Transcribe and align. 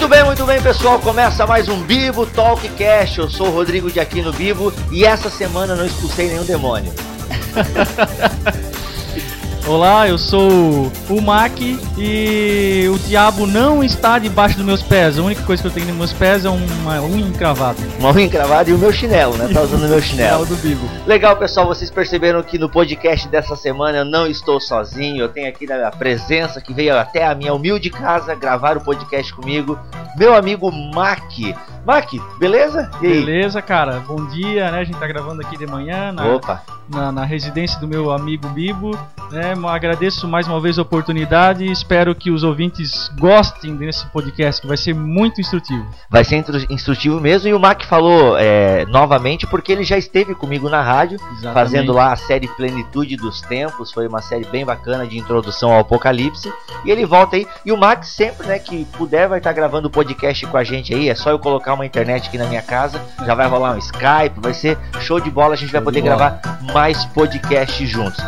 Muito 0.00 0.08
bem, 0.08 0.24
muito 0.24 0.46
bem, 0.46 0.62
pessoal. 0.62 0.98
Começa 0.98 1.46
mais 1.46 1.68
um 1.68 1.82
Bibo 1.82 2.24
Talkcast. 2.24 3.18
Eu 3.18 3.28
sou 3.28 3.48
o 3.48 3.50
Rodrigo 3.50 3.90
de 3.90 4.00
Aquino 4.00 4.32
Bibo 4.32 4.72
e 4.90 5.04
essa 5.04 5.28
semana 5.28 5.76
não 5.76 5.84
expulsei 5.84 6.28
nenhum 6.28 6.42
demônio. 6.42 6.90
Olá, 9.66 10.08
eu 10.08 10.18
sou 10.18 10.90
o 11.08 11.20
Mac 11.20 11.52
e 11.96 12.88
o 12.92 12.98
diabo 12.98 13.46
não 13.46 13.84
está 13.84 14.18
debaixo 14.18 14.56
dos 14.56 14.66
meus 14.66 14.82
pés. 14.82 15.16
A 15.18 15.22
única 15.22 15.42
coisa 15.42 15.62
que 15.62 15.68
eu 15.68 15.72
tenho 15.72 15.86
nos 15.86 15.96
meus 15.96 16.12
pés 16.12 16.44
é 16.44 16.48
uma 16.50 17.00
unha 17.02 17.26
encravada. 17.26 17.78
Uma 17.98 18.10
unha 18.10 18.24
encravada 18.24 18.68
e 18.68 18.72
o 18.72 18.78
meu 18.78 18.92
chinelo, 18.92 19.36
né? 19.36 19.48
Tá 19.52 19.60
usando 19.60 19.84
o 19.84 19.88
meu 19.88 20.00
chinelo. 20.02 20.44
do 20.44 20.56
Bibo. 20.56 20.88
Legal, 21.06 21.36
pessoal, 21.36 21.66
vocês 21.66 21.88
perceberam 21.90 22.42
que 22.42 22.58
no 22.58 22.68
podcast 22.68 23.28
dessa 23.28 23.54
semana 23.54 23.98
eu 23.98 24.04
não 24.04 24.26
estou 24.26 24.60
sozinho. 24.60 25.22
Eu 25.22 25.28
tenho 25.28 25.48
aqui 25.48 25.70
a 25.70 25.90
presença 25.90 26.60
que 26.60 26.74
veio 26.74 26.98
até 26.98 27.24
a 27.24 27.34
minha 27.34 27.54
humilde 27.54 27.90
casa 27.90 28.34
gravar 28.34 28.76
o 28.76 28.80
podcast 28.80 29.32
comigo, 29.34 29.78
meu 30.16 30.34
amigo 30.34 30.72
Mac. 30.72 31.22
Mac, 31.86 32.10
beleza? 32.38 32.90
Beleza, 33.00 33.62
cara. 33.62 34.02
Bom 34.06 34.26
dia, 34.26 34.70
né? 34.70 34.80
A 34.80 34.84
gente 34.84 34.98
tá 34.98 35.06
gravando 35.06 35.42
aqui 35.42 35.56
de 35.56 35.66
manhã 35.66 36.12
na, 36.12 36.26
Opa. 36.26 36.62
na, 36.88 37.12
na 37.12 37.24
residência 37.24 37.78
do 37.78 37.86
meu 37.86 38.10
amigo 38.10 38.48
Bibo. 38.48 38.98
Né? 39.30 39.54
Agradeço 39.68 40.26
mais 40.28 40.46
uma 40.46 40.60
vez 40.60 40.78
a 40.78 40.82
oportunidade 40.82 41.64
e 41.64 41.72
espero 41.72 42.14
que 42.14 42.30
os 42.30 42.42
ouvintes 42.42 43.10
gostem 43.18 43.76
desse 43.76 44.06
podcast, 44.06 44.60
que 44.60 44.66
vai 44.66 44.76
ser 44.76 44.94
muito 44.94 45.40
instrutivo. 45.40 45.86
Vai 46.08 46.24
ser 46.24 46.44
instrutivo 46.70 47.20
mesmo. 47.20 47.48
E 47.48 47.54
o 47.54 47.58
Mac 47.58 47.84
falou 47.84 48.36
é, 48.38 48.84
novamente 48.86 49.46
porque 49.46 49.72
ele 49.72 49.84
já 49.84 49.96
esteve 49.96 50.34
comigo 50.34 50.68
na 50.68 50.82
rádio, 50.82 51.18
Exatamente. 51.20 51.54
fazendo 51.54 51.92
lá 51.92 52.12
a 52.12 52.16
série 52.16 52.48
Plenitude 52.48 53.16
dos 53.16 53.40
Tempos. 53.40 53.92
Foi 53.92 54.06
uma 54.06 54.22
série 54.22 54.44
bem 54.46 54.64
bacana 54.64 55.06
de 55.06 55.18
introdução 55.18 55.72
ao 55.72 55.80
Apocalipse. 55.80 56.52
E 56.84 56.90
ele 56.90 57.04
volta 57.04 57.36
aí. 57.36 57.46
E 57.64 57.72
o 57.72 57.76
Mac 57.76 58.04
sempre, 58.04 58.46
né, 58.46 58.58
que 58.58 58.84
puder, 58.96 59.28
vai 59.28 59.38
estar 59.38 59.52
gravando 59.52 59.88
o 59.88 59.90
podcast 59.90 60.46
com 60.46 60.56
a 60.56 60.64
gente 60.64 60.94
aí. 60.94 61.08
É 61.08 61.14
só 61.14 61.30
eu 61.30 61.38
colocar 61.38 61.74
uma 61.74 61.86
internet 61.86 62.28
aqui 62.28 62.38
na 62.38 62.46
minha 62.46 62.62
casa. 62.62 63.00
Já 63.24 63.34
vai 63.34 63.46
rolar 63.46 63.74
um 63.74 63.78
Skype. 63.78 64.40
Vai 64.40 64.54
ser 64.54 64.78
show 65.00 65.20
de 65.20 65.30
bola. 65.30 65.54
A 65.54 65.56
gente 65.56 65.72
vai 65.72 65.80
poder 65.80 66.00
gravar 66.00 66.40
mais 66.72 67.04
podcasts 67.06 67.88
juntos. 67.88 68.22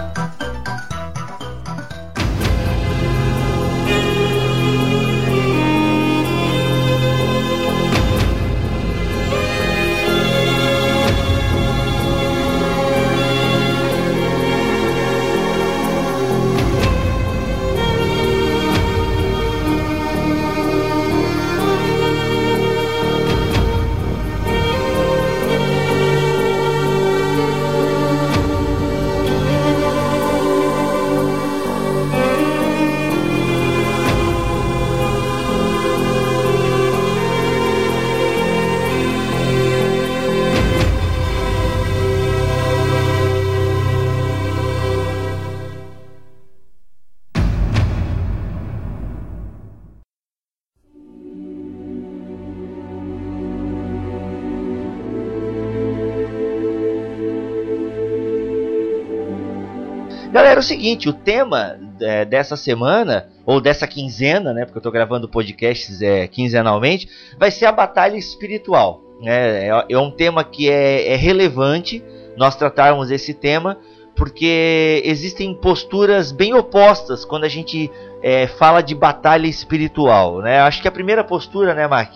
É 60.53 60.59
o 60.59 60.63
seguinte, 60.63 61.09
o 61.09 61.15
tema 61.15 61.79
é, 61.99 62.27
dessa 62.27 62.59
semana, 62.59 63.27
ou 63.47 63.59
dessa 63.59 63.87
quinzena, 63.87 64.53
né? 64.53 64.67
Porque 64.67 64.77
eu 64.77 64.81
estou 64.81 64.93
gravando 64.93 65.27
podcasts 65.27 66.03
é, 66.03 66.29
quinzenalmente, 66.29 67.09
vai 67.39 67.51
ser 67.51 67.65
a 67.65 67.73
batalha 67.73 68.19
espiritual. 68.19 69.01
Né? 69.23 69.69
É, 69.69 69.85
é 69.89 69.99
um 69.99 70.11
tema 70.11 70.45
que 70.45 70.69
é, 70.69 71.15
é 71.15 71.17
relevante 71.17 72.05
nós 72.37 72.55
tratarmos 72.55 73.11
esse 73.11 73.33
tema, 73.33 73.79
porque 74.15 75.01
existem 75.07 75.55
posturas 75.55 76.31
bem 76.31 76.53
opostas 76.53 77.25
quando 77.25 77.45
a 77.45 77.49
gente 77.49 77.91
é, 78.23 78.47
fala 78.47 78.83
de 78.83 78.95
batalha 78.95 79.47
espiritual. 79.47 80.43
Né? 80.43 80.61
Acho 80.61 80.83
que 80.83 80.89
a 80.89 80.93
primeira 80.93 81.25
postura, 81.25 81.73
né, 81.73 81.87
Mark? 81.87 82.13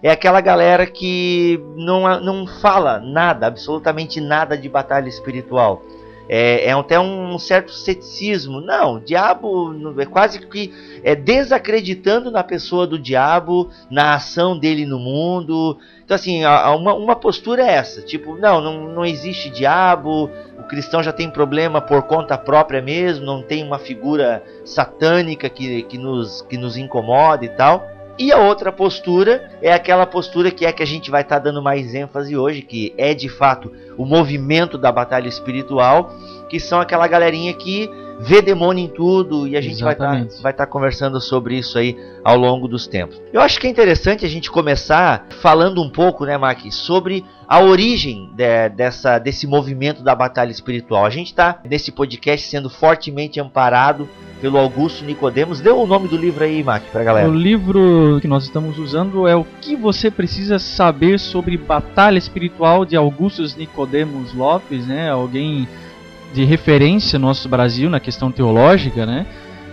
É 0.00 0.12
aquela 0.12 0.40
galera 0.40 0.86
que 0.86 1.60
não, 1.74 2.20
não 2.20 2.46
fala 2.46 3.00
nada, 3.00 3.48
absolutamente 3.48 4.20
nada 4.20 4.56
de 4.56 4.68
batalha 4.68 5.08
espiritual 5.08 5.82
é, 6.32 6.66
é 6.66 6.72
até 6.72 7.00
um 7.00 7.36
certo 7.40 7.72
ceticismo. 7.72 8.60
Não, 8.60 8.94
o 8.94 9.00
diabo 9.00 9.74
é 10.00 10.06
quase 10.06 10.38
que 10.46 10.72
é 11.02 11.16
desacreditando 11.16 12.30
na 12.30 12.44
pessoa 12.44 12.86
do 12.86 12.96
diabo, 12.96 13.68
na 13.90 14.14
ação 14.14 14.56
dele 14.56 14.86
no 14.86 15.00
mundo. 15.00 15.76
Então, 16.04 16.14
assim, 16.14 16.44
uma, 16.44 16.94
uma 16.94 17.16
postura 17.16 17.64
é 17.64 17.72
essa: 17.72 18.00
tipo, 18.00 18.36
não, 18.36 18.60
não, 18.60 18.88
não 18.88 19.04
existe 19.04 19.50
diabo, 19.50 20.30
o 20.56 20.62
cristão 20.68 21.02
já 21.02 21.12
tem 21.12 21.28
problema 21.28 21.80
por 21.80 22.02
conta 22.02 22.38
própria 22.38 22.80
mesmo, 22.80 23.26
não 23.26 23.42
tem 23.42 23.64
uma 23.64 23.80
figura 23.80 24.40
satânica 24.64 25.48
que, 25.48 25.82
que, 25.82 25.98
nos, 25.98 26.42
que 26.42 26.56
nos 26.56 26.76
incomoda 26.76 27.44
e 27.44 27.48
tal. 27.48 27.84
E 28.20 28.30
a 28.30 28.38
outra 28.38 28.70
postura 28.70 29.50
é 29.62 29.72
aquela 29.72 30.04
postura 30.04 30.50
que 30.50 30.66
é 30.66 30.72
que 30.72 30.82
a 30.82 30.86
gente 30.86 31.10
vai 31.10 31.22
estar 31.22 31.36
tá 31.36 31.44
dando 31.44 31.62
mais 31.62 31.94
ênfase 31.94 32.36
hoje, 32.36 32.60
que 32.60 32.92
é 32.98 33.14
de 33.14 33.30
fato 33.30 33.72
o 33.96 34.04
movimento 34.04 34.76
da 34.76 34.92
batalha 34.92 35.26
espiritual, 35.26 36.12
que 36.50 36.60
são 36.60 36.82
aquela 36.82 37.08
galerinha 37.08 37.54
que 37.54 37.88
vê 38.20 38.42
demônio 38.42 38.84
em 38.84 38.88
tudo 38.88 39.46
e 39.48 39.56
a 39.56 39.60
gente 39.60 39.80
tá, 39.80 39.90
Exatamente. 39.90 40.18
vai 40.18 40.28
estar 40.28 40.42
vai 40.42 40.52
tá 40.52 40.66
conversando 40.66 41.20
sobre 41.20 41.56
isso 41.56 41.78
aí 41.78 41.96
ao 42.22 42.36
longo 42.36 42.68
dos 42.68 42.86
tempos. 42.86 43.20
Eu 43.32 43.40
acho 43.40 43.58
que 43.58 43.66
é 43.66 43.70
interessante 43.70 44.24
a 44.24 44.28
gente 44.28 44.50
começar 44.50 45.26
falando 45.40 45.82
um 45.82 45.88
pouco, 45.88 46.24
né, 46.24 46.36
Mark, 46.36 46.60
sobre 46.70 47.24
a 47.48 47.60
origem 47.60 48.30
de, 48.34 48.68
dessa, 48.68 49.18
desse 49.18 49.46
movimento 49.46 50.02
da 50.02 50.14
batalha 50.14 50.50
espiritual. 50.50 51.04
A 51.04 51.10
gente 51.10 51.28
está 51.28 51.60
nesse 51.64 51.90
podcast 51.90 52.46
sendo 52.46 52.68
fortemente 52.68 53.40
amparado 53.40 54.08
pelo 54.40 54.58
Augusto 54.58 55.04
Nicodemos. 55.04 55.60
Deu 55.60 55.78
o 55.78 55.86
nome 55.86 56.08
do 56.08 56.16
livro 56.16 56.44
aí, 56.44 56.62
Mac, 56.62 56.82
pra 56.92 57.02
galera. 57.02 57.28
O 57.28 57.34
livro 57.34 58.18
que 58.20 58.28
nós 58.28 58.44
estamos 58.44 58.78
usando 58.78 59.26
é 59.26 59.36
O 59.36 59.44
que 59.60 59.76
você 59.76 60.10
precisa 60.10 60.58
saber 60.58 61.18
sobre 61.18 61.56
batalha 61.56 62.18
espiritual 62.18 62.84
de 62.84 62.96
Augusto 62.96 63.42
Nicodemos 63.56 64.32
Lopes, 64.32 64.86
né? 64.86 65.10
Alguém 65.10 65.68
de 66.32 66.44
referência 66.44 67.18
no 67.18 67.26
nosso 67.28 67.48
Brasil 67.48 67.90
na 67.90 68.00
questão 68.00 68.30
teológica, 68.30 69.04
né? 69.04 69.26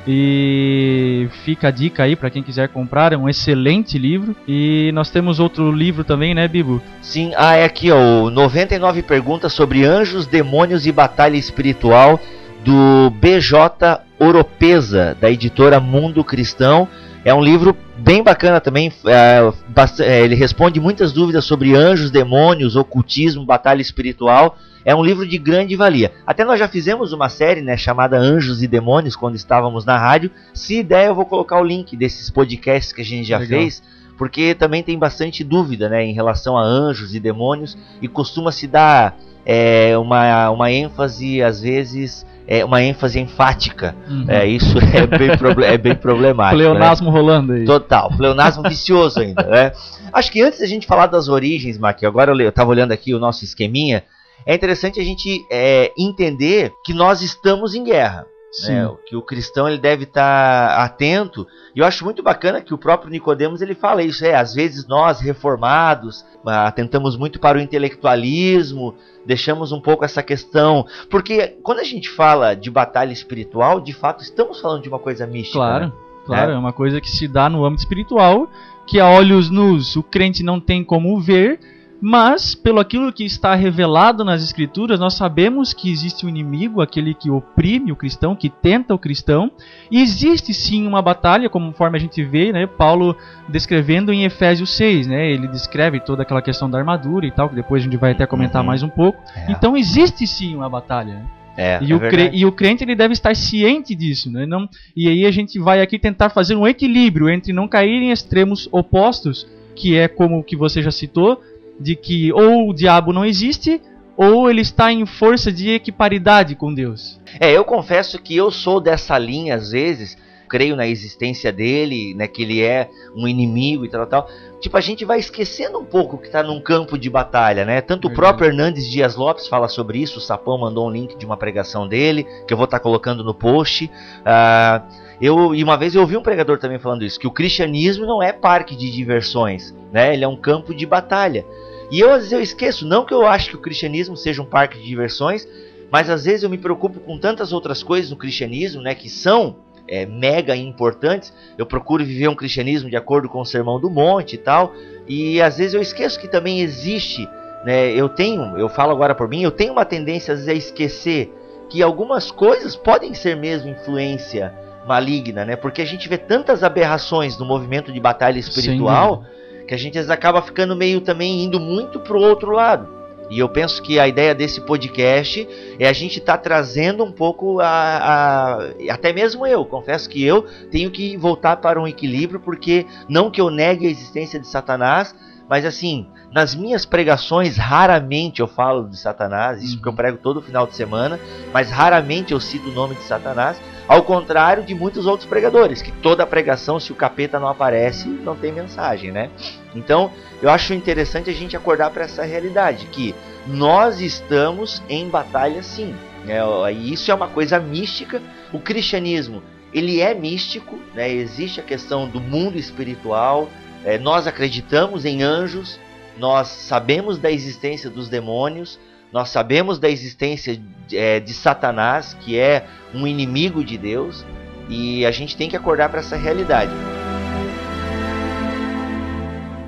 E 0.09 1.28
fica 1.44 1.68
a 1.68 1.72
dica 1.72 2.03
aí 2.03 2.16
para 2.16 2.29
quem 2.29 2.41
quiser 2.41 2.69
comprar, 2.69 3.12
é 3.12 3.18
um 3.18 3.28
excelente 3.28 3.97
livro. 3.97 4.34
E 4.47 4.90
nós 4.94 5.09
temos 5.09 5.38
outro 5.38 5.69
livro 5.69 6.06
também, 6.06 6.34
né, 6.34 6.47
Bibo? 6.47 6.81
Sim, 7.01 7.34
ah, 7.35 7.56
é 7.56 7.66
aqui, 7.66 7.91
ó, 7.91 8.29
99 8.29 9.01
perguntas 9.03 9.51
sobre 9.51 9.84
anjos, 9.84 10.25
demônios 10.25 10.88
e 10.88 10.94
batalha 10.94 11.35
espiritual 11.35 12.22
do 12.63 13.09
BJ 13.09 14.00
Oropesa, 14.18 15.16
da 15.19 15.29
editora 15.29 15.79
Mundo 15.81 16.24
Cristão. 16.24 16.88
É 17.25 17.34
um 17.34 17.44
livro 17.44 17.75
bem 17.97 18.24
bacana 18.24 18.62
também. 18.62 18.91
É, 19.06 19.51
é, 20.00 20.22
ele 20.22 20.35
responde 20.35 20.79
muitas 20.79 21.12
dúvidas 21.12 21.44
sobre 21.44 21.75
anjos, 21.75 22.09
demônios, 22.09 22.78
ocultismo, 22.78 23.45
batalha 23.45 23.81
espiritual. 23.81 24.57
É 24.87 24.95
um 24.95 25.03
livro 25.03 25.27
de 25.27 25.37
grande 25.37 25.75
valia. 25.75 26.13
Até 26.25 26.45
nós 26.45 26.57
já 26.57 26.65
fizemos 26.65 27.11
uma 27.11 27.27
série 27.27 27.61
né, 27.61 27.75
chamada 27.75 28.17
Anjos 28.17 28.63
e 28.63 28.67
Demônios 28.67 29.17
quando 29.17 29.35
estávamos 29.35 29.83
na 29.83 29.97
rádio. 29.97 30.31
Se 30.53 30.81
der, 30.81 31.09
eu 31.09 31.13
vou 31.13 31.25
colocar 31.25 31.59
o 31.59 31.63
link 31.63 31.97
desses 31.97 32.29
podcasts 32.29 32.94
que 32.94 33.01
a 33.01 33.03
gente 33.03 33.27
já 33.27 33.38
Legal. 33.38 33.59
fez 33.59 33.83
porque 34.17 34.56
também 34.56 34.81
tem 34.81 34.97
bastante 34.97 35.44
dúvida 35.44 35.89
né, 35.89 36.06
em 36.06 36.13
relação 36.13 36.57
a 36.57 36.63
anjos 36.63 37.13
e 37.13 37.19
demônios 37.19 37.77
e 38.01 38.07
costuma 38.07 38.50
se 38.50 38.65
dar 38.65 39.17
é, 39.45 39.97
uma, 39.97 40.50
uma 40.51 40.71
ênfase, 40.71 41.44
às 41.44 41.62
vezes, 41.62 42.25
é 42.47 42.63
uma 42.63 42.81
ênfase 42.81 43.19
enfática. 43.19 43.94
Uhum. 44.09 44.25
É, 44.29 44.47
isso 44.47 44.77
é 44.79 45.06
bem, 45.06 45.29
é 45.65 45.77
bem 45.77 45.95
problemático. 45.95 46.62
Pleonasmo 46.62 47.12
né? 47.12 47.12
rolando 47.12 47.53
aí. 47.53 47.65
Total, 47.65 48.09
pleonasmo 48.15 48.63
vicioso 48.63 49.19
ainda. 49.19 49.44
Né? 49.44 49.73
Acho 50.13 50.31
que 50.31 50.41
antes 50.41 50.59
da 50.59 50.65
gente 50.65 50.88
falar 50.88 51.07
das 51.07 51.27
origens, 51.27 51.77
Mark, 51.77 52.01
agora 52.06 52.31
eu 52.31 52.50
estava 52.50 52.69
olhando 52.69 52.94
aqui 52.94 53.13
o 53.13 53.19
nosso 53.19 53.44
esqueminha, 53.44 54.03
é 54.47 54.55
interessante 54.55 54.99
a 54.99 55.03
gente 55.03 55.45
é, 55.51 55.91
entender 55.97 56.73
que 56.81 56.94
nós 56.94 57.21
estamos 57.21 57.75
em 57.75 57.83
guerra. 57.83 58.25
Né? 58.65 58.89
Que 59.05 59.15
o 59.15 59.21
cristão 59.21 59.67
ele 59.67 59.77
deve 59.77 60.05
estar 60.05 60.69
tá 60.69 60.83
atento. 60.83 61.45
E 61.75 61.79
eu 61.79 61.85
acho 61.85 62.05
muito 62.05 62.23
bacana 62.23 62.61
que 62.61 62.73
o 62.73 62.77
próprio 62.77 63.11
Nicodemos 63.11 63.61
ele 63.61 63.75
fala 63.75 64.01
isso. 64.01 64.25
É, 64.25 64.33
às 64.35 64.53
vezes 64.55 64.88
nós 64.88 65.19
reformados 65.19 66.25
atentamos 66.45 67.17
muito 67.17 67.41
para 67.41 67.57
o 67.57 67.61
intelectualismo, 67.61 68.95
deixamos 69.25 69.73
um 69.73 69.81
pouco 69.81 70.05
essa 70.05 70.23
questão, 70.23 70.85
porque 71.09 71.57
quando 71.61 71.79
a 71.79 71.83
gente 71.83 72.09
fala 72.09 72.55
de 72.55 72.71
batalha 72.71 73.11
espiritual, 73.11 73.81
de 73.81 73.91
fato 73.91 74.23
estamos 74.23 74.61
falando 74.61 74.81
de 74.81 74.88
uma 74.88 75.00
coisa 75.00 75.27
mística. 75.27 75.59
Claro. 75.59 75.85
Né? 75.88 75.91
claro, 76.25 76.51
é 76.53 76.57
uma 76.57 76.73
coisa 76.73 77.01
que 77.01 77.09
se 77.09 77.27
dá 77.27 77.50
no 77.50 77.65
âmbito 77.65 77.81
espiritual, 77.81 78.50
que 78.85 78.97
a 79.00 79.09
olhos 79.09 79.50
nus 79.50 79.97
o 79.97 80.03
crente 80.03 80.41
não 80.41 80.59
tem 80.59 80.83
como 80.83 81.19
ver, 81.19 81.59
mas, 81.99 82.53
pelo 82.53 82.79
aquilo 82.79 83.11
que 83.11 83.25
está 83.25 83.55
revelado 83.55 84.23
nas 84.23 84.44
Escrituras, 84.44 84.99
nós 84.99 85.15
sabemos 85.15 85.73
que 85.73 85.91
existe 85.91 86.25
um 86.25 86.29
inimigo, 86.29 86.81
aquele 86.81 87.13
que 87.13 87.29
oprime 87.29 87.91
o 87.91 87.95
cristão, 87.95 88.35
que 88.35 88.49
tenta 88.49 88.94
o 88.94 88.99
cristão, 88.99 89.51
e 89.89 90.01
existe 90.01 90.53
sim 90.53 90.85
uma 90.85 91.01
batalha, 91.01 91.49
conforme 91.49 91.97
a 91.97 92.01
gente 92.01 92.23
vê, 92.23 92.51
né, 92.51 92.67
Paulo 92.67 93.15
descrevendo 93.49 94.13
em 94.13 94.25
Efésios 94.25 94.69
6, 94.71 95.07
né, 95.07 95.31
ele 95.31 95.47
descreve 95.47 95.99
toda 95.99 96.21
aquela 96.21 96.41
questão 96.41 96.69
da 96.69 96.77
armadura 96.77 97.25
e 97.25 97.31
tal, 97.31 97.49
que 97.49 97.55
depois 97.55 97.81
a 97.81 97.85
gente 97.85 97.97
vai 97.97 98.11
até 98.11 98.25
comentar 98.27 98.61
uhum. 98.61 98.67
mais 98.67 98.83
um 98.83 98.89
pouco. 98.89 99.19
É. 99.35 99.51
Então 99.51 99.75
existe 99.75 100.27
sim 100.27 100.55
uma 100.55 100.69
batalha. 100.69 101.25
É, 101.57 101.79
e, 101.81 101.91
é 101.91 101.95
o 101.95 102.35
e, 102.35 102.45
o 102.45 102.51
crente 102.51 102.83
ele 102.83 102.95
deve 102.95 103.13
estar 103.13 103.35
ciente 103.35 103.95
disso, 103.95 104.31
né? 104.31 104.45
Não, 104.45 104.69
e 104.95 105.07
aí 105.07 105.25
a 105.25 105.31
gente 105.31 105.57
vai 105.57 105.81
aqui 105.81 105.97
tentar 105.97 106.29
fazer 106.29 106.55
um 106.55 106.67
equilíbrio 106.67 107.27
entre 107.27 107.51
não 107.51 107.67
cair 107.67 108.03
em 108.03 108.11
extremos 108.11 108.69
opostos, 108.71 109.47
que 109.75 109.97
é 109.97 110.07
como 110.07 110.38
o 110.38 110.43
que 110.43 110.55
você 110.55 110.83
já 110.83 110.91
citou, 110.91 111.41
de 111.79 111.95
que 111.95 112.31
ou 112.33 112.69
o 112.69 112.74
diabo 112.74 113.13
não 113.13 113.25
existe 113.25 113.81
ou 114.18 114.50
ele 114.50 114.62
está 114.62 114.91
em 114.91 115.06
força 115.06 115.51
de 115.51 115.69
equiparidade 115.69 116.56
com 116.56 116.74
Deus. 116.74 117.19
É, 117.39 117.51
eu 117.51 117.63
confesso 117.63 118.19
que 118.19 118.35
eu 118.35 118.50
sou 118.50 118.81
dessa 118.81 119.18
linha 119.18 119.53
às 119.56 119.69
vezes, 119.69 120.18
creio 120.50 120.75
na 120.75 120.88
existência 120.88 121.51
dele, 121.51 122.15
né, 122.15 122.27
que 122.27 122.41
ele 122.41 122.62
é 122.62 122.89
um 123.15 123.27
inimigo 123.27 123.85
e 123.85 123.89
tal, 123.89 124.07
tal. 124.07 124.27
Tipo, 124.59 124.75
a 124.75 124.81
gente 124.81 125.06
vai 125.06 125.19
esquecendo 125.19 125.77
um 125.77 125.85
pouco 125.85 126.18
que 126.18 126.25
está 126.25 126.41
num 126.41 126.59
campo 126.59 126.97
de 126.97 127.12
batalha, 127.12 127.63
né? 127.63 127.79
Tanto 127.79 128.07
o 128.07 128.13
próprio 128.13 128.47
Hernandes 128.47 128.89
Dias 128.89 129.15
Lopes 129.15 129.47
fala 129.47 129.68
sobre 129.68 130.00
isso, 130.00 130.18
o 130.18 130.21
Sapão 130.21 130.57
mandou 130.57 130.88
um 130.88 130.91
link 130.91 131.15
de 131.15 131.27
uma 131.27 131.38
pregação 131.38 131.88
dele, 131.88 132.25
que 132.47 132.51
eu 132.51 132.57
vou 132.57 132.65
estar 132.65 132.79
tá 132.79 132.83
colocando 132.83 133.24
no 133.24 133.35
post. 133.35 133.85
Uh, 133.85 135.07
eu, 135.21 135.53
e 135.53 135.63
uma 135.63 135.77
vez 135.77 135.94
eu 135.94 136.01
ouvi 136.01 136.18
um 136.18 136.24
pregador 136.24 136.57
também 136.57 136.79
falando 136.79 137.06
isso, 137.06 137.19
que 137.19 137.27
o 137.27 137.31
cristianismo 137.31 138.07
não 138.07 138.21
é 138.21 138.33
parque 138.33 138.75
de 138.75 138.91
diversões, 138.91 139.75
né? 139.91 140.13
Ele 140.13 140.24
é 140.24 140.27
um 140.27 140.35
campo 140.35 140.74
de 140.74 140.88
batalha. 140.88 141.45
E 141.89 142.00
eu 142.00 142.12
às 142.12 142.18
vezes 142.18 142.31
eu 142.31 142.42
esqueço, 142.42 142.86
não 142.86 143.06
que 143.06 143.13
eu 143.13 143.25
acho 143.25 143.50
que 143.50 143.56
o 143.56 143.62
cristianismo 143.62 144.18
seja 144.18 144.42
um 144.42 144.45
parque 144.45 144.78
de 144.78 144.86
diversões, 144.86 145.48
mas 145.89 146.10
às 146.10 146.25
vezes 146.25 146.44
eu 146.44 146.50
me 146.50 146.57
preocupo 146.57 147.00
com 147.00 147.18
tantas 147.18 147.54
outras 147.54 147.81
coisas 147.81 148.12
no 148.12 148.18
cristianismo, 148.18 148.81
né, 148.81 148.94
que 148.94 149.10
são 149.10 149.56
é, 149.88 150.06
mega 150.06 150.56
importantes. 150.56 151.34
Eu 151.57 151.66
procuro 151.66 152.04
viver 152.04 152.28
um 152.28 152.36
cristianismo 152.36 152.89
de 152.89 152.98
acordo 152.98 153.30
com 153.30 153.39
o 153.39 153.45
Sermão 153.45 153.80
do 153.80 153.89
Monte 153.89 154.34
e 154.34 154.38
tal, 154.38 154.74
e 155.07 155.42
às 155.42 155.57
vezes 155.57 155.74
eu 155.74 155.81
esqueço 155.81 156.19
que 156.19 156.28
também 156.28 156.60
existe, 156.60 157.28
né, 157.63 157.92
eu 157.92 158.10
tenho, 158.10 158.57
eu 158.57 158.68
falo 158.68 158.92
agora 158.92 159.16
por 159.16 159.30
mim, 159.30 159.44
eu 159.44 159.51
tenho 159.51 159.72
uma 159.72 159.86
tendência 159.86 160.34
às 160.34 160.45
vezes 160.45 160.54
a 160.54 160.68
esquecer 160.68 161.34
que 161.69 161.81
algumas 161.81 162.31
coisas 162.31 162.75
podem 162.75 163.13
ser 163.13 163.38
mesmo 163.38 163.69
influência 163.69 164.54
maligna, 164.86 165.44
né? 165.44 165.57
Porque 165.57 165.81
a 165.81 165.86
gente 165.86 166.07
vê 166.07 166.18
tantas 166.18 166.63
aberrações 166.63 167.38
no 167.38 167.45
movimento 167.45 167.92
de 167.92 168.00
batalha 168.00 168.39
espiritual. 168.39 169.22
Sim 169.22 169.37
que 169.67 169.73
a 169.73 169.77
gente 169.77 169.99
acaba 169.99 170.41
ficando 170.41 170.75
meio 170.75 171.01
também 171.01 171.43
indo 171.43 171.59
muito 171.59 171.99
pro 171.99 172.19
outro 172.19 172.51
lado. 172.51 172.97
E 173.29 173.39
eu 173.39 173.49
penso 173.49 173.81
que 173.81 173.99
a 173.99 174.07
ideia 174.07 174.33
desse 174.33 174.61
podcast 174.61 175.47
é 175.77 175.87
a 175.87 175.93
gente 175.93 176.19
estar 176.19 176.37
tá 176.37 176.43
trazendo 176.43 177.03
um 177.03 177.11
pouco 177.11 177.59
a, 177.59 177.67
a, 177.67 178.69
Até 178.89 179.11
mesmo 179.11 179.45
eu, 179.45 179.65
confesso 179.65 180.09
que 180.09 180.23
eu 180.23 180.45
tenho 180.71 180.89
que 180.89 181.17
voltar 181.17 181.57
para 181.57 181.81
um 181.81 181.87
equilíbrio, 181.87 182.39
porque 182.39 182.85
não 183.09 183.29
que 183.29 183.41
eu 183.41 183.49
negue 183.49 183.85
a 183.85 183.89
existência 183.89 184.39
de 184.39 184.47
Satanás, 184.47 185.13
mas 185.49 185.65
assim, 185.65 186.07
nas 186.31 186.53
minhas 186.53 186.85
pregações, 186.85 187.57
raramente 187.57 188.41
eu 188.41 188.47
falo 188.47 188.88
de 188.89 188.97
Satanás, 188.97 189.63
isso 189.63 189.77
porque 189.77 189.89
eu 189.89 189.94
prego 189.94 190.18
todo 190.18 190.41
final 190.41 190.68
de 190.68 190.75
semana, 190.75 191.19
mas 191.53 191.71
raramente 191.71 192.33
eu 192.33 192.39
cito 192.39 192.69
o 192.69 192.74
nome 192.74 192.95
de 192.95 193.03
Satanás, 193.03 193.59
ao 193.88 194.03
contrário 194.03 194.63
de 194.63 194.75
muitos 194.75 195.06
outros 195.06 195.27
pregadores, 195.27 195.81
que 195.81 195.91
toda 195.91 196.25
pregação, 196.25 196.79
se 196.79 196.91
o 196.91 196.95
capeta 196.95 197.39
não 197.39 197.47
aparece, 197.47 198.09
não 198.09 198.35
tem 198.35 198.51
mensagem, 198.51 199.12
né? 199.12 199.29
Então, 199.74 200.12
eu 200.41 200.50
acho 200.50 200.74
interessante 200.74 201.29
a 201.29 201.33
gente 201.33 201.56
acordar 201.56 201.91
para 201.91 202.03
essa 202.03 202.24
realidade, 202.24 202.88
que 202.88 203.15
nós 203.47 204.01
estamos 204.01 204.81
em 204.89 205.07
batalha 205.07 205.63
sim. 205.63 205.95
Né? 206.25 206.39
E 206.74 206.91
isso 206.91 207.09
é 207.09 207.13
uma 207.13 207.29
coisa 207.29 207.59
mística. 207.59 208.21
O 208.51 208.59
cristianismo, 208.59 209.41
ele 209.74 210.01
é 210.01 210.13
místico, 210.13 210.77
né? 210.94 211.09
existe 211.09 211.62
a 211.62 211.63
questão 211.63 212.07
do 212.07 212.19
mundo 212.19 212.57
espiritual, 212.57 213.47
é, 213.85 213.97
nós 213.97 214.27
acreditamos 214.27 215.06
em 215.06 215.24
anjos, 215.24 215.79
nós 216.19 216.47
sabemos 216.47 217.17
da 217.17 217.31
existência 217.31 217.89
dos 217.89 218.09
demônios, 218.09 218.79
nós 219.11 219.29
sabemos 219.29 219.79
da 219.79 219.89
existência 219.89 220.61
é, 220.91 221.19
de 221.19 221.33
Satanás, 221.33 222.13
que 222.21 222.37
é 222.37 222.65
um 222.93 223.07
inimigo 223.07 223.63
de 223.63 223.77
Deus, 223.77 224.25
e 224.67 225.05
a 225.05 225.11
gente 225.11 225.37
tem 225.37 225.49
que 225.49 225.55
acordar 225.55 225.89
para 225.89 225.99
essa 225.99 226.17
realidade. 226.17 226.71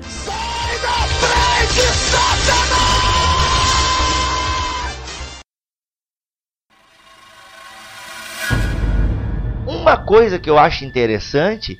Sai 0.02 0.78
da 0.82 1.06
frente, 1.18 1.80
Satanás! 1.80 2.90
Uma 9.66 9.96
coisa 9.96 10.38
que 10.38 10.50
eu 10.50 10.58
acho 10.58 10.84
interessante 10.84 11.78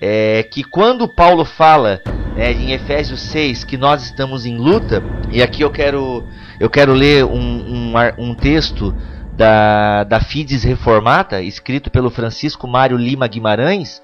é 0.00 0.42
que 0.42 0.64
quando 0.64 1.06
Paulo 1.06 1.44
fala 1.44 2.00
né, 2.34 2.52
em 2.52 2.72
Efésios 2.72 3.20
6 3.20 3.64
que 3.64 3.76
nós 3.76 4.02
estamos 4.04 4.46
em 4.46 4.56
luta, 4.56 5.02
e 5.30 5.42
aqui 5.42 5.62
eu 5.62 5.70
quero, 5.70 6.24
eu 6.58 6.70
quero 6.70 6.94
ler 6.94 7.24
um, 7.24 7.38
um, 7.38 7.92
um 8.18 8.34
texto 8.34 8.94
da, 9.34 10.04
da 10.04 10.20
Fides 10.20 10.64
Reformata, 10.64 11.42
escrito 11.42 11.90
pelo 11.90 12.10
Francisco 12.10 12.66
Mário 12.66 12.96
Lima 12.96 13.28
Guimarães, 13.28 14.00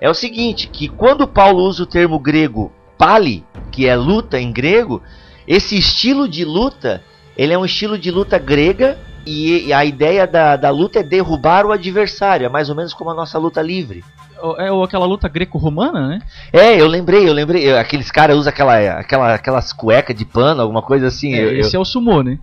é 0.00 0.08
o 0.08 0.14
seguinte, 0.14 0.68
que 0.68 0.88
quando 0.88 1.26
Paulo 1.26 1.62
usa 1.64 1.82
o 1.82 1.86
termo 1.86 2.18
grego 2.18 2.72
pali, 2.96 3.44
que 3.70 3.86
é 3.86 3.96
luta 3.96 4.40
em 4.40 4.52
grego, 4.52 5.02
esse 5.46 5.76
estilo 5.76 6.28
de 6.28 6.44
luta, 6.44 7.02
ele 7.36 7.52
é 7.52 7.58
um 7.58 7.64
estilo 7.64 7.98
de 7.98 8.10
luta 8.10 8.38
grega 8.38 8.98
e 9.24 9.72
a 9.72 9.84
ideia 9.84 10.26
da, 10.26 10.56
da 10.56 10.70
luta 10.70 11.00
é 11.00 11.02
derrubar 11.02 11.64
o 11.64 11.72
adversário, 11.72 12.46
é 12.46 12.48
mais 12.48 12.68
ou 12.68 12.74
menos 12.74 12.92
como 12.92 13.10
a 13.10 13.14
nossa 13.14 13.38
luta 13.38 13.62
livre 13.62 14.04
é 14.58 14.70
ou 14.70 14.82
aquela 14.82 15.06
luta 15.06 15.28
greco-romana, 15.28 16.08
né? 16.08 16.18
É, 16.52 16.80
eu 16.80 16.86
lembrei, 16.86 17.28
eu 17.28 17.32
lembrei. 17.32 17.76
Aqueles 17.76 18.10
caras 18.10 18.36
usam 18.36 18.50
aquela, 18.50 18.76
aquela, 18.98 19.34
aquelas 19.34 19.72
cuecas 19.72 20.16
de 20.16 20.24
pano, 20.24 20.60
alguma 20.62 20.82
coisa 20.82 21.06
assim. 21.06 21.34
É, 21.34 21.44
eu, 21.44 21.60
esse 21.60 21.76
eu... 21.76 21.80
é 21.80 21.82
o 21.82 21.84
sumô, 21.84 22.22
né? 22.22 22.38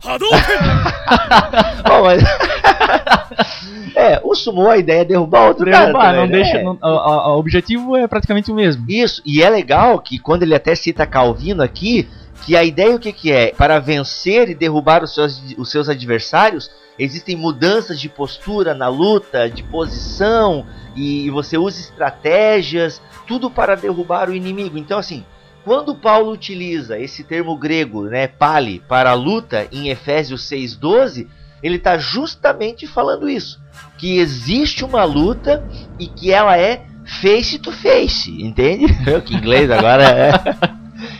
oh, 1.85 2.03
mas... 2.03 2.23
é, 3.95 4.21
o 4.23 4.35
sumô, 4.35 4.69
a 4.69 4.77
ideia 4.77 5.01
é 5.01 5.05
derrubar 5.05 5.47
outro 5.47 5.65
derrubar, 5.65 5.91
cara. 5.91 5.93
Também, 5.93 6.19
não 6.19 6.27
né? 6.27 6.43
deixa, 6.43 6.63
não, 6.63 6.77
o 6.81 7.37
objetivo 7.37 7.95
é 7.95 8.07
praticamente 8.07 8.51
o 8.51 8.55
mesmo. 8.55 8.85
Isso, 8.87 9.21
e 9.25 9.41
é 9.41 9.49
legal 9.49 9.99
que 9.99 10.17
quando 10.17 10.43
ele 10.43 10.55
até 10.55 10.75
cita 10.75 11.05
Calvino 11.05 11.61
aqui, 11.61 12.07
que 12.45 12.55
a 12.55 12.63
ideia 12.63 12.95
o 12.95 12.99
que, 12.99 13.11
que 13.13 13.31
é? 13.31 13.51
Para 13.51 13.79
vencer 13.79 14.49
e 14.49 14.55
derrubar 14.55 15.03
os 15.03 15.13
seus, 15.13 15.41
os 15.57 15.69
seus 15.69 15.89
adversários, 15.89 16.71
existem 16.97 17.35
mudanças 17.35 17.99
de 17.99 18.09
postura 18.09 18.73
na 18.73 18.87
luta, 18.87 19.49
de 19.49 19.63
posição, 19.63 20.65
e 20.95 21.29
você 21.29 21.57
usa 21.57 21.79
estratégias, 21.79 23.01
tudo 23.27 23.49
para 23.49 23.75
derrubar 23.75 24.29
o 24.29 24.35
inimigo. 24.35 24.77
Então, 24.77 24.97
assim, 24.99 25.23
quando 25.63 25.95
Paulo 25.95 26.31
utiliza 26.31 26.99
esse 26.99 27.23
termo 27.23 27.55
grego, 27.57 28.05
né, 28.05 28.27
pali, 28.27 28.81
para 28.87 29.13
luta 29.13 29.67
em 29.71 29.89
Efésios 29.89 30.49
6,12, 30.49 31.27
ele 31.61 31.75
está 31.75 31.97
justamente 31.97 32.87
falando 32.87 33.29
isso. 33.29 33.61
Que 33.97 34.17
existe 34.17 34.83
uma 34.83 35.03
luta 35.03 35.63
e 35.97 36.07
que 36.07 36.31
ela 36.31 36.57
é 36.57 36.85
face 37.21 37.59
to 37.59 37.71
face, 37.71 38.31
entende? 38.41 38.87
que 39.25 39.35
inglês 39.35 39.69
agora 39.69 40.03
é. 40.03 40.78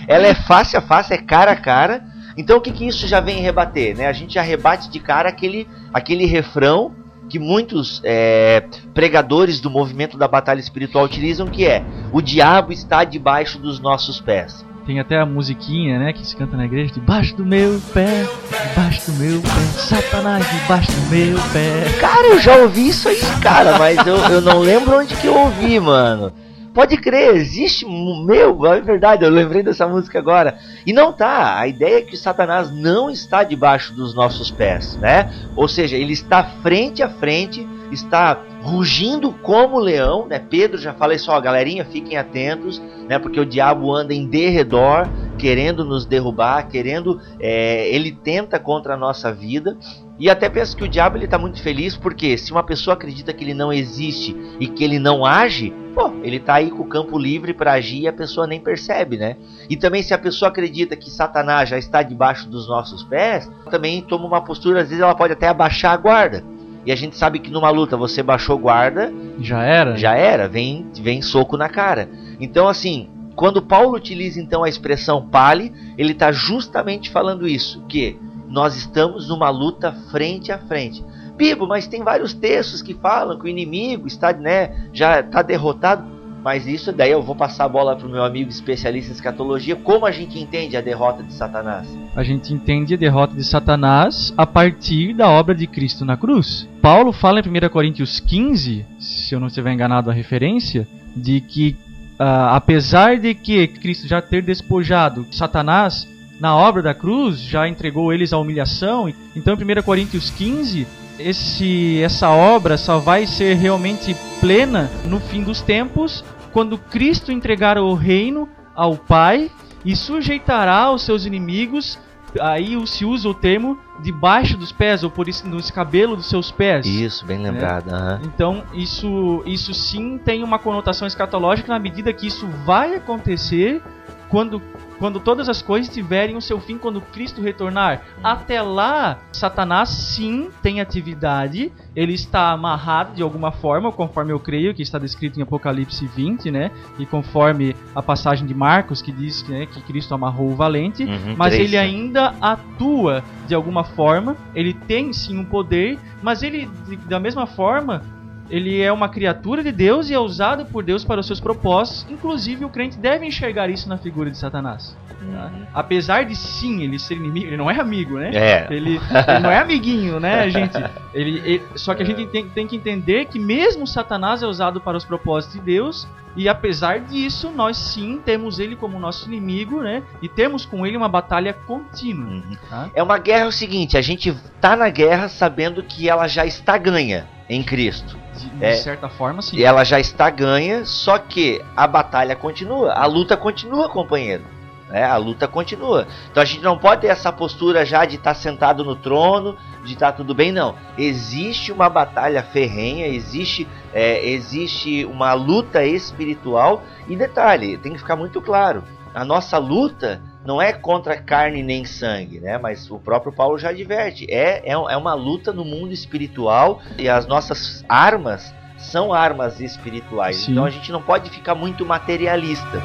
Ela 0.10 0.26
é 0.26 0.34
face 0.34 0.76
a 0.76 0.82
face, 0.82 1.14
é 1.14 1.18
cara 1.18 1.52
a 1.52 1.56
cara. 1.56 2.04
Então 2.36 2.58
o 2.58 2.62
que, 2.62 2.72
que 2.72 2.88
isso 2.88 3.08
já 3.08 3.20
vem 3.20 3.42
rebater? 3.42 3.96
Né? 3.96 4.08
A 4.08 4.12
gente 4.12 4.34
já 4.34 4.42
rebate 4.42 4.90
de 4.90 5.00
cara 5.00 5.30
aquele, 5.30 5.68
aquele 5.94 6.26
refrão 6.26 6.96
que 7.30 7.38
muitos 7.38 8.02
é, 8.04 8.66
pregadores 8.92 9.60
do 9.60 9.70
movimento 9.70 10.18
da 10.18 10.28
batalha 10.28 10.60
espiritual 10.60 11.06
utilizam, 11.06 11.46
que 11.48 11.64
é 11.64 11.84
o 12.12 12.22
diabo 12.22 12.74
está 12.74 13.04
debaixo 13.04 13.60
dos 13.60 13.80
nossos 13.80 14.20
pés. 14.20 14.66
Tem 14.88 15.00
até 15.00 15.20
a 15.20 15.26
musiquinha, 15.28 16.00
né, 16.00 16.12
que 16.12 16.26
se 16.26 16.36
canta 16.36 16.58
na 16.58 16.66
igreja, 16.66 16.92
debaixo 16.92 17.36
do 17.36 17.46
meu 17.46 17.80
pé, 17.94 18.26
debaixo 18.70 19.12
do 19.12 19.18
meu 19.18 19.40
pé, 19.40 19.50
Satanás 19.78 20.44
debaixo 20.50 20.92
do 20.92 21.02
meu 21.12 21.38
pé. 21.54 22.00
Cara, 22.00 22.30
eu 22.30 22.40
já 22.40 22.56
ouvi 22.56 22.88
isso 22.88 23.08
aí, 23.08 23.20
cara, 23.44 23.78
mas 23.78 24.00
eu, 24.08 24.16
eu 24.16 24.42
não 24.42 24.58
lembro 24.58 24.98
onde 24.98 25.16
que 25.16 25.28
eu 25.28 25.38
ouvi, 25.38 25.80
mano. 25.80 26.34
Pode 26.74 26.98
crer, 26.98 27.36
existe. 27.36 27.86
Meu, 27.86 28.66
é 28.68 28.82
verdade, 28.82 29.26
eu 29.26 29.30
lembrei 29.30 29.64
dessa 29.64 29.88
música 29.88 30.20
agora. 30.20 30.58
E 30.86 30.94
não 30.94 31.12
tá. 31.12 31.60
A 31.60 31.68
ideia 31.68 32.00
é 32.00 32.02
que 32.02 32.16
Satanás 32.16 32.72
não 32.72 33.10
está 33.10 33.44
debaixo 33.44 33.94
dos 33.94 34.14
nossos 34.14 34.52
pés, 34.52 34.96
né? 34.98 35.32
Ou 35.56 35.68
seja, 35.68 35.98
ele 35.98 36.14
está 36.14 36.44
frente 36.44 37.02
a 37.02 37.10
frente, 37.10 37.68
está 37.92 38.40
rugindo 38.62 39.32
como 39.32 39.80
leão, 39.80 40.28
né? 40.28 40.40
Pedro 40.40 40.78
já 40.78 40.94
fala 40.94 41.16
isso, 41.16 41.32
ó, 41.32 41.40
galerinha, 41.40 41.86
fiquem 41.86 42.18
atentos, 42.18 42.82
né? 43.08 43.18
Porque 43.18 43.40
o 43.40 43.46
diabo 43.46 43.94
anda 43.94 44.14
em 44.14 44.28
derredor, 44.28 45.08
querendo 45.38 45.84
nos 45.84 46.06
derrubar, 46.06 46.68
querendo. 46.68 47.20
É, 47.40 47.90
ele 47.90 48.12
tenta 48.12 48.60
contra 48.60 48.94
a 48.94 48.98
nossa 48.98 49.32
vida. 49.32 49.78
E 50.20 50.30
até 50.30 50.50
penso 50.50 50.76
que 50.76 50.84
o 50.84 50.88
diabo 50.88 51.18
ele 51.18 51.28
tá 51.28 51.38
muito 51.38 51.62
feliz 51.62 51.96
porque 51.96 52.38
se 52.38 52.52
uma 52.52 52.62
pessoa 52.62 52.94
acredita 52.94 53.32
que 53.32 53.42
ele 53.42 53.54
não 53.54 53.72
existe 53.72 54.36
e 54.60 54.68
que 54.68 54.84
ele 54.84 55.00
não 55.00 55.26
age, 55.26 55.74
pô, 55.96 56.12
ele 56.22 56.40
tá 56.40 56.56
aí 56.56 56.70
com 56.70 56.84
o 56.84 56.88
campo 56.88 57.18
livre 57.18 57.54
para 57.54 57.72
agir 57.72 58.02
e 58.02 58.08
a 58.08 58.12
pessoa 58.12 58.46
nem 58.46 58.60
percebe, 58.60 59.16
né? 59.16 59.38
E 59.70 59.78
também 59.78 60.04
se 60.04 60.14
a 60.14 60.18
pessoa 60.18 60.50
acredita 60.50 60.98
que 60.98 61.10
Satanás 61.10 61.70
já 61.70 61.78
está 61.78 62.04
debaixo 62.04 62.50
dos 62.50 62.68
nossos 62.68 63.02
pés, 63.04 63.50
também 63.72 64.02
toma 64.02 64.26
uma 64.26 64.42
postura, 64.42 64.82
às 64.82 64.90
vezes 64.90 65.02
ela 65.02 65.16
pode 65.16 65.32
até 65.32 65.48
abaixar 65.48 65.94
a 65.94 65.98
guarda. 65.98 66.44
E 66.86 66.92
a 66.92 66.96
gente 66.96 67.16
sabe 67.16 67.40
que 67.40 67.52
numa 67.52 67.70
luta 67.70 67.96
você 67.96 68.22
baixou 68.22 68.58
guarda, 68.58 69.14
já 69.40 69.64
era. 69.64 69.96
Já 69.96 70.16
era, 70.16 70.50
vem 70.50 70.86
vem 71.00 71.22
soco 71.22 71.56
na 71.56 71.70
cara. 71.70 72.10
Então 72.42 72.68
assim, 72.68 73.10
quando 73.36 73.62
Paulo 73.62 73.96
utiliza 73.96 74.42
então 74.42 74.66
a 74.66 74.70
expressão 74.70 75.26
pale, 75.26 75.72
ele 75.98 76.12
está 76.12 76.30
justamente 76.30 77.10
falando 77.10 77.48
isso, 77.48 77.82
que 77.88 78.20
nós 78.50 78.76
estamos 78.76 79.30
numa 79.30 79.50
luta 79.50 79.92
frente 80.12 80.52
a 80.52 80.58
frente. 80.58 81.04
Bibo, 81.38 81.66
mas 81.66 81.88
tem 81.88 82.04
vários 82.04 82.34
textos 82.34 82.82
que 82.82 82.94
falam 82.94 83.38
que 83.40 83.46
o 83.46 83.48
inimigo 83.48 84.08
está, 84.08 84.34
né, 84.34 84.90
já 84.92 85.22
está 85.22 85.42
derrotado. 85.42 86.20
Mas 86.44 86.66
isso 86.66 86.94
daí 86.94 87.12
eu 87.12 87.22
vou 87.22 87.36
passar 87.36 87.66
a 87.66 87.70
bola 87.70 87.96
para 87.98 88.08
o 88.08 88.10
meu 88.10 88.24
amigo 88.24 88.50
especialista 88.50 89.12
em 89.12 89.16
escatologia. 89.16 89.76
Como 89.76 90.06
a 90.06 90.12
gente 90.12 90.40
entende 90.40 90.78
a 90.78 90.82
derrota 90.82 91.22
de 91.22 91.34
Satanás? 91.34 91.86
A 92.16 92.24
gente 92.24 92.54
entende 92.54 92.94
a 92.94 92.98
derrota 92.98 93.36
de 93.36 93.44
Satanás 93.44 94.34
a 94.38 94.48
partir 94.48 95.14
da 95.14 95.30
obra 95.30 95.54
de 95.54 95.68
Cristo 95.68 96.06
na 96.06 96.16
cruz. 96.16 96.68
Paulo 96.82 97.12
fala 97.12 97.42
em 97.42 97.44
1 97.44 97.70
Coríntios 97.70 98.22
15, 98.22 98.86
se 99.00 99.36
eu 99.36 99.40
não 99.40 99.48
estiver 99.48 99.74
enganado 99.74 100.10
a 100.10 100.14
referência, 100.14 100.88
de 101.14 101.42
que 101.42 101.76
uh, 102.20 102.52
apesar 102.52 103.18
de 103.18 103.34
que 103.34 103.68
Cristo 103.68 104.08
já 104.08 104.22
ter 104.22 104.42
despojado 104.42 105.26
Satanás 105.32 106.08
na 106.40 106.56
obra 106.56 106.82
da 106.82 106.94
cruz, 106.94 107.40
já 107.40 107.68
entregou 107.68 108.14
eles 108.14 108.32
à 108.34 108.38
humilhação. 108.38 109.12
Então, 109.36 109.56
em 109.56 109.80
1 109.80 109.84
Coríntios 109.84 110.30
15, 110.30 110.88
esse, 111.20 112.02
essa 112.02 112.30
obra 112.30 112.78
só 112.78 112.98
vai 113.00 113.26
ser 113.26 113.56
realmente 113.56 114.16
plena 114.40 114.90
no 115.06 115.20
fim 115.20 115.44
dos 115.44 115.62
tempos, 115.62 116.24
quando 116.52 116.78
Cristo 116.78 117.32
entregar 117.32 117.78
o 117.78 117.94
reino 117.94 118.48
ao 118.74 118.96
Pai 118.96 119.52
e 119.84 119.96
sujeitará 119.96 120.92
os 120.92 121.04
seus 121.04 121.26
inimigos 121.26 122.00
aí 122.40 122.76
se 122.86 123.06
usa 123.06 123.30
o 123.30 123.34
termo 123.34 123.80
debaixo 124.02 124.58
dos 124.58 124.72
pés 124.72 125.04
ou 125.04 125.10
por 125.10 125.28
isso 125.28 125.48
no 125.48 125.60
escabelo 125.60 126.16
dos 126.16 126.30
seus 126.30 126.52
pés. 126.52 126.86
Isso, 126.86 127.26
bem 127.26 127.40
né? 127.40 127.52
lembrado. 127.52 127.90
Uhum. 127.90 128.20
Então 128.26 128.64
isso 128.74 129.42
isso 129.46 129.74
sim 129.74 130.18
tem 130.18 130.44
uma 130.44 130.60
conotação 130.60 131.08
escatológica 131.08 131.72
na 131.72 131.80
medida 131.80 132.14
que 132.14 132.28
isso 132.28 132.48
vai 132.66 132.96
acontecer 132.96 133.82
quando 134.30 134.62
quando 135.00 135.20
todas 135.20 135.48
as 135.48 135.62
coisas 135.62 135.92
tiverem 135.92 136.36
o 136.36 136.42
seu 136.42 136.60
fim 136.60 136.78
quando 136.78 137.02
Cristo 137.02 137.42
retornar. 137.42 138.02
Até 138.22 138.62
lá, 138.62 139.20
Satanás 139.32 139.90
sim 139.90 140.50
tem 140.62 140.82
atividade, 140.82 141.72
ele 141.96 142.14
está 142.14 142.52
amarrado 142.52 143.16
de 143.16 143.24
alguma 143.24 143.52
forma, 143.52 143.92
conforme 143.92 144.34
eu 144.34 144.40
creio 144.40 144.74
que 144.74 144.82
está 144.82 145.00
descrito 145.00 145.40
em 145.40 145.44
Apocalipse 145.44 146.06
20, 146.06 146.52
né? 146.52 146.72
E 147.00 147.06
conforme 147.06 147.76
a 147.96 148.04
passagem 148.04 148.46
de 148.46 148.54
Marcos 148.54 149.02
que 149.02 149.12
diz 149.12 149.48
né, 149.48 149.66
que 149.66 149.82
Cristo 149.82 150.14
amarrou 150.14 150.52
o 150.52 150.56
valente, 150.56 151.04
uhum, 151.04 151.36
mas 151.38 151.54
ele 151.54 151.78
ainda 151.78 152.36
atua 152.42 153.24
de 153.48 153.56
alguma 153.56 153.84
forma, 153.84 154.36
ele 154.54 154.74
tem 154.74 155.14
sim 155.14 155.40
um 155.40 155.46
poder, 155.46 155.98
mas 156.22 156.44
ele 156.44 156.70
da 157.08 157.20
mesma 157.20 157.48
forma 157.48 158.04
ele 158.50 158.82
é 158.82 158.92
uma 158.92 159.08
criatura 159.08 159.64
de 159.64 159.72
Deus 159.72 160.10
e 160.10 160.14
é 160.14 160.20
usado 160.20 160.66
por 160.66 160.84
Deus 160.84 161.04
para 161.06 161.20
os 161.22 161.28
seus 161.28 161.40
propósitos. 161.40 162.06
Inclusive, 162.10 162.66
o 162.66 162.70
crente 162.70 162.98
deve 162.98 163.26
enxergar 163.26 163.70
isso 163.70 163.88
na 163.88 163.98
figura 163.98 164.32
de 164.32 164.38
Satanás. 164.38 164.98
Tá? 165.08 165.16
Uhum. 165.26 165.66
Apesar 165.74 166.26
de 166.26 166.36
sim 166.36 166.82
ele 166.82 166.98
ser 166.98 167.16
inimigo, 167.16 167.48
ele 167.48 167.58
não 167.58 167.70
é 167.70 167.80
amigo, 167.80 168.18
né? 168.18 168.32
É. 168.34 168.68
Ele, 168.70 168.96
ele 168.98 169.40
não 169.42 169.52
é 169.52 169.60
amiguinho, 169.60 170.20
né, 170.20 170.48
gente? 170.50 170.78
Ele, 171.14 171.42
ele, 171.46 171.62
só 171.76 171.94
que 171.94 172.02
a 172.02 172.06
gente 172.06 172.26
tem, 172.28 172.48
tem 172.50 172.68
que 172.68 172.76
entender 172.76 173.26
que 173.26 173.38
mesmo 173.38 173.86
Satanás 173.86 174.42
é 174.42 174.48
usado 174.48 174.82
para 174.82 174.98
os 174.98 175.06
propósitos 175.06 175.60
de 175.60 175.66
Deus. 175.66 176.08
E 176.36 176.48
apesar 176.48 177.00
disso, 177.00 177.52
nós 177.52 177.76
sim 177.76 178.22
temos 178.24 178.60
ele 178.60 178.76
como 178.76 179.00
nosso 179.00 179.28
inimigo, 179.28 179.82
né? 179.82 180.04
E 180.22 180.30
temos 180.30 180.66
com 180.66 180.86
ele 180.86 180.96
uma 180.96 181.10
batalha 181.10 181.54
contínua. 181.54 182.30
Uhum. 182.30 182.58
Tá? 182.70 182.90
É 182.94 183.04
uma 183.04 183.18
guerra 183.18 183.44
é 183.44 183.48
o 183.48 183.52
seguinte: 183.52 183.98
a 183.98 184.02
gente 184.02 184.34
tá 184.62 184.76
na 184.76 184.90
guerra 184.90 185.28
sabendo 185.28 185.84
que 185.84 186.08
ela 186.08 186.28
já 186.28 186.46
está 186.46 186.78
ganha 186.78 187.28
em 187.50 187.64
Cristo. 187.64 188.18
De, 188.34 188.50
de 188.50 188.64
é, 188.64 188.76
certa 188.76 189.10
forma, 189.10 189.42
sim. 189.42 189.58
E 189.58 189.64
ela 189.64 189.84
já 189.84 190.00
está 190.00 190.30
ganha, 190.30 190.86
só 190.86 191.18
que 191.18 191.62
a 191.76 191.88
batalha 191.88 192.36
continua, 192.36 192.94
a 192.94 193.06
luta 193.06 193.36
continua, 193.36 193.90
companheiro. 193.90 194.44
É, 194.92 195.04
a 195.04 195.18
luta 195.18 195.48
continua. 195.48 196.08
Então 196.32 196.42
a 196.42 196.46
gente 196.46 196.64
não 196.64 196.78
pode 196.78 197.02
ter 197.02 197.08
essa 197.08 197.32
postura 197.32 197.86
já 197.86 198.06
de 198.06 198.16
estar 198.16 198.34
tá 198.34 198.40
sentado 198.40 198.84
no 198.84 198.96
trono, 198.96 199.56
de 199.84 199.94
estar 199.94 200.12
tá 200.12 200.18
tudo 200.18 200.34
bem, 200.34 200.52
não. 200.52 200.76
Existe 200.98 201.72
uma 201.72 201.90
batalha 201.90 202.42
ferrenha, 202.42 203.08
existe, 203.08 203.68
é, 203.94 204.28
existe 204.28 205.06
uma 205.06 205.34
luta 205.34 205.86
espiritual. 205.86 206.84
E 207.08 207.16
detalhe, 207.16 207.78
tem 207.78 207.94
que 207.94 208.00
ficar 208.00 208.16
muito 208.16 208.42
claro: 208.42 208.84
a 209.14 209.24
nossa 209.24 209.60
luta 209.60 210.22
não 210.50 210.60
é 210.60 210.74
contra 210.74 211.16
carne 211.16 211.62
nem 211.62 211.86
sangue, 211.86 212.40
né? 212.40 212.58
Mas 212.58 212.90
o 212.90 212.98
próprio 212.98 213.32
Paulo 213.32 213.60
já 213.60 213.70
adverte. 213.70 214.26
É, 214.32 214.68
é, 214.68 214.72
é 214.72 214.98
uma 214.98 215.14
luta 215.14 215.54
no 215.54 215.64
mundo 215.64 215.94
espiritual 215.94 216.82
e 216.98 217.08
as 217.08 217.28
nossas 217.28 217.86
armas 217.88 218.52
são 218.76 219.14
armas 219.14 219.60
espirituais. 219.60 220.38
Sim. 220.38 220.54
Então 220.54 220.66
a 220.66 220.72
gente 220.72 220.92
não 220.92 221.04
pode 221.04 221.30
ficar 221.30 221.54
muito 221.54 221.86
materialista. 221.86 222.82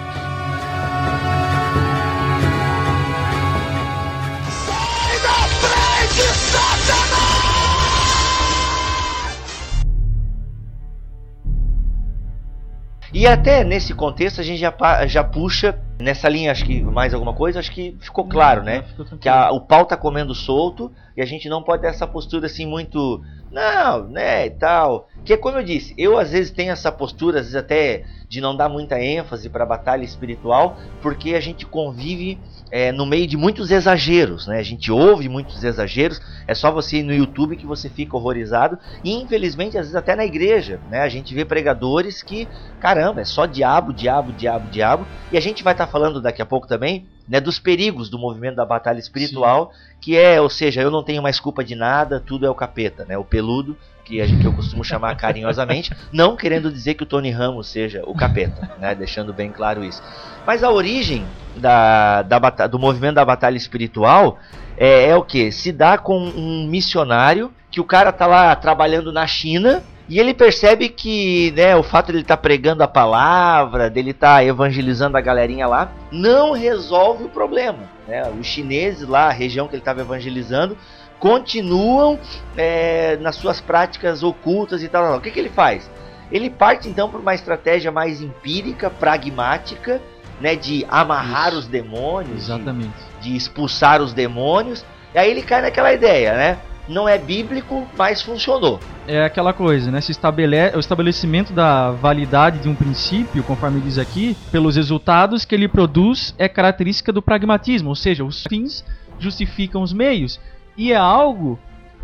E 13.10 13.26
até 13.26 13.64
nesse 13.64 13.94
contexto 13.94 14.40
a 14.40 14.44
gente 14.44 14.58
já, 14.58 15.06
já 15.06 15.24
puxa 15.24 15.78
nessa 15.98 16.28
linha, 16.28 16.50
acho 16.50 16.64
que 16.64 16.82
mais 16.82 17.14
alguma 17.14 17.32
coisa, 17.32 17.58
acho 17.58 17.70
que 17.70 17.96
ficou 18.00 18.26
claro, 18.26 18.62
né? 18.62 18.84
Que 19.20 19.28
a, 19.28 19.50
o 19.50 19.60
pau 19.60 19.84
tá 19.84 19.96
comendo 19.96 20.34
solto 20.34 20.90
e 21.16 21.22
a 21.22 21.26
gente 21.26 21.48
não 21.48 21.62
pode 21.62 21.82
ter 21.82 21.88
essa 21.88 22.06
postura 22.06 22.46
assim 22.46 22.66
muito, 22.66 23.22
não, 23.50 24.08
né, 24.08 24.46
e 24.46 24.50
tal. 24.50 25.08
Que 25.24 25.34
é 25.34 25.36
como 25.36 25.58
eu 25.58 25.62
disse, 25.62 25.94
eu 25.96 26.18
às 26.18 26.32
vezes 26.32 26.50
tenho 26.50 26.72
essa 26.72 26.90
postura, 26.90 27.38
às 27.38 27.46
vezes 27.46 27.56
até 27.56 28.04
de 28.28 28.40
não 28.40 28.56
dar 28.56 28.68
muita 28.68 29.00
ênfase 29.00 29.48
para 29.48 29.62
a 29.62 29.66
batalha 29.66 30.04
espiritual, 30.04 30.76
porque 31.00 31.34
a 31.34 31.40
gente 31.40 31.64
convive 31.64 32.38
é, 32.70 32.90
no 32.90 33.06
meio 33.06 33.26
de 33.26 33.36
muitos 33.36 33.70
exageros, 33.70 34.48
né? 34.48 34.58
A 34.58 34.62
gente 34.64 34.90
ouve 34.90 35.28
muitos 35.28 35.62
exageros, 35.62 36.20
é 36.44 36.54
só 36.54 36.72
você 36.72 36.96
ir 36.96 37.02
no 37.04 37.14
YouTube 37.14 37.56
que 37.56 37.64
você 37.64 37.88
fica 37.88 38.16
horrorizado. 38.16 38.76
E 39.04 39.14
infelizmente, 39.14 39.78
às 39.78 39.84
vezes 39.84 39.94
até 39.94 40.16
na 40.16 40.24
igreja, 40.24 40.80
né? 40.90 41.02
A 41.02 41.08
gente 41.08 41.32
vê 41.32 41.44
pregadores 41.44 42.20
que, 42.20 42.48
caramba, 42.80 43.20
é 43.20 43.24
só 43.24 43.46
diabo, 43.46 43.92
diabo, 43.92 44.32
diabo, 44.32 44.68
diabo. 44.70 45.06
E 45.30 45.36
a 45.36 45.40
gente 45.40 45.62
vai 45.62 45.74
estar 45.74 45.83
tá 45.83 45.83
falando 45.86 46.20
daqui 46.20 46.42
a 46.42 46.46
pouco 46.46 46.66
também 46.66 47.06
né, 47.28 47.40
dos 47.40 47.58
perigos 47.58 48.08
do 48.08 48.18
movimento 48.18 48.56
da 48.56 48.64
batalha 48.64 48.98
espiritual, 48.98 49.72
Sim. 49.72 49.96
que 50.00 50.16
é, 50.16 50.40
ou 50.40 50.50
seja, 50.50 50.80
eu 50.80 50.90
não 50.90 51.02
tenho 51.02 51.22
mais 51.22 51.40
culpa 51.40 51.64
de 51.64 51.74
nada, 51.74 52.20
tudo 52.20 52.46
é 52.46 52.50
o 52.50 52.54
capeta, 52.54 53.04
né? 53.04 53.16
O 53.16 53.24
peludo, 53.24 53.76
que, 54.04 54.20
a 54.20 54.26
gente, 54.26 54.42
que 54.42 54.46
eu 54.46 54.52
costumo 54.52 54.84
chamar 54.84 55.16
carinhosamente, 55.16 55.90
não 56.12 56.36
querendo 56.36 56.70
dizer 56.70 56.94
que 56.94 57.02
o 57.02 57.06
Tony 57.06 57.30
Ramos 57.30 57.68
seja 57.68 58.02
o 58.06 58.14
capeta, 58.14 58.72
né? 58.78 58.94
Deixando 58.94 59.32
bem 59.32 59.50
claro 59.50 59.82
isso. 59.82 60.02
Mas 60.46 60.62
a 60.62 60.70
origem 60.70 61.24
da, 61.56 62.22
da, 62.22 62.38
do 62.66 62.78
movimento 62.78 63.14
da 63.14 63.24
batalha 63.24 63.56
espiritual 63.56 64.38
é, 64.76 65.08
é 65.08 65.16
o 65.16 65.22
que? 65.22 65.50
Se 65.50 65.72
dá 65.72 65.96
com 65.96 66.18
um 66.18 66.66
missionário 66.66 67.50
que 67.70 67.80
o 67.80 67.84
cara 67.84 68.12
tá 68.12 68.26
lá 68.26 68.54
trabalhando 68.54 69.12
na 69.12 69.26
China 69.26 69.82
e 70.08 70.20
ele 70.20 70.34
percebe 70.34 70.88
que 70.88 71.52
né, 71.56 71.74
o 71.74 71.82
fato 71.82 72.06
de 72.06 72.12
ele 72.12 72.22
estar 72.22 72.36
tá 72.36 72.42
pregando 72.42 72.82
a 72.82 72.88
palavra, 72.88 73.88
dele 73.88 74.10
estar 74.10 74.36
tá 74.36 74.44
evangelizando 74.44 75.16
a 75.16 75.20
galerinha 75.20 75.66
lá, 75.66 75.92
não 76.12 76.52
resolve 76.52 77.24
o 77.24 77.28
problema. 77.28 77.90
Né? 78.06 78.22
Os 78.38 78.46
chineses 78.46 79.08
lá, 79.08 79.28
a 79.28 79.32
região 79.32 79.66
que 79.66 79.74
ele 79.74 79.80
estava 79.80 80.02
evangelizando, 80.02 80.76
continuam 81.18 82.18
é, 82.54 83.16
nas 83.16 83.36
suas 83.36 83.60
práticas 83.60 84.22
ocultas 84.22 84.82
e 84.82 84.88
tal. 84.88 85.16
O 85.16 85.20
que, 85.20 85.30
que 85.30 85.40
ele 85.40 85.48
faz? 85.48 85.90
Ele 86.30 86.50
parte 86.50 86.88
então 86.88 87.08
para 87.08 87.20
uma 87.20 87.34
estratégia 87.34 87.90
mais 87.90 88.20
empírica, 88.20 88.90
pragmática, 88.90 90.02
né, 90.38 90.54
de 90.54 90.84
amarrar 90.88 91.48
Isso. 91.48 91.60
os 91.60 91.66
demônios, 91.66 92.44
Exatamente. 92.44 92.92
De, 93.22 93.30
de 93.30 93.36
expulsar 93.36 94.02
os 94.02 94.12
demônios. 94.12 94.84
E 95.14 95.18
aí 95.18 95.30
ele 95.30 95.42
cai 95.42 95.62
naquela 95.62 95.94
ideia, 95.94 96.34
né? 96.34 96.58
Não 96.88 97.08
é 97.08 97.16
bíblico, 97.16 97.86
mas 97.96 98.22
funcionou. 98.22 98.78
É 99.06 99.24
aquela 99.24 99.52
coisa, 99.52 99.90
né? 99.90 100.00
Se 100.00 100.12
estabelece 100.12 100.76
o 100.76 100.80
estabelecimento 100.80 101.52
da 101.52 101.90
validade 101.90 102.58
de 102.58 102.68
um 102.68 102.74
princípio, 102.74 103.42
conforme 103.42 103.80
diz 103.80 103.98
aqui, 103.98 104.36
pelos 104.50 104.76
resultados 104.76 105.44
que 105.44 105.54
ele 105.54 105.68
produz, 105.68 106.34
é 106.38 106.48
característica 106.48 107.12
do 107.12 107.22
pragmatismo, 107.22 107.88
ou 107.90 107.94
seja, 107.94 108.24
os 108.24 108.44
fins 108.48 108.84
justificam 109.18 109.82
os 109.82 109.92
meios. 109.92 110.40
E 110.76 110.92
é 110.92 110.96
algo 110.96 111.58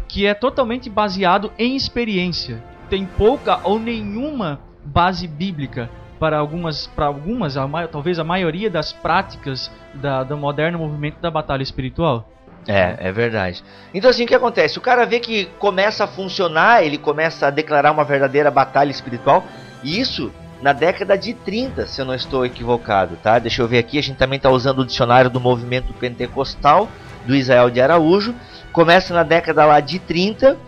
que 0.08 0.26
é 0.26 0.34
totalmente 0.34 0.90
baseado 0.90 1.52
em 1.58 1.76
experiência. 1.76 2.62
Tem 2.88 3.06
pouca 3.06 3.60
ou 3.64 3.78
nenhuma 3.78 4.60
base 4.84 5.26
bíblica 5.26 5.88
para 6.18 6.38
algumas, 6.38 6.86
para 6.88 7.06
algumas 7.06 7.56
a, 7.56 7.66
talvez 7.90 8.18
a 8.18 8.24
maioria 8.24 8.68
das 8.68 8.92
práticas 8.92 9.70
da, 9.94 10.22
do 10.22 10.36
moderno 10.36 10.78
movimento 10.78 11.18
da 11.20 11.30
batalha 11.30 11.62
espiritual. 11.62 12.28
É, 12.66 12.96
é 12.98 13.12
verdade. 13.12 13.64
Então 13.92 14.10
assim, 14.10 14.24
o 14.24 14.26
que 14.26 14.34
acontece? 14.34 14.78
O 14.78 14.82
cara 14.82 15.04
vê 15.04 15.18
que 15.18 15.46
começa 15.58 16.04
a 16.04 16.06
funcionar, 16.06 16.84
ele 16.84 16.98
começa 16.98 17.46
a 17.46 17.50
declarar 17.50 17.90
uma 17.92 18.04
verdadeira 18.04 18.50
batalha 18.50 18.90
espiritual, 18.90 19.44
e 19.82 19.98
isso 19.98 20.30
na 20.62 20.72
década 20.72 21.16
de 21.16 21.32
30, 21.32 21.86
se 21.86 22.00
eu 22.00 22.04
não 22.04 22.14
estou 22.14 22.44
equivocado, 22.44 23.16
tá? 23.22 23.38
Deixa 23.38 23.62
eu 23.62 23.68
ver 23.68 23.78
aqui, 23.78 23.98
a 23.98 24.02
gente 24.02 24.16
também 24.16 24.36
está 24.36 24.50
usando 24.50 24.80
o 24.80 24.86
dicionário 24.86 25.30
do 25.30 25.40
movimento 25.40 25.92
pentecostal 25.94 26.88
do 27.26 27.34
Israel 27.34 27.70
de 27.70 27.80
Araújo. 27.80 28.34
Começa 28.72 29.14
na 29.14 29.22
década 29.22 29.64
lá 29.64 29.80
de 29.80 29.98
30, 29.98 30.58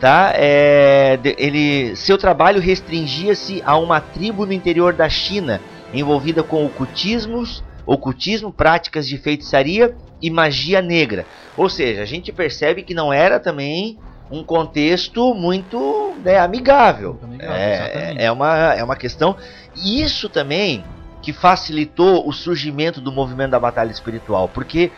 tá? 0.00 0.32
É, 0.34 1.18
ele, 1.36 1.94
seu 1.96 2.16
trabalho 2.16 2.60
restringia-se 2.60 3.62
a 3.64 3.76
uma 3.76 4.00
tribo 4.00 4.46
no 4.46 4.52
interior 4.54 4.94
da 4.94 5.08
China, 5.08 5.60
envolvida 5.92 6.42
com 6.42 6.64
ocultismos, 6.64 7.62
ocultismo, 7.86 8.52
práticas 8.52 9.06
de 9.08 9.18
feitiçaria 9.18 9.96
e 10.20 10.30
magia 10.30 10.80
negra. 10.80 11.26
Ou 11.56 11.68
seja, 11.68 12.02
a 12.02 12.06
gente 12.06 12.32
percebe 12.32 12.82
que 12.82 12.94
não 12.94 13.12
era 13.12 13.40
também 13.40 13.98
um 14.30 14.42
contexto 14.42 15.34
muito 15.34 16.14
né, 16.24 16.38
amigável. 16.38 17.18
amigável 17.22 17.54
é, 17.54 18.14
é, 18.24 18.32
uma, 18.32 18.74
é 18.74 18.82
uma 18.82 18.96
questão. 18.96 19.36
Isso 19.76 20.28
também 20.28 20.82
que 21.20 21.32
facilitou 21.32 22.26
o 22.26 22.32
surgimento 22.32 23.00
do 23.00 23.12
movimento 23.12 23.50
da 23.50 23.60
batalha 23.60 23.90
espiritual, 23.90 24.48
porque 24.48 24.90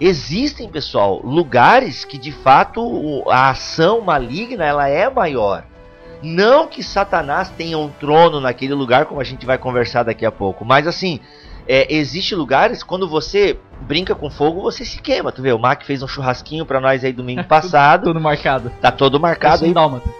existem, 0.00 0.68
pessoal, 0.68 1.20
lugares 1.24 2.04
que 2.04 2.18
de 2.18 2.30
fato 2.30 3.24
a 3.28 3.50
ação 3.50 4.00
maligna 4.00 4.64
ela 4.64 4.88
é 4.88 5.08
maior. 5.10 5.64
Não 6.22 6.68
que 6.68 6.84
Satanás 6.84 7.50
tenha 7.50 7.76
um 7.76 7.88
trono 7.88 8.40
naquele 8.40 8.74
lugar, 8.74 9.06
como 9.06 9.20
a 9.20 9.24
gente 9.24 9.44
vai 9.44 9.58
conversar 9.58 10.04
daqui 10.04 10.24
a 10.24 10.30
pouco, 10.30 10.64
mas 10.64 10.86
assim, 10.86 11.18
é, 11.66 11.94
existe 11.94 12.34
lugares 12.34 12.82
quando 12.82 13.08
você 13.08 13.58
brinca 13.82 14.14
com 14.14 14.30
fogo, 14.30 14.62
você 14.62 14.84
se 14.84 15.00
queima. 15.00 15.32
Tu 15.32 15.42
vê, 15.42 15.52
o 15.52 15.58
Mac 15.58 15.82
fez 15.84 16.02
um 16.02 16.08
churrasquinho 16.08 16.64
para 16.64 16.80
nós 16.80 17.04
aí 17.04 17.12
domingo 17.12 17.44
passado. 17.48 18.04
tudo, 18.04 18.20
marcado. 18.20 18.70
Tá 18.80 18.90
todo 18.90 19.18
marcado 19.20 19.64
aí. 19.64 19.70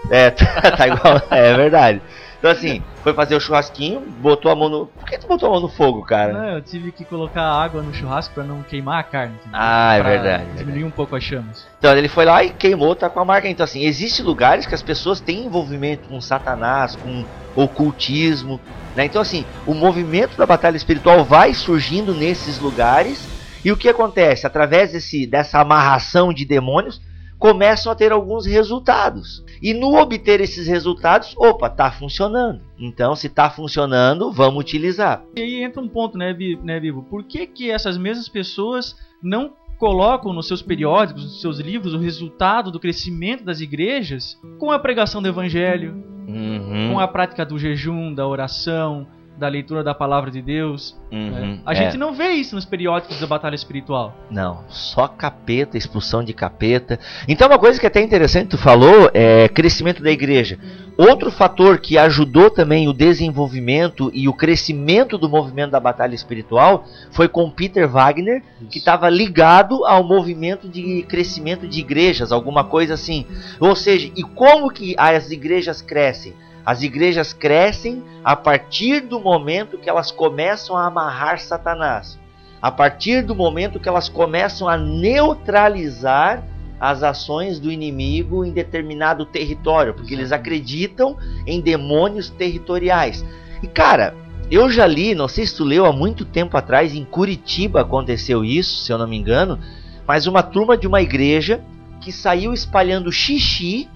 É, 0.09 0.29
tá, 0.29 0.71
tá 0.71 0.87
igual, 0.87 1.21
é 1.29 1.53
verdade. 1.53 2.01
Então 2.43 2.51
assim, 2.51 2.83
foi 3.01 3.13
fazer 3.13 3.37
o 3.37 3.39
churrasquinho, 3.39 4.01
botou 4.01 4.51
a 4.51 4.55
mão 4.55 4.67
no. 4.67 4.87
Por 4.87 5.05
que 5.05 5.17
tu 5.17 5.27
botou 5.27 5.47
a 5.47 5.51
mão 5.53 5.61
no 5.61 5.69
fogo, 5.69 6.01
cara? 6.01 6.33
Não, 6.33 6.49
eu 6.49 6.61
tive 6.61 6.91
que 6.91 7.05
colocar 7.05 7.41
água 7.41 7.81
no 7.81 7.93
churrasco 7.93 8.33
para 8.33 8.43
não 8.43 8.61
queimar 8.63 8.99
a 8.99 9.03
carne. 9.03 9.35
Entendeu? 9.35 9.51
Ah, 9.53 9.93
é 9.93 10.03
verdade. 10.03 10.43
Diminuir 10.43 10.65
verdade. 10.65 10.83
um 10.83 10.91
pouco 10.91 11.15
as 11.15 11.23
chamas. 11.23 11.65
Então 11.79 11.95
ele 11.95 12.09
foi 12.09 12.25
lá 12.25 12.43
e 12.43 12.49
queimou, 12.49 12.93
tá 12.97 13.09
com 13.09 13.21
a 13.21 13.23
marca. 13.23 13.47
Então 13.47 13.63
assim, 13.63 13.85
existem 13.85 14.25
lugares 14.25 14.65
que 14.65 14.75
as 14.75 14.81
pessoas 14.81 15.21
têm 15.21 15.45
envolvimento 15.45 16.09
com 16.09 16.19
Satanás, 16.19 16.97
com 16.97 17.23
ocultismo, 17.55 18.59
né? 18.93 19.05
Então 19.05 19.21
assim, 19.21 19.45
o 19.65 19.73
movimento 19.73 20.35
da 20.35 20.45
batalha 20.45 20.75
espiritual 20.75 21.23
vai 21.23 21.53
surgindo 21.53 22.13
nesses 22.13 22.59
lugares. 22.59 23.25
E 23.63 23.71
o 23.71 23.77
que 23.77 23.87
acontece? 23.87 24.45
Através 24.45 24.91
desse, 24.91 25.25
dessa 25.25 25.61
amarração 25.61 26.33
de 26.33 26.43
demônios, 26.43 26.99
começam 27.43 27.91
a 27.91 27.95
ter 27.95 28.13
alguns 28.13 28.45
resultados. 28.45 29.43
E 29.61 29.73
no 29.73 29.97
obter 29.99 30.39
esses 30.39 30.65
resultados, 30.65 31.35
opa, 31.35 31.69
tá 31.69 31.91
funcionando. 31.91 32.61
Então, 32.79 33.17
se 33.17 33.27
tá 33.27 33.49
funcionando, 33.49 34.31
vamos 34.31 34.61
utilizar. 34.61 35.21
E 35.35 35.41
aí 35.41 35.61
entra 35.61 35.81
um 35.81 35.89
ponto, 35.89 36.17
né, 36.17 36.33
né 36.63 36.79
Vivo? 36.79 37.03
Por 37.03 37.25
que, 37.25 37.45
que 37.45 37.69
essas 37.69 37.97
mesmas 37.97 38.29
pessoas 38.29 38.95
não 39.21 39.51
colocam 39.77 40.31
nos 40.31 40.47
seus 40.47 40.61
periódicos, 40.61 41.25
nos 41.25 41.41
seus 41.41 41.59
livros, 41.59 41.93
o 41.93 41.97
resultado 41.97 42.71
do 42.71 42.79
crescimento 42.79 43.43
das 43.43 43.59
igrejas 43.59 44.39
com 44.57 44.71
a 44.71 44.79
pregação 44.79 45.21
do 45.21 45.27
evangelho, 45.27 46.01
uhum. 46.25 46.93
com 46.93 46.99
a 47.01 47.07
prática 47.09 47.45
do 47.45 47.59
jejum, 47.59 48.13
da 48.13 48.25
oração, 48.25 49.05
da 49.37 49.47
leitura 49.47 49.83
da 49.83 49.93
palavra 49.93 50.29
de 50.29 50.41
Deus. 50.41 50.95
Uhum, 51.11 51.29
né? 51.31 51.59
A 51.65 51.73
é. 51.73 51.75
gente 51.75 51.97
não 51.97 52.13
vê 52.13 52.29
isso 52.29 52.55
nos 52.55 52.65
periódicos 52.65 53.19
da 53.19 53.27
batalha 53.27 53.55
espiritual. 53.55 54.15
Não, 54.29 54.63
só 54.69 55.07
capeta, 55.07 55.77
expulsão 55.77 56.23
de 56.23 56.33
capeta. 56.33 56.99
Então 57.27 57.47
uma 57.47 57.59
coisa 57.59 57.79
que 57.79 57.85
é 57.85 57.89
até 57.89 58.01
interessante 58.01 58.49
tu 58.49 58.57
falou 58.57 59.09
é 59.13 59.47
crescimento 59.49 60.03
da 60.03 60.11
igreja. 60.11 60.59
Outro 60.95 61.31
fator 61.31 61.79
que 61.79 61.97
ajudou 61.97 62.51
também 62.51 62.87
o 62.87 62.93
desenvolvimento 62.93 64.11
e 64.13 64.27
o 64.27 64.33
crescimento 64.33 65.17
do 65.17 65.27
movimento 65.27 65.71
da 65.71 65.79
batalha 65.79 66.13
espiritual 66.13 66.85
foi 67.11 67.27
com 67.27 67.49
Peter 67.49 67.89
Wagner, 67.89 68.43
que 68.69 68.77
estava 68.77 69.09
ligado 69.09 69.85
ao 69.85 70.03
movimento 70.03 70.69
de 70.69 71.03
crescimento 71.09 71.67
de 71.67 71.79
igrejas, 71.79 72.31
alguma 72.31 72.63
coisa 72.63 72.93
assim. 72.93 73.25
Ou 73.59 73.75
seja, 73.75 74.11
e 74.15 74.21
como 74.21 74.69
que 74.71 74.93
as 74.97 75.31
igrejas 75.31 75.81
crescem? 75.81 76.33
As 76.65 76.81
igrejas 76.81 77.33
crescem 77.33 78.03
a 78.23 78.35
partir 78.35 79.01
do 79.01 79.19
momento 79.19 79.77
que 79.77 79.89
elas 79.89 80.11
começam 80.11 80.77
a 80.77 80.85
amarrar 80.85 81.39
Satanás. 81.39 82.19
A 82.61 82.71
partir 82.71 83.21
do 83.21 83.35
momento 83.35 83.79
que 83.79 83.89
elas 83.89 84.07
começam 84.07 84.69
a 84.69 84.77
neutralizar 84.77 86.43
as 86.79 87.03
ações 87.03 87.59
do 87.59 87.71
inimigo 87.71 88.43
em 88.43 88.51
determinado 88.51 89.25
território, 89.25 89.93
porque 89.93 90.13
eles 90.13 90.31
acreditam 90.31 91.17
em 91.45 91.59
demônios 91.59 92.29
territoriais. 92.29 93.25
E 93.61 93.67
cara, 93.67 94.15
eu 94.49 94.69
já 94.69 94.85
li, 94.85 95.15
não 95.15 95.27
sei 95.27 95.45
se 95.45 95.55
tu 95.55 95.63
leu 95.63 95.85
há 95.85 95.91
muito 95.91 96.25
tempo 96.25 96.55
atrás, 96.57 96.93
em 96.93 97.03
Curitiba 97.03 97.81
aconteceu 97.81 98.43
isso, 98.43 98.83
se 98.83 98.91
eu 98.91 98.97
não 98.97 99.07
me 99.07 99.17
engano, 99.17 99.59
mas 100.05 100.27
uma 100.27 100.43
turma 100.43 100.77
de 100.77 100.87
uma 100.87 101.01
igreja 101.01 101.61
que 102.01 102.11
saiu 102.11 102.53
espalhando 102.53 103.11
xixi 103.11 103.89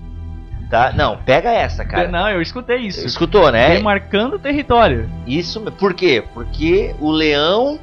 Tá? 0.70 0.92
Não, 0.94 1.18
pega 1.18 1.50
essa, 1.50 1.86
cara. 1.86 2.10
Não, 2.10 2.30
eu 2.30 2.42
escutei 2.42 2.78
isso. 2.80 3.06
Escutou, 3.06 3.52
né? 3.52 3.76
Demarcando 3.76 4.36
o 4.36 4.40
território. 4.40 5.10
Isso, 5.26 5.62
por 5.72 5.94
quê? 5.94 6.24
Porque 6.34 6.94
o 7.00 7.10
leão, 7.10 7.80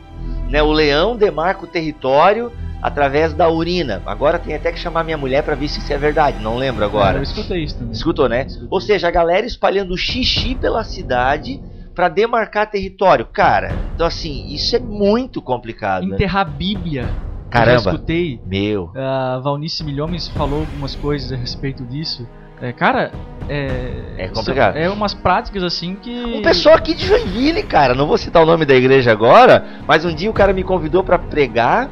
né, 0.51 0.63
o 0.63 0.71
leão 0.71 1.17
demarca 1.17 1.65
o 1.65 1.67
território 1.67 2.53
através 2.83 3.33
da 3.33 3.49
urina. 3.49 4.03
Agora 4.05 4.39
tem 4.39 4.55
até 4.55 4.71
que 4.71 4.79
chamar 4.79 5.03
minha 5.05 5.17
mulher 5.17 5.43
para 5.43 5.55
ver 5.55 5.69
se 5.69 5.79
isso 5.79 5.91
é 5.91 5.97
verdade, 5.97 6.43
não 6.43 6.57
lembro 6.57 6.85
agora. 6.85 7.17
É, 7.17 7.21
eu 7.21 7.23
escutei 7.23 7.65
isso 7.65 7.79
também. 7.79 7.93
Escutou, 7.93 8.29
né? 8.29 8.45
Escutei. 8.47 8.69
Ou 8.71 8.81
seja, 8.81 9.09
a 9.09 9.11
galera 9.11 9.47
espalhando 9.47 9.97
xixi 9.97 10.55
pela 10.55 10.85
cidade 10.85 11.63
para 11.95 12.11
demarcar 12.11 12.71
território. 12.71 13.25
Cara, 13.25 13.75
então 13.95 14.07
assim, 14.07 14.53
isso 14.53 14.77
é 14.77 14.79
muito 14.79 15.41
complicado. 15.41 16.07
Né? 16.07 16.17
Enterrar 16.17 16.47
né? 16.47 16.55
Bíblia. 16.55 17.09
Caramba. 17.49 17.91
Eu 17.91 17.95
escutei. 17.95 18.41
Meu. 18.45 18.91
A 18.95 19.39
Valnice 19.39 19.83
Milhomes 19.83 20.29
falou 20.29 20.61
algumas 20.61 20.95
coisas 20.95 21.33
a 21.33 21.37
respeito 21.37 21.87
disso. 21.87 22.29
É, 22.61 22.73
cara, 22.73 23.11
é. 23.49 24.15
É 24.17 24.29
complicado. 24.29 24.77
É 24.77 24.89
umas 24.89 25.13
práticas 25.13 25.63
assim 25.63 25.95
que. 25.95 26.25
Um 26.25 26.43
pessoal 26.43 26.77
aqui 26.77 26.95
de 26.95 27.07
Joinville, 27.07 27.63
cara, 27.63 27.95
não 27.95 28.07
vou 28.07 28.17
citar 28.17 28.43
o 28.43 28.47
nome 28.47 28.65
da 28.65 28.75
igreja 28.75 29.13
agora, 29.13 29.65
mas 29.87 30.05
um 30.05 30.15
dia 30.15 30.31
o 30.31 30.35
cara 30.35 30.53
me 30.53 30.63
convidou 30.63 31.03
para 31.03 31.19
pregar. 31.19 31.91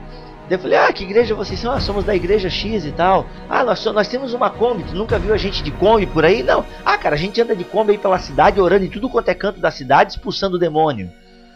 Daí 0.48 0.58
eu 0.58 0.58
falei, 0.58 0.78
ah, 0.78 0.92
que 0.92 1.04
igreja 1.04 1.34
vocês 1.34 1.58
são? 1.58 1.72
Ah, 1.72 1.80
somos 1.80 2.04
da 2.04 2.14
igreja 2.14 2.50
X 2.50 2.84
e 2.84 2.92
tal. 2.92 3.26
Ah, 3.48 3.64
nós, 3.64 3.84
nós 3.86 4.08
temos 4.08 4.34
uma 4.34 4.50
Kombi, 4.50 4.82
tu 4.82 4.94
nunca 4.94 5.18
viu 5.18 5.32
a 5.32 5.36
gente 5.36 5.62
de 5.62 5.70
Kombi 5.70 6.06
por 6.06 6.24
aí? 6.24 6.42
Não. 6.42 6.64
Ah, 6.84 6.98
cara, 6.98 7.14
a 7.14 7.18
gente 7.18 7.40
anda 7.40 7.54
de 7.54 7.64
Kombi 7.64 7.92
aí 7.92 7.98
pela 7.98 8.18
cidade, 8.18 8.60
orando 8.60 8.84
em 8.84 8.90
tudo 8.90 9.08
quanto 9.08 9.28
é 9.28 9.34
canto 9.34 9.60
da 9.60 9.70
cidade, 9.70 10.12
expulsando 10.12 10.56
o 10.56 10.58
demônio. 10.58 11.10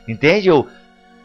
Entende? 0.06 0.48
Eu, 0.48 0.66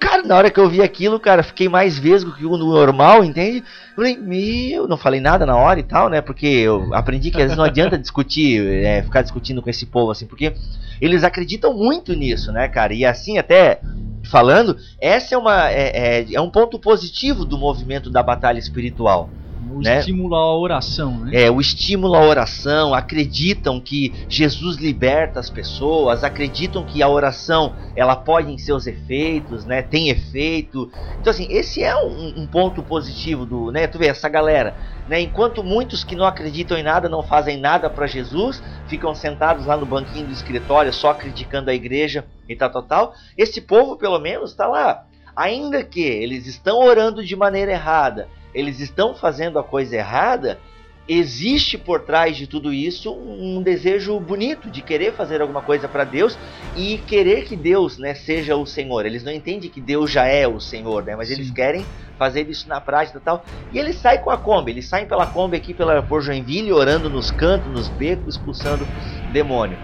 Cara, 0.02 0.24
na 0.24 0.36
hora 0.36 0.50
que 0.50 0.60
eu 0.60 0.68
vi 0.68 0.82
aquilo, 0.82 1.20
cara, 1.20 1.44
fiquei 1.44 1.70
mais 1.70 2.00
vesgo 2.00 2.32
que 2.32 2.44
o 2.44 2.58
normal, 2.58 3.24
entende? 3.24 3.64
Falei, 3.96 4.18
meu, 4.18 4.88
não 4.88 4.98
falei 4.98 5.22
nada 5.22 5.46
na 5.46 5.56
hora 5.56 5.80
e 5.80 5.84
tal, 5.84 6.10
né? 6.10 6.22
Porque 6.22 6.48
eu 6.48 6.92
aprendi 6.92 7.30
que 7.30 7.38
às 7.38 7.44
vezes 7.44 7.58
não 7.58 7.64
adianta 7.64 7.96
discutir, 8.02 8.66
é, 8.84 9.04
ficar 9.04 9.22
discutindo 9.22 9.62
com 9.62 9.70
esse 9.70 9.86
povo, 9.86 10.10
assim, 10.10 10.26
porque 10.26 10.56
eles 11.00 11.24
acreditam 11.24 11.72
muito 11.76 12.16
nisso, 12.16 12.52
né, 12.52 12.68
cara? 12.68 12.96
E 12.96 13.06
assim, 13.06 13.38
até 13.38 13.80
falando, 14.24 14.76
essa 15.00 15.36
é, 15.36 15.38
uma, 15.38 15.70
é, 15.70 16.22
é, 16.22 16.34
é 16.34 16.42
um 16.42 16.50
ponto 16.50 16.80
positivo 16.80 17.46
do 17.46 17.56
movimento 17.56 18.10
da 18.10 18.24
batalha 18.24 18.58
espiritual. 18.58 19.30
O 19.70 19.80
né? 19.80 20.00
estímulo 20.00 20.36
à 20.36 20.58
oração, 20.58 21.20
né? 21.20 21.44
É, 21.44 21.52
o 21.52 21.62
estímulo 21.62 22.16
à 22.16 22.26
oração, 22.26 22.94
acreditam 22.94 23.80
que 23.80 24.12
Jesus 24.28 24.78
liberta 24.78 25.40
as 25.40 25.50
pessoas, 25.50 26.24
acreditam 26.24 26.84
que 26.84 27.04
a 27.04 27.08
oração 27.08 27.74
ela 27.96 28.16
pode 28.16 28.52
em 28.52 28.58
seus 28.58 28.88
efeitos, 28.88 29.64
né? 29.66 29.84
Tem 29.84 30.10
efeito. 30.10 30.92
Então 31.20 31.30
assim, 31.30 31.48
esse 31.50 31.84
é 31.84 31.96
um, 31.96 32.42
um 32.42 32.48
ponto 32.48 32.82
positivo 32.82 33.46
do, 33.46 33.72
né? 33.72 33.86
Tu 33.86 34.00
vê 34.00 34.08
essa 34.08 34.28
galera, 34.28 34.76
né? 35.08 35.22
Enquanto 35.22 35.64
muitos 35.64 36.04
que 36.04 36.16
não 36.16 36.26
acreditam 36.26 36.78
em 36.78 36.84
nada, 36.84 37.08
não 37.08 37.22
fazem 37.22 37.58
nada 37.58 37.90
para 37.90 38.08
Jesus, 38.08 38.64
ficam 38.88 39.14
sentados 39.14 39.68
lá 39.68 39.78
no 39.78 39.86
banquinho 39.86 40.26
do 40.26 40.34
escritório 40.34 40.92
só 40.92 41.14
criticando 41.14 41.70
a 41.70 41.74
igreja 41.74 42.26
e 42.50 42.56
tal, 42.56 42.72
tal, 42.72 42.84
tal. 42.84 43.14
Esse 43.38 43.62
povo 43.62 43.96
pelo 43.96 44.18
menos 44.18 44.52
está 44.52 44.68
lá. 44.68 45.06
Ainda 45.36 45.84
que 45.84 46.02
eles 46.02 46.46
estão 46.46 46.80
orando 46.80 47.24
de 47.24 47.36
maneira 47.36 47.72
errada, 47.72 48.28
eles 48.54 48.80
estão 48.80 49.14
fazendo 49.14 49.58
a 49.60 49.64
coisa 49.64 49.96
errada, 49.96 50.60
existe 51.08 51.78
por 51.78 52.02
trás 52.02 52.38
de 52.38 52.48
tudo 52.48 52.72
isso 52.72 53.12
um 53.14 53.62
desejo 53.62 54.20
bonito 54.20 54.70
de 54.70 54.82
querer 54.82 55.14
fazer 55.14 55.42
alguma 55.42 55.62
coisa 55.62 55.88
para 55.88 56.04
Deus 56.04 56.38
e 56.76 56.98
querer 57.00 57.46
que 57.46 57.56
Deus 57.56 57.98
né, 57.98 58.14
seja 58.14 58.56
o 58.56 58.66
Senhor. 58.66 59.06
Eles 59.06 59.24
não 59.24 59.32
entendem 59.32 59.70
que 59.70 59.82
Deus 59.82 60.12
já 60.12 60.26
é 60.26 60.48
o 60.48 60.60
Senhor, 60.60 61.04
né, 61.04 61.16
mas 61.16 61.28
Sim. 61.28 61.36
eles 61.36 61.52
querem 61.52 61.86
fazer 62.18 62.48
isso 62.50 62.70
na 62.70 62.80
prática 62.80 63.18
e 63.18 63.22
tal. 63.22 63.44
E 63.74 63.80
eles 63.80 63.96
saem 63.96 64.22
com 64.22 64.30
a 64.30 64.38
Kombi, 64.38 64.72
eles 64.72 64.88
saem 64.88 65.08
pela 65.08 65.26
Kombi 65.26 65.58
aqui 65.58 65.74
pela, 65.74 66.04
por 66.04 66.22
Joinville, 66.22 66.72
orando 66.72 67.10
nos 67.10 67.32
cantos, 67.32 67.72
nos 67.72 67.88
becos, 67.90 68.36
expulsando 68.36 68.88
demônio. 69.34 69.78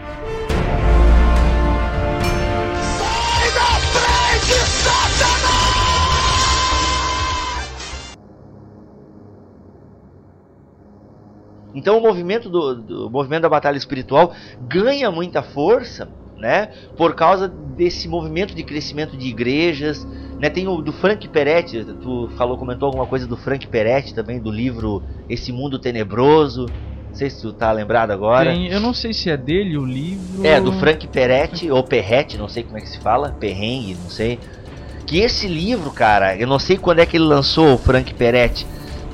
Então 11.77 11.95
o 11.99 12.01
movimento 12.01 12.49
do, 12.49 12.73
do 12.73 13.09
movimento 13.09 13.43
da 13.43 13.49
batalha 13.49 13.77
espiritual 13.77 14.33
ganha 14.67 15.11
muita 15.11 15.43
força, 15.43 16.09
né? 16.35 16.69
Por 16.97 17.13
causa 17.13 17.47
desse 17.47 18.07
movimento 18.07 18.55
de 18.55 18.63
crescimento 18.63 19.15
de 19.15 19.27
igrejas, 19.27 20.03
né? 20.39 20.49
Tem 20.49 20.67
o 20.67 20.81
do 20.81 20.91
Frank 20.91 21.27
Peretti, 21.27 21.85
tu 22.01 22.31
falou, 22.35 22.57
comentou 22.57 22.87
alguma 22.87 23.05
coisa 23.05 23.27
do 23.27 23.37
Frank 23.37 23.67
Peretti 23.67 24.15
também 24.15 24.39
do 24.39 24.49
livro 24.49 25.03
Esse 25.29 25.51
Mundo 25.51 25.77
Tenebroso. 25.77 26.65
Não 27.09 27.15
sei 27.15 27.29
se 27.29 27.41
tu 27.41 27.53
tá 27.53 27.71
lembrado 27.71 28.09
agora. 28.09 28.51
Tem, 28.51 28.69
eu 28.69 28.79
não 28.79 28.93
sei 28.93 29.13
se 29.13 29.29
é 29.29 29.37
dele 29.37 29.77
o 29.77 29.85
livro. 29.85 30.45
É, 30.45 30.59
do 30.59 30.71
Frank 30.73 31.07
Peretti, 31.07 31.69
ou 31.69 31.83
Perretti, 31.83 32.39
não 32.39 32.47
sei 32.47 32.63
como 32.63 32.79
é 32.79 32.81
que 32.81 32.89
se 32.89 32.99
fala, 32.99 33.29
Perrengue, 33.39 33.95
não 34.01 34.09
sei. 34.09 34.39
Que 35.05 35.19
esse 35.19 35.47
livro, 35.47 35.91
cara, 35.91 36.35
eu 36.35 36.47
não 36.47 36.57
sei 36.57 36.75
quando 36.75 36.99
é 36.99 37.05
que 37.05 37.17
ele 37.17 37.25
lançou 37.25 37.75
o 37.75 37.77
Frank 37.77 38.13
Peretti, 38.15 38.65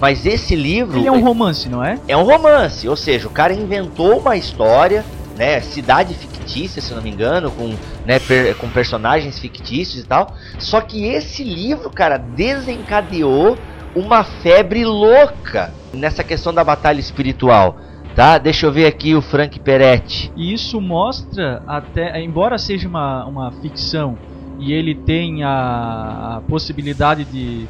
mas 0.03 0.25
esse 0.25 0.53
livro. 0.53 0.99
Ele 0.99 1.07
é 1.07 1.11
um 1.13 1.23
romance, 1.23 1.69
não 1.69 1.81
é? 1.81 1.97
É 2.09 2.17
um 2.17 2.23
romance, 2.23 2.89
ou 2.89 2.95
seja, 2.97 3.25
o 3.25 3.31
cara 3.31 3.53
inventou 3.53 4.19
uma 4.19 4.35
história, 4.35 5.05
né? 5.37 5.61
Cidade 5.61 6.13
fictícia, 6.13 6.81
se 6.81 6.93
não 6.93 7.01
me 7.01 7.09
engano, 7.09 7.49
com, 7.49 7.73
né, 8.05 8.19
per, 8.19 8.53
com 8.57 8.67
personagens 8.67 9.39
fictícios 9.39 10.03
e 10.03 10.05
tal. 10.05 10.35
Só 10.59 10.81
que 10.81 11.05
esse 11.05 11.41
livro, 11.41 11.89
cara, 11.89 12.17
desencadeou 12.17 13.57
uma 13.95 14.25
febre 14.25 14.83
louca 14.83 15.73
nessa 15.93 16.21
questão 16.21 16.53
da 16.53 16.65
batalha 16.65 16.99
espiritual. 16.99 17.77
Tá, 18.13 18.37
deixa 18.37 18.65
eu 18.65 18.73
ver 18.73 18.87
aqui 18.87 19.15
o 19.15 19.21
Frank 19.21 19.57
Peretti. 19.57 20.33
E 20.35 20.53
isso 20.53 20.81
mostra 20.81 21.63
até, 21.65 22.21
embora 22.21 22.57
seja 22.57 22.89
uma, 22.89 23.23
uma 23.25 23.51
ficção 23.53 24.17
e 24.59 24.73
ele 24.73 24.95
tem 24.95 25.43
a, 25.43 26.37
a 26.37 26.41
possibilidade 26.41 27.23
de 27.23 27.67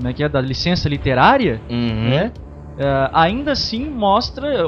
como 0.00 0.08
é 0.08 0.12
que 0.14 0.24
é 0.24 0.28
da 0.28 0.40
licença 0.40 0.88
literária, 0.88 1.60
Uhum. 1.68 2.08
né? 2.08 2.32
Uh, 2.78 3.10
ainda 3.12 3.52
assim 3.52 3.84
mostra, 3.90 4.66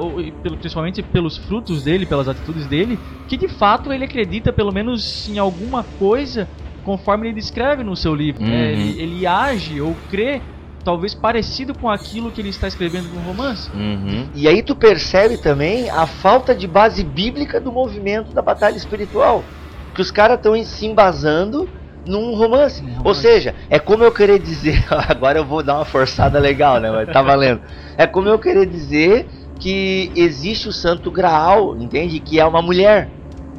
principalmente 0.61 1.03
pelos 1.03 1.39
frutos 1.39 1.83
dele, 1.83 2.05
pelas 2.05 2.29
atitudes 2.29 2.67
dele, 2.67 2.99
que 3.27 3.39
de 3.39 3.49
fato 3.49 3.91
ele 3.91 4.05
acredita 4.05 4.53
pelo 4.53 4.71
menos 4.71 5.27
em 5.31 5.39
alguma 5.39 5.83
coisa 5.99 6.47
conforme 6.85 7.29
ele 7.29 7.35
descreve 7.37 7.83
no 7.83 7.97
seu 7.97 8.15
livro. 8.15 8.43
Né? 8.43 8.51
Uhum. 8.51 8.71
Ele, 8.71 9.03
ele, 9.03 9.27
age 9.27 9.81
ou 9.81 9.97
crê 10.11 10.43
talvez 10.85 11.15
parecido 11.15 11.73
com 11.75 11.89
aquilo 11.89 12.31
que 12.31 12.43
ele 12.43 12.51
está 12.51 12.69
escrevendo 12.69 13.09
no 13.15 13.21
romance. 13.23 13.71
Uhum. 13.73 14.27
E 14.35 14.47
aí 14.47 14.63
tu 14.63 14.77
percebe 14.77 15.39
também 15.39 15.89
a 15.89 16.07
falta 16.07 16.55
de 16.55 16.67
base 16.67 17.03
bíblica 17.03 17.59
do 17.59 17.73
movimento 17.73 18.35
da 18.35 18.43
batalha 18.43 18.77
espiritual. 18.77 19.43
Que 19.95 20.03
os 20.03 20.11
caras 20.11 20.37
estão 20.37 20.63
se 20.65 20.85
embasando 20.85 21.67
num 22.07 22.35
romance. 22.35 22.81
romance. 22.81 23.03
Ou 23.05 23.15
seja, 23.15 23.55
é 23.71 23.79
como 23.79 24.05
eu 24.05 24.13
querer 24.13 24.39
dizer. 24.39 24.85
Agora 25.09 25.39
eu 25.39 25.45
vou 25.45 25.63
dar 25.63 25.77
uma 25.77 25.85
forçada 25.85 26.39
legal, 26.39 26.81
né? 26.81 26.91
Mas 26.91 27.09
tá 27.13 27.23
valendo. 27.23 27.61
É 27.97 28.07
como 28.07 28.29
eu 28.29 28.39
querer 28.39 28.67
dizer 28.67 29.27
que 29.59 30.11
existe 30.17 30.69
o 30.69 30.73
Santo 30.73 31.11
Graal, 31.11 31.77
entende? 31.77 32.19
Que 32.19 32.41
é 32.41 32.45
uma 32.45 32.61
mulher. 32.63 33.09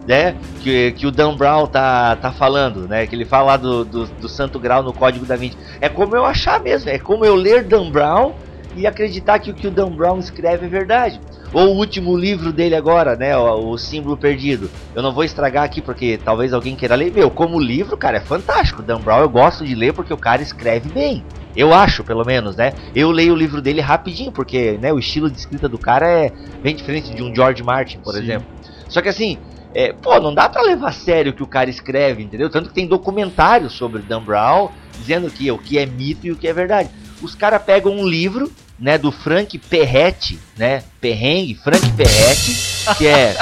Né? 0.06 0.36
Que, 0.60 0.92
que 0.92 1.08
o 1.08 1.12
Dan 1.12 1.34
Brown 1.34 1.66
tá, 1.66 2.18
tá 2.18 2.30
falando, 2.30 2.90
né? 2.90 3.08
Que 3.08 3.16
ele 3.16 3.24
fala 3.24 3.52
lá 3.52 3.58
do, 3.58 3.86
do, 3.86 4.06
do 4.06 4.28
Santo 4.28 4.60
Graal 4.60 4.84
no 4.84 4.92
Código 4.92 5.26
da 5.26 5.38
Vinci. 5.38 5.58
É 5.80 5.88
como 5.88 6.14
eu 6.14 6.26
achar 6.26 6.60
mesmo, 6.60 6.90
é 6.90 7.00
como 7.00 7.24
eu 7.24 7.36
ler 7.36 7.64
Dan 7.64 7.90
Brown 7.90 8.34
e 8.76 8.88
acreditar 8.88 9.40
que 9.40 9.52
o 9.52 9.54
que 9.54 9.68
o 9.68 9.72
Dan 9.72 9.92
Brown 9.92 10.20
escreve 10.20 10.66
é 10.66 10.70
verdade. 10.70 11.20
Ou 11.54 11.68
o 11.68 11.78
último 11.78 12.18
livro 12.18 12.52
dele 12.52 12.76
agora, 12.76 13.16
né? 13.16 13.38
O, 13.38 13.70
o, 13.70 13.78
Símbolo 13.78 14.18
Perdido. 14.18 14.70
Eu 14.96 15.04
não 15.04 15.14
vou 15.14 15.24
estragar 15.24 15.64
aqui 15.64 15.82
porque 15.82 16.20
talvez 16.24 16.52
alguém 16.52 16.76
queira 16.76 16.96
ler. 16.96 17.12
Meu, 17.12 17.30
como 17.30 17.60
livro, 17.60 17.96
cara, 17.96 18.18
é 18.18 18.22
fantástico. 18.22 18.82
Dan 18.82 19.00
Brown 19.00 19.22
eu 19.22 19.30
gosto 19.30 19.64
de 19.64 19.76
ler 19.76 19.94
porque 19.94 20.14
o 20.14 20.18
cara 20.18 20.42
escreve 20.42 20.90
bem. 20.90 21.24
Eu 21.56 21.72
acho, 21.72 22.04
pelo 22.04 22.26
menos, 22.26 22.56
né? 22.56 22.74
Eu 22.96 23.12
leio 23.12 23.34
o 23.34 23.38
livro 23.38 23.62
dele 23.62 23.82
rapidinho, 23.82 24.32
porque 24.32 24.80
né, 24.82 24.92
o 24.92 24.98
estilo 24.98 25.30
de 25.30 25.38
escrita 25.38 25.70
do 25.70 25.78
cara 25.78 26.08
é 26.08 26.32
bem 26.64 26.76
diferente 26.76 27.14
de 27.14 27.22
um 27.22 27.34
George 27.34 27.62
Martin, 27.62 28.00
por 28.00 28.14
Sim. 28.14 28.22
exemplo. 28.22 28.48
Só 28.90 29.02
que 29.02 29.10
assim, 29.10 29.38
é, 29.76 29.94
pô, 29.94 30.20
não 30.20 30.34
dá 30.34 30.50
pra 30.50 30.62
levar 30.62 30.90
a 30.90 30.92
sério 30.92 31.32
o 31.32 31.36
que 31.36 31.44
o 31.44 31.48
cara 31.48 31.70
escreve, 31.70 32.24
entendeu? 32.24 32.50
Tanto 32.50 32.70
que 32.70 32.76
tem 32.76 32.88
documentários 32.88 33.74
sobre 33.74 34.02
Dan 34.02 34.22
Brown 34.22 34.70
dizendo 35.00 35.30
que 35.30 35.52
o 35.52 35.58
que 35.58 35.78
é 35.78 35.86
mito 35.86 36.28
e 36.28 36.32
o 36.32 36.36
que 36.36 36.48
é 36.48 36.54
verdade. 36.54 36.90
Os 37.24 37.34
caras 37.36 37.64
pegam 37.64 37.96
um 37.96 38.06
livro 38.06 38.52
né, 38.78 38.98
do 38.98 39.12
Frank 39.12 39.58
Perretti, 39.58 40.38
né, 40.58 40.84
Perrengue, 41.00 41.56
Frank 41.56 41.90
Perretti, 41.94 42.56
que 42.98 43.08
é 43.08 43.36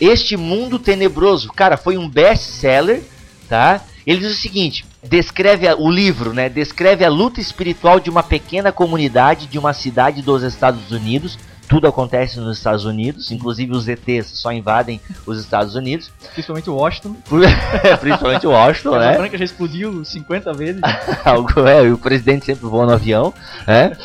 Este 0.00 0.36
Mundo 0.36 0.78
Tenebroso. 0.78 1.52
Cara, 1.52 1.76
foi 1.76 1.98
um 1.98 2.08
best-seller, 2.08 3.02
tá? 3.48 3.82
Ele 4.06 4.20
diz 4.20 4.32
o 4.32 4.40
seguinte, 4.40 4.86
descreve 5.02 5.68
a, 5.68 5.76
o 5.76 5.90
livro, 5.90 6.32
né, 6.32 6.48
descreve 6.48 7.04
a 7.04 7.10
luta 7.10 7.40
espiritual 7.40 8.00
de 8.00 8.08
uma 8.08 8.22
pequena 8.22 8.72
comunidade 8.72 9.46
de 9.46 9.58
uma 9.58 9.74
cidade 9.74 10.22
dos 10.22 10.42
Estados 10.42 10.90
Unidos. 10.90 11.38
Tudo 11.68 11.86
acontece 11.86 12.40
nos 12.40 12.56
Estados 12.56 12.84
Unidos, 12.84 13.30
inclusive 13.30 13.72
os 13.72 13.86
ETs 13.86 14.26
só 14.28 14.50
invadem 14.50 15.00
os 15.26 15.38
Estados 15.38 15.74
Unidos. 15.74 16.10
Principalmente 16.32 16.70
Washington. 16.70 17.16
Principalmente 18.00 18.46
Washington, 18.46 18.94
a 18.94 18.98
né? 18.98 19.18
Branca 19.18 19.36
já 19.36 19.44
explodiu 19.44 20.04
50 20.04 20.52
vezes. 20.54 20.80
Algo, 21.24 21.66
é, 21.66 21.84
e 21.84 21.92
o 21.92 21.98
presidente 21.98 22.46
sempre 22.46 22.66
voa 22.66 22.86
no 22.86 22.92
avião, 22.92 23.34
né? 23.66 23.96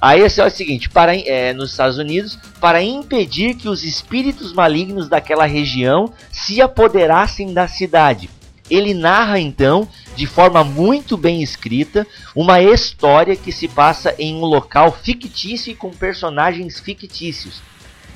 Aí 0.00 0.24
assim, 0.24 0.40
é 0.40 0.46
o 0.46 0.50
seguinte, 0.50 0.88
para, 0.88 1.14
é, 1.14 1.52
nos 1.52 1.70
Estados 1.70 1.96
Unidos, 1.96 2.36
para 2.60 2.82
impedir 2.82 3.54
que 3.54 3.68
os 3.68 3.84
espíritos 3.84 4.52
malignos 4.52 5.08
daquela 5.08 5.46
região 5.46 6.12
se 6.30 6.60
apoderassem 6.60 7.52
da 7.52 7.68
cidade. 7.68 8.28
Ele 8.70 8.94
narra 8.94 9.38
então, 9.38 9.88
de 10.16 10.26
forma 10.26 10.62
muito 10.64 11.16
bem 11.16 11.42
escrita, 11.42 12.06
uma 12.34 12.60
história 12.60 13.36
que 13.36 13.52
se 13.52 13.68
passa 13.68 14.14
em 14.18 14.34
um 14.34 14.44
local 14.44 14.92
fictício 14.92 15.72
e 15.72 15.74
com 15.74 15.90
personagens 15.90 16.80
fictícios. 16.80 17.60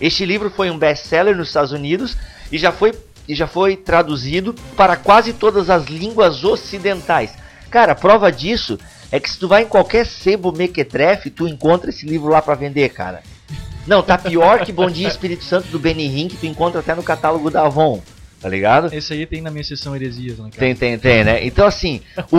Este 0.00 0.24
livro 0.24 0.50
foi 0.50 0.70
um 0.70 0.78
best-seller 0.78 1.36
nos 1.36 1.48
Estados 1.48 1.72
Unidos 1.72 2.16
e 2.52 2.58
já 2.58 2.70
foi, 2.70 2.92
e 3.26 3.34
já 3.34 3.46
foi 3.46 3.76
traduzido 3.76 4.54
para 4.76 4.96
quase 4.96 5.32
todas 5.32 5.70
as 5.70 5.86
línguas 5.86 6.44
ocidentais. 6.44 7.32
Cara, 7.70 7.94
prova 7.94 8.30
disso 8.30 8.78
é 9.10 9.18
que 9.18 9.30
se 9.30 9.38
tu 9.38 9.48
vai 9.48 9.62
em 9.62 9.66
qualquer 9.66 10.06
sebo 10.06 10.52
mequetrefe, 10.52 11.30
tu 11.30 11.46
encontra 11.46 11.90
esse 11.90 12.06
livro 12.06 12.28
lá 12.28 12.42
para 12.42 12.54
vender, 12.54 12.88
cara. 12.90 13.22
Não, 13.86 14.02
tá 14.02 14.18
pior 14.18 14.64
que 14.64 14.72
Bom 14.72 14.90
Dia 14.90 15.06
Espírito 15.06 15.44
Santo 15.44 15.68
do 15.68 15.78
Benny 15.78 16.06
Hinn, 16.06 16.28
que 16.28 16.36
tu 16.36 16.46
encontra 16.46 16.80
até 16.80 16.94
no 16.94 17.02
catálogo 17.02 17.50
da 17.50 17.64
Avon. 17.64 18.02
Tá 18.46 18.50
ligado? 18.50 18.94
Esse 18.94 19.12
aí 19.12 19.26
tem 19.26 19.42
na 19.42 19.50
minha 19.50 19.64
sessão 19.64 19.96
Heresias, 19.96 20.38
né, 20.38 20.44
cara? 20.44 20.60
Tem, 20.60 20.72
tem, 20.76 20.96
tem, 20.96 21.24
né? 21.24 21.44
Então, 21.44 21.66
assim, 21.66 22.00
o, 22.30 22.38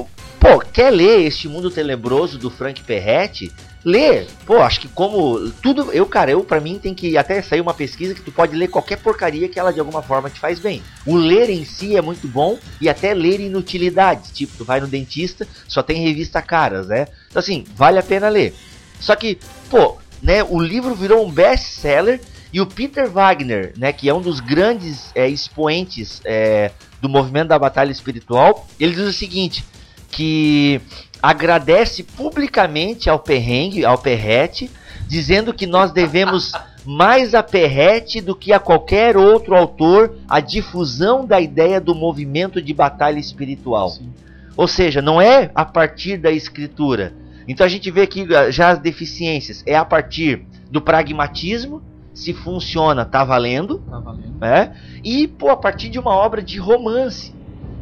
o. 0.00 0.08
Pô, 0.40 0.58
quer 0.58 0.90
ler 0.90 1.24
Este 1.24 1.46
Mundo 1.46 1.70
Tenebroso 1.70 2.36
do 2.36 2.50
Frank 2.50 2.82
Perretti? 2.82 3.52
Lê. 3.84 4.24
Pô, 4.44 4.56
acho 4.60 4.80
que 4.80 4.88
como. 4.88 5.52
Tudo. 5.62 5.92
Eu, 5.92 6.04
cara, 6.04 6.32
eu, 6.32 6.42
pra 6.42 6.58
mim, 6.58 6.80
tem 6.80 6.92
que 6.92 7.16
até 7.16 7.40
sair 7.42 7.60
uma 7.60 7.72
pesquisa 7.72 8.12
que 8.12 8.22
tu 8.22 8.32
pode 8.32 8.56
ler 8.56 8.66
qualquer 8.66 8.96
porcaria 8.96 9.48
que 9.48 9.56
ela 9.56 9.72
de 9.72 9.78
alguma 9.78 10.02
forma 10.02 10.28
te 10.28 10.40
faz 10.40 10.58
bem. 10.58 10.82
O 11.06 11.14
ler 11.14 11.48
em 11.48 11.64
si 11.64 11.96
é 11.96 12.02
muito 12.02 12.26
bom 12.26 12.58
e 12.80 12.88
até 12.88 13.14
ler 13.14 13.38
inutilidades. 13.38 14.32
Tipo, 14.32 14.56
tu 14.58 14.64
vai 14.64 14.80
no 14.80 14.88
dentista, 14.88 15.46
só 15.68 15.80
tem 15.80 16.02
revista 16.02 16.42
caras, 16.42 16.88
né? 16.88 17.06
Então, 17.28 17.38
assim, 17.38 17.64
vale 17.76 18.00
a 18.00 18.02
pena 18.02 18.28
ler. 18.28 18.52
Só 18.98 19.14
que, 19.14 19.38
pô, 19.70 19.96
né, 20.20 20.42
o 20.42 20.58
livro 20.58 20.92
virou 20.92 21.24
um 21.24 21.30
best-seller 21.30 22.20
e 22.52 22.60
o 22.60 22.66
Peter 22.66 23.08
Wagner, 23.08 23.72
né, 23.76 23.92
que 23.92 24.08
é 24.08 24.14
um 24.14 24.20
dos 24.20 24.40
grandes 24.40 25.12
é, 25.14 25.28
expoentes 25.28 26.20
é, 26.24 26.72
do 27.00 27.08
movimento 27.08 27.48
da 27.48 27.58
batalha 27.58 27.92
espiritual, 27.92 28.66
ele 28.78 28.94
diz 28.94 29.06
o 29.06 29.12
seguinte, 29.12 29.64
que 30.10 30.80
agradece 31.22 32.02
publicamente 32.02 33.08
ao 33.08 33.20
Perrengue, 33.20 33.84
ao 33.84 33.98
Perrete, 33.98 34.70
dizendo 35.06 35.54
que 35.54 35.66
nós 35.66 35.92
devemos 35.92 36.52
mais 36.84 37.34
a 37.34 37.42
Perrete 37.42 38.20
do 38.20 38.34
que 38.34 38.52
a 38.52 38.58
qualquer 38.58 39.16
outro 39.16 39.54
autor 39.54 40.16
a 40.28 40.40
difusão 40.40 41.24
da 41.24 41.40
ideia 41.40 41.80
do 41.80 41.94
movimento 41.94 42.60
de 42.60 42.74
batalha 42.74 43.18
espiritual. 43.18 43.90
Sim. 43.90 44.12
Ou 44.56 44.66
seja, 44.66 45.00
não 45.00 45.20
é 45.20 45.50
a 45.54 45.64
partir 45.64 46.16
da 46.16 46.30
escritura. 46.30 47.14
Então 47.46 47.64
a 47.64 47.68
gente 47.68 47.90
vê 47.90 48.02
aqui 48.02 48.26
já 48.50 48.70
as 48.70 48.78
deficiências. 48.78 49.62
É 49.66 49.76
a 49.76 49.84
partir 49.84 50.44
do 50.70 50.80
pragmatismo, 50.80 51.82
se 52.14 52.32
funciona, 52.34 53.04
tá 53.04 53.24
valendo. 53.24 53.78
Tá 53.78 53.98
valendo. 53.98 54.38
Né? 54.40 54.72
E, 55.04 55.28
pô, 55.28 55.50
a 55.50 55.56
partir 55.56 55.88
de 55.88 55.98
uma 55.98 56.14
obra 56.14 56.42
de 56.42 56.58
romance. 56.58 57.34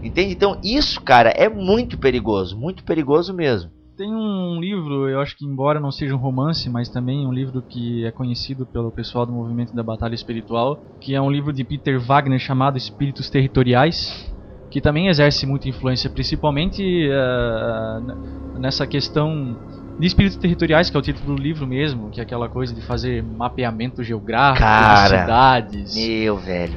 Entende? 0.03 0.33
Então, 0.33 0.61
isso, 0.63 1.01
cara, 1.01 1.31
é 1.31 1.49
muito 1.49 1.99
perigoso. 1.99 2.57
Muito 2.57 2.85
perigoso 2.85 3.35
mesmo. 3.35 3.71
Tem 3.97 4.15
um 4.15 4.61
livro, 4.61 5.09
eu 5.09 5.21
acho 5.21 5.37
que, 5.37 5.45
embora 5.45 5.81
não 5.81 5.91
seja 5.91 6.15
um 6.15 6.19
romance, 6.19 6.71
mas 6.71 6.89
também 6.89 7.27
um 7.27 7.33
livro 7.33 7.61
que 7.61 8.05
é 8.05 8.13
conhecido 8.13 8.65
pelo 8.65 8.93
pessoal 8.93 9.27
do 9.27 9.33
movimento 9.33 9.75
da 9.75 9.83
Batalha 9.83 10.15
Espiritual, 10.15 10.81
que 11.01 11.17
é 11.17 11.21
um 11.21 11.29
livro 11.29 11.53
de 11.53 11.65
Peter 11.65 11.99
Wagner 12.01 12.39
chamado 12.39 12.79
Espíritos 12.79 13.29
Territoriais, 13.29 14.33
que 14.71 14.81
também 14.81 15.09
exerce 15.09 15.47
muita 15.47 15.69
influência, 15.69 16.09
principalmente 16.09 17.09
uh, 17.09 18.59
nessa 18.61 18.87
questão 18.87 19.59
de 19.99 20.07
espíritos 20.07 20.39
territoriais, 20.39 20.89
que 20.89 20.97
é 20.97 21.01
o 21.01 21.03
título 21.03 21.35
do 21.35 21.43
livro 21.43 21.67
mesmo, 21.67 22.11
que 22.11 22.21
é 22.21 22.23
aquela 22.23 22.49
coisa 22.49 22.73
de 22.73 22.81
fazer 22.83 23.23
mapeamento 23.23 24.03
geográfico 24.05 24.65
Cara, 24.65 25.03
de 25.03 25.21
cidades. 25.21 25.95
Meu 25.97 26.37
velho. 26.37 26.77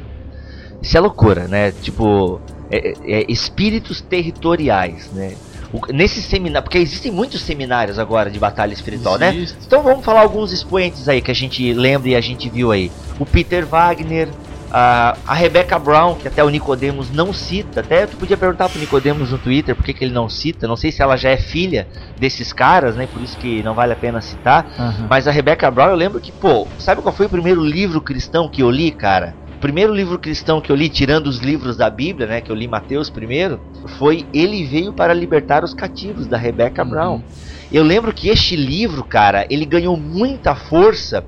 Isso 0.82 0.98
é 0.98 1.00
loucura, 1.00 1.48
né? 1.48 1.72
Tipo, 1.72 2.42
é, 2.72 2.94
é, 3.04 3.26
espíritos 3.32 4.02
territoriais, 4.02 5.12
né? 5.12 5.36
O, 5.72 5.94
nesse 5.94 6.22
seminário, 6.22 6.64
porque 6.64 6.80
existem 6.80 7.12
muitos 7.12 7.42
seminários 7.42 8.00
agora 8.00 8.30
de 8.30 8.40
batalha 8.40 8.74
espiritual, 8.74 9.20
né? 9.20 9.34
Existe. 9.36 9.58
Então 9.68 9.84
vamos 9.84 10.04
falar 10.04 10.22
alguns 10.22 10.52
expoentes 10.52 11.08
aí 11.08 11.22
que 11.22 11.30
a 11.30 11.36
gente 11.36 11.72
lembra 11.74 12.10
e 12.10 12.16
a 12.16 12.22
gente 12.22 12.50
viu 12.50 12.72
aí. 12.72 12.92
O 13.20 13.26
Peter 13.26 13.66
Wagner, 13.66 14.30
a, 14.74 15.20
a 15.26 15.34
Rebecca 15.34 15.78
Brown, 15.78 16.16
que 16.16 16.28
até 16.28 16.44
o 16.44 16.50
Nicodemos 16.50 17.12
não 17.12 17.34
cita. 17.34 17.82
Até 17.82 18.08
tu 18.08 18.18
podia 18.18 18.38
perguntar 18.38 18.70
pro 18.70 18.80
Nicodemos 18.80 19.32
no 19.32 19.38
Twitter 19.38 19.76
por 19.76 19.84
que, 19.84 19.94
que 19.94 20.06
ele 20.06 20.14
não 20.14 20.30
cita. 20.30 20.68
Não 20.68 20.78
sei 20.78 20.92
se 20.92 21.02
ela 21.02 21.18
já 21.18 21.30
é 21.30 21.38
filha 21.38 21.88
desses 22.18 22.54
caras, 22.54 22.96
né? 22.96 23.06
Por 23.06 23.22
isso 23.22 23.38
que 23.38 23.62
não 23.64 23.76
vale 23.76 23.92
a 23.92 23.98
pena 23.98 24.22
citar. 24.22 24.66
Aham. 24.80 25.08
Mas 25.10 25.28
a 25.28 25.32
Rebecca 25.32 25.70
Brown, 25.70 25.90
eu 25.90 25.96
lembro 25.96 26.22
que, 26.22 26.32
pô, 26.32 26.70
sabe 26.80 27.02
qual 27.02 27.14
foi 27.14 27.26
o 27.26 27.30
primeiro 27.30 27.62
livro 27.64 28.00
cristão 28.02 28.50
que 28.50 28.64
eu 28.64 28.72
li, 28.72 28.92
cara? 28.92 29.36
O 29.58 29.60
primeiro 29.62 29.94
livro 29.94 30.18
cristão 30.18 30.62
que 30.62 30.72
eu 30.72 30.76
li, 30.76 30.90
tirando 30.90 31.28
os 31.28 31.40
livros 31.40 31.76
da 31.76 31.90
Bíblia, 31.90 32.26
né? 32.28 32.42
Que 32.42 32.52
eu 32.52 32.56
li 32.56 32.68
Mateus 32.68 33.10
primeiro, 33.10 33.60
foi 33.98 34.26
Ele 34.34 34.64
Veio 34.66 34.94
para 34.94 35.14
Libertar 35.14 35.64
os 35.64 35.74
Cativos, 35.74 36.28
da 36.28 36.38
Rebecca 36.38 36.84
Uhum. 36.84 36.90
Brown. 36.90 37.24
Eu 37.72 37.84
lembro 37.84 38.14
que 38.14 38.30
este 38.30 38.56
livro, 38.56 39.04
cara, 39.04 39.46
ele 39.50 39.66
ganhou 39.66 39.98
muita 39.98 40.56
força. 40.56 41.26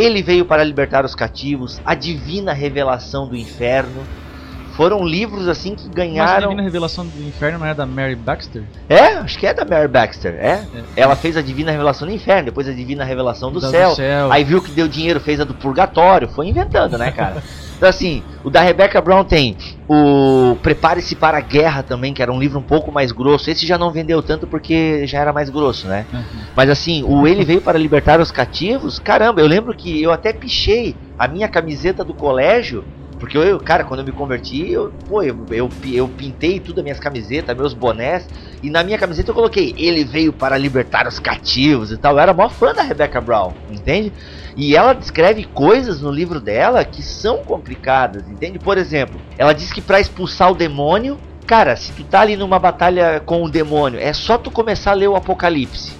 Ele 0.00 0.22
veio 0.22 0.46
para 0.46 0.64
libertar 0.64 1.04
os 1.04 1.14
cativos, 1.14 1.78
a 1.84 1.94
divina 1.94 2.54
revelação 2.54 3.26
do 3.26 3.36
inferno. 3.36 4.02
Foram 4.72 5.04
livros 5.04 5.46
assim 5.46 5.74
que 5.74 5.82
Mas 5.82 5.90
a 5.90 5.94
ganharam. 5.94 6.48
Divina 6.48 6.62
Revelação 6.62 7.04
do 7.04 7.22
Inferno 7.22 7.58
não 7.58 7.66
é 7.66 7.74
da 7.74 7.84
Mary 7.84 8.14
Baxter? 8.14 8.62
É, 8.88 9.14
acho 9.16 9.38
que 9.38 9.46
é 9.46 9.52
da 9.52 9.62
Mary 9.62 9.88
Baxter, 9.88 10.32
é? 10.36 10.52
É. 10.52 10.66
Ela 10.96 11.14
fez 11.14 11.36
a 11.36 11.42
divina 11.42 11.70
revelação 11.70 12.08
do 12.08 12.14
inferno, 12.14 12.46
depois 12.46 12.66
a 12.66 12.72
divina 12.72 13.04
revelação 13.04 13.52
do 13.52 13.60
céu. 13.60 13.94
céu. 13.94 14.32
Aí 14.32 14.42
viu 14.42 14.62
que 14.62 14.70
deu 14.70 14.88
dinheiro, 14.88 15.20
fez 15.20 15.38
a 15.38 15.44
do 15.44 15.52
purgatório, 15.52 16.28
foi 16.28 16.46
inventando, 16.46 16.96
né, 16.96 17.10
cara? 17.10 17.42
Então 17.80 17.88
assim, 17.88 18.26
o 18.44 18.50
da 18.50 18.60
Rebecca 18.60 19.00
Brown 19.00 19.24
tem 19.24 19.56
o 19.88 20.54
Prepare-se 20.56 21.16
para 21.16 21.38
a 21.38 21.40
Guerra 21.40 21.82
também, 21.82 22.12
que 22.12 22.20
era 22.20 22.30
um 22.30 22.38
livro 22.38 22.58
um 22.58 22.62
pouco 22.62 22.92
mais 22.92 23.10
grosso. 23.10 23.50
Esse 23.50 23.66
já 23.66 23.78
não 23.78 23.90
vendeu 23.90 24.22
tanto 24.22 24.46
porque 24.46 25.06
já 25.06 25.18
era 25.18 25.32
mais 25.32 25.48
grosso, 25.48 25.88
né? 25.88 26.06
Aham. 26.12 26.26
Mas 26.54 26.68
assim, 26.68 27.02
o 27.02 27.26
Ele 27.26 27.42
Veio 27.42 27.62
para 27.62 27.78
Libertar 27.78 28.20
os 28.20 28.30
Cativos, 28.30 28.98
caramba, 28.98 29.40
eu 29.40 29.46
lembro 29.46 29.74
que 29.74 30.02
eu 30.02 30.12
até 30.12 30.30
pichei 30.30 30.98
a 31.16 31.26
minha 31.26 31.48
camiseta 31.48 32.04
do 32.04 32.12
colégio, 32.12 32.84
porque 33.18 33.38
eu, 33.38 33.58
cara, 33.58 33.82
quando 33.82 34.00
eu 34.00 34.06
me 34.06 34.12
converti, 34.12 34.70
eu, 34.70 34.92
pô, 35.06 35.22
eu, 35.22 35.46
eu, 35.50 35.72
eu 35.86 36.06
pintei 36.06 36.60
tudo, 36.60 36.80
as 36.80 36.84
minhas 36.84 37.00
camisetas, 37.00 37.56
meus 37.56 37.72
bonés, 37.72 38.28
e 38.62 38.70
na 38.70 38.84
minha 38.84 38.98
camiseta 38.98 39.30
eu 39.30 39.34
coloquei 39.34 39.74
Ele 39.76 40.04
Veio 40.04 40.32
para 40.32 40.58
Libertar 40.58 41.06
os 41.06 41.18
Cativos 41.18 41.90
e 41.90 41.96
tal. 41.96 42.12
Eu 42.12 42.18
era 42.18 42.34
maior 42.34 42.50
fã 42.50 42.74
da 42.74 42.82
Rebecca 42.82 43.20
Brown, 43.20 43.52
entende? 43.70 44.12
E 44.56 44.76
ela 44.76 44.92
descreve 44.92 45.44
coisas 45.44 46.00
no 46.00 46.10
livro 46.10 46.40
dela 46.40 46.84
que 46.84 47.02
são 47.02 47.38
complicadas, 47.38 48.28
entende? 48.28 48.58
Por 48.58 48.76
exemplo, 48.76 49.20
ela 49.38 49.52
diz 49.52 49.72
que 49.72 49.80
para 49.80 50.00
expulsar 50.00 50.50
o 50.50 50.54
demônio, 50.54 51.18
cara, 51.46 51.76
se 51.76 51.92
tu 51.92 52.04
tá 52.04 52.20
ali 52.20 52.36
numa 52.36 52.58
batalha 52.58 53.20
com 53.24 53.42
o 53.42 53.50
demônio, 53.50 53.98
é 53.98 54.12
só 54.12 54.36
tu 54.36 54.50
começar 54.50 54.90
a 54.90 54.94
ler 54.94 55.08
o 55.08 55.16
Apocalipse. 55.16 55.98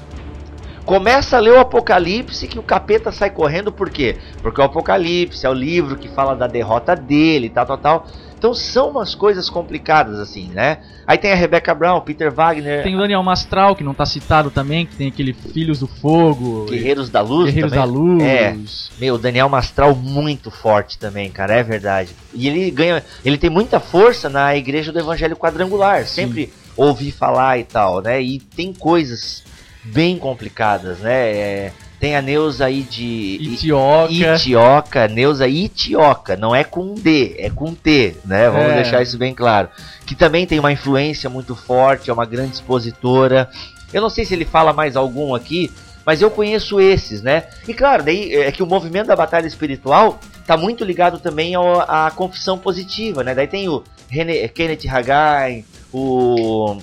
Começa 0.84 1.36
a 1.36 1.40
ler 1.40 1.52
o 1.52 1.60
Apocalipse 1.60 2.48
que 2.48 2.58
o 2.58 2.62
capeta 2.62 3.12
sai 3.12 3.30
correndo, 3.30 3.70
por 3.70 3.90
quê? 3.90 4.16
Porque 4.42 4.60
o 4.60 4.64
Apocalipse 4.64 5.46
é 5.46 5.48
o 5.48 5.54
livro 5.54 5.96
que 5.96 6.08
fala 6.08 6.34
da 6.34 6.46
derrota 6.46 6.96
dele, 6.96 7.48
tal, 7.48 7.64
tal, 7.64 7.78
tal. 7.78 8.06
Então 8.40 8.54
são 8.54 8.88
umas 8.88 9.14
coisas 9.14 9.50
complicadas 9.50 10.18
assim, 10.18 10.48
né? 10.48 10.78
Aí 11.06 11.18
tem 11.18 11.30
a 11.30 11.34
Rebecca 11.34 11.74
Brown, 11.74 12.00
Peter 12.00 12.32
Wagner, 12.32 12.82
Tem 12.82 12.96
o 12.96 12.98
Daniel 12.98 13.22
Mastral, 13.22 13.76
que 13.76 13.84
não 13.84 13.92
tá 13.92 14.06
citado 14.06 14.50
também, 14.50 14.86
que 14.86 14.96
tem 14.96 15.08
aquele 15.08 15.34
Filhos 15.34 15.80
do 15.80 15.86
Fogo, 15.86 16.64
Guerreiros 16.64 17.10
da 17.10 17.20
Luz 17.20 17.52
Guerreiros 17.52 17.70
também. 17.70 17.86
da 17.86 17.92
Luz. 17.92 18.22
É. 18.22 18.56
Meu, 18.98 19.16
o 19.16 19.18
Daniel 19.18 19.50
Mastral 19.50 19.94
muito 19.94 20.50
forte 20.50 20.96
também, 20.96 21.30
cara, 21.30 21.52
é 21.54 21.62
verdade. 21.62 22.16
E 22.32 22.48
ele 22.48 22.70
ganha, 22.70 23.04
ele 23.22 23.36
tem 23.36 23.50
muita 23.50 23.78
força 23.78 24.30
na 24.30 24.56
igreja 24.56 24.90
do 24.90 24.98
Evangelho 24.98 25.36
Quadrangular, 25.36 26.06
sempre 26.06 26.50
ouvi 26.74 27.12
falar 27.12 27.58
e 27.58 27.64
tal, 27.64 28.00
né? 28.00 28.22
E 28.22 28.40
tem 28.40 28.72
coisas 28.72 29.44
bem 29.84 30.16
complicadas, 30.16 31.00
né? 31.00 31.30
É, 31.30 31.72
tem 32.00 32.16
a 32.16 32.22
Neuza 32.22 32.64
aí 32.64 32.82
de 32.82 33.38
Itioca. 33.42 34.10
Itioca, 34.36 35.06
Neuza 35.08 35.46
Itioca, 35.46 36.34
não 36.36 36.54
é 36.56 36.64
com 36.64 36.94
D, 36.94 37.34
é 37.38 37.50
com 37.50 37.74
T, 37.74 38.16
né? 38.24 38.48
Vamos 38.48 38.72
É. 38.72 38.74
deixar 38.76 39.02
isso 39.02 39.18
bem 39.18 39.34
claro. 39.34 39.68
Que 40.06 40.14
também 40.14 40.46
tem 40.46 40.58
uma 40.58 40.72
influência 40.72 41.28
muito 41.28 41.54
forte, 41.54 42.08
é 42.08 42.12
uma 42.12 42.24
grande 42.24 42.54
expositora. 42.54 43.50
Eu 43.92 44.00
não 44.00 44.08
sei 44.08 44.24
se 44.24 44.32
ele 44.34 44.44
fala 44.46 44.72
mais 44.72 44.96
algum 44.96 45.34
aqui, 45.34 45.70
mas 46.06 46.22
eu 46.22 46.30
conheço 46.30 46.80
esses, 46.80 47.20
né? 47.22 47.44
E 47.68 47.74
claro, 47.74 48.02
daí 48.02 48.34
é 48.34 48.50
que 48.50 48.62
o 48.62 48.66
movimento 48.66 49.08
da 49.08 49.16
batalha 49.16 49.46
espiritual 49.46 50.18
tá 50.46 50.56
muito 50.56 50.84
ligado 50.84 51.18
também 51.18 51.54
ao- 51.54 51.82
à 51.82 52.10
confissão 52.10 52.56
positiva, 52.58 53.22
né? 53.22 53.34
Daí 53.34 53.46
tem 53.46 53.68
o 53.68 53.84
René, 54.08 54.48
Kenneth 54.48 54.88
Haggai, 54.88 55.64
o 55.92 56.78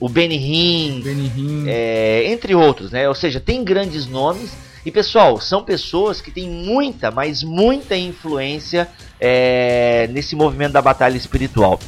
o 0.00 0.08
Benny 0.08 0.36
Hinn, 0.36 1.02
é, 1.68 2.24
entre 2.32 2.54
outros, 2.54 2.90
né? 2.90 3.06
Ou 3.06 3.14
seja, 3.14 3.38
tem 3.38 3.62
grandes 3.62 4.06
nomes 4.06 4.50
e 4.84 4.90
pessoal, 4.90 5.38
são 5.38 5.62
pessoas 5.62 6.22
que 6.22 6.30
têm 6.30 6.48
muita, 6.48 7.10
mas 7.10 7.42
muita 7.42 7.94
influência 7.94 8.88
é, 9.20 10.08
nesse 10.10 10.34
movimento 10.34 10.72
da 10.72 10.80
batalha 10.80 11.18
espiritual. 11.18 11.78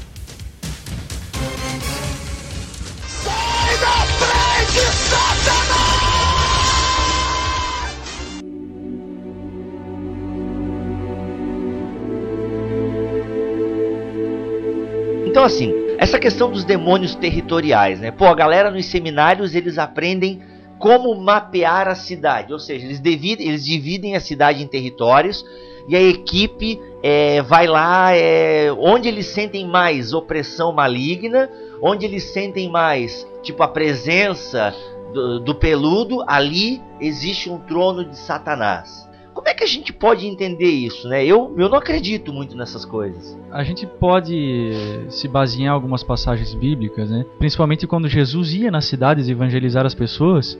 Então 15.24 15.44
assim, 15.44 15.81
essa 16.02 16.18
questão 16.18 16.50
dos 16.50 16.64
demônios 16.64 17.14
territoriais, 17.14 18.00
né? 18.00 18.10
Pô, 18.10 18.26
a 18.26 18.34
galera 18.34 18.72
nos 18.72 18.86
seminários 18.86 19.54
eles 19.54 19.78
aprendem 19.78 20.42
como 20.76 21.14
mapear 21.14 21.86
a 21.86 21.94
cidade, 21.94 22.52
ou 22.52 22.58
seja, 22.58 22.84
eles 22.84 23.00
dividem, 23.00 23.46
eles 23.46 23.64
dividem 23.64 24.16
a 24.16 24.20
cidade 24.20 24.64
em 24.64 24.66
territórios 24.66 25.44
e 25.86 25.94
a 25.94 26.02
equipe 26.02 26.80
é, 27.04 27.40
vai 27.42 27.68
lá 27.68 28.16
é, 28.16 28.72
onde 28.72 29.06
eles 29.06 29.26
sentem 29.26 29.64
mais 29.64 30.12
opressão 30.12 30.72
maligna, 30.72 31.48
onde 31.80 32.04
eles 32.04 32.24
sentem 32.32 32.68
mais 32.68 33.24
tipo 33.40 33.62
a 33.62 33.68
presença 33.68 34.74
do, 35.14 35.38
do 35.38 35.54
peludo, 35.54 36.24
ali 36.26 36.82
existe 37.00 37.48
um 37.48 37.58
trono 37.58 38.04
de 38.04 38.18
Satanás. 38.18 39.08
Como 39.34 39.48
é 39.48 39.54
que 39.54 39.64
a 39.64 39.66
gente 39.66 39.92
pode 39.92 40.26
entender 40.26 40.70
isso, 40.70 41.08
né? 41.08 41.24
Eu, 41.24 41.54
eu 41.58 41.68
não 41.68 41.78
acredito 41.78 42.32
muito 42.32 42.56
nessas 42.56 42.84
coisas. 42.84 43.38
A 43.50 43.64
gente 43.64 43.86
pode 43.86 45.06
se 45.08 45.26
basear 45.26 45.62
em 45.62 45.68
algumas 45.68 46.02
passagens 46.02 46.54
bíblicas, 46.54 47.10
né? 47.10 47.24
Principalmente 47.38 47.86
quando 47.86 48.08
Jesus 48.08 48.52
ia 48.54 48.70
nas 48.70 48.84
cidades 48.84 49.28
evangelizar 49.28 49.86
as 49.86 49.94
pessoas. 49.94 50.58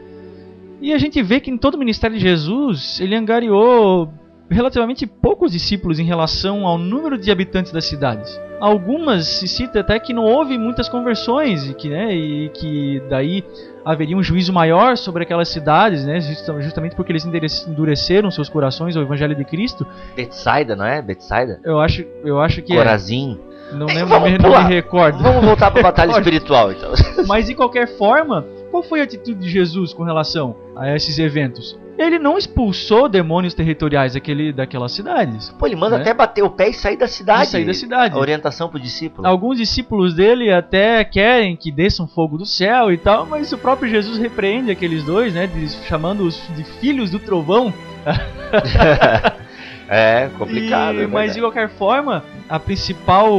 E 0.80 0.92
a 0.92 0.98
gente 0.98 1.22
vê 1.22 1.38
que 1.38 1.50
em 1.50 1.56
todo 1.56 1.74
o 1.74 1.78
ministério 1.78 2.16
de 2.16 2.22
Jesus, 2.22 2.98
ele 3.00 3.14
angariou 3.14 4.12
relativamente 4.50 5.06
poucos 5.06 5.52
discípulos 5.52 5.98
em 5.98 6.04
relação 6.04 6.66
ao 6.66 6.78
número 6.78 7.18
de 7.18 7.30
habitantes 7.30 7.72
das 7.72 7.85
cidades. 7.85 8.40
Algumas 8.61 9.26
se 9.26 9.48
cita 9.48 9.80
até 9.80 9.98
que 9.98 10.12
não 10.12 10.24
houve 10.24 10.56
muitas 10.58 10.88
conversões 10.88 11.68
e 11.68 11.74
que, 11.74 11.88
né, 11.88 12.14
e 12.14 12.48
que 12.50 13.02
daí 13.08 13.44
haveria 13.85 14.16
um 14.16 14.23
juízo 14.23 14.53
maior 14.53 14.97
sobre 14.97 15.23
aquelas 15.25 15.49
cidades, 15.49 16.05
né, 16.05 16.21
justa- 16.21 16.61
justamente 16.61 16.95
porque 16.97 17.12
eles 17.12 17.25
endurece- 17.25 17.68
endureceram 17.68 18.31
seus 18.31 18.49
corações 18.49 18.97
ao 18.97 19.03
evangelho 19.03 19.35
de 19.35 19.45
Cristo. 19.45 19.87
Betsaida, 20.14 20.77
não 20.77 20.85
é? 20.85 21.01
Betsaida? 21.03 21.61
Eu 21.64 21.81
acho, 21.81 22.05
eu 22.25 22.40
acho 22.40 22.62
que 22.62 22.73
é. 22.73 22.77
Corazim. 22.77 23.38
Não 23.73 23.87
É, 23.90 23.95
lembro, 23.95 24.09
não 24.11 24.21
me- 24.21 24.38
não 24.38 24.51
me 24.68 24.75
recordo. 24.75 25.23
Vamos 25.23 25.45
voltar 25.45 25.71
para 25.71 25.81
a 25.81 25.85
batalha 25.85 26.11
espiritual, 26.18 26.71
então. 26.73 26.92
Mas 27.27 27.47
de 27.47 27.55
qualquer 27.55 27.87
forma, 27.97 28.45
qual 28.72 28.82
foi 28.82 29.00
a 29.00 29.04
atitude 29.04 29.38
de 29.38 29.48
Jesus 29.48 29.92
com 29.92 30.02
relação 30.02 30.56
a 30.74 30.92
esses 30.96 31.18
eventos? 31.18 31.78
Ele 31.98 32.18
não 32.18 32.38
expulsou 32.38 33.06
demônios 33.06 33.52
territoriais 33.52 34.14
daquele, 34.14 34.50
daquelas 34.50 34.92
cidades. 34.92 35.50
Pô, 35.58 35.66
ele 35.66 35.76
manda 35.76 35.96
Né? 35.96 36.00
até 36.02 36.14
bater 36.14 36.42
o 36.42 36.48
pé 36.48 36.70
e 36.70 36.72
sair 36.74 36.96
da 36.96 37.06
cidade. 37.06 37.42
De 37.42 37.48
sair 37.48 37.66
da 37.66 37.74
cidade. 37.74 38.14
A 38.16 38.18
orientação 38.18 38.68
pro 38.70 38.80
discípulo. 38.80 39.28
Alguns 39.28 39.58
discípulos 39.58 40.14
dele 40.14 40.50
até 40.50 41.04
querem 41.04 41.54
que 41.54 41.70
desça 41.70 42.02
um 42.02 42.08
fogo 42.08 42.38
do 42.38 42.46
céu 42.46 42.90
e 42.90 42.96
tal, 42.96 43.26
mas 43.26 43.52
o 43.52 43.58
próprio 43.58 43.90
Jesus 43.90 44.18
repreende 44.18 44.70
aqueles 44.70 45.04
dois, 45.04 45.35
né? 45.35 45.48
chamando-os 45.87 46.42
de 46.56 46.64
filhos 46.64 47.11
do 47.11 47.18
trovão. 47.18 47.72
é, 49.88 50.28
complicado. 50.38 50.96
E- 50.98 51.04
é 51.04 51.06
mas 51.06 51.35
de 51.35 51.40
qualquer 51.40 51.68
forma, 51.70 52.24
a 52.48 52.58
principal, 52.58 53.38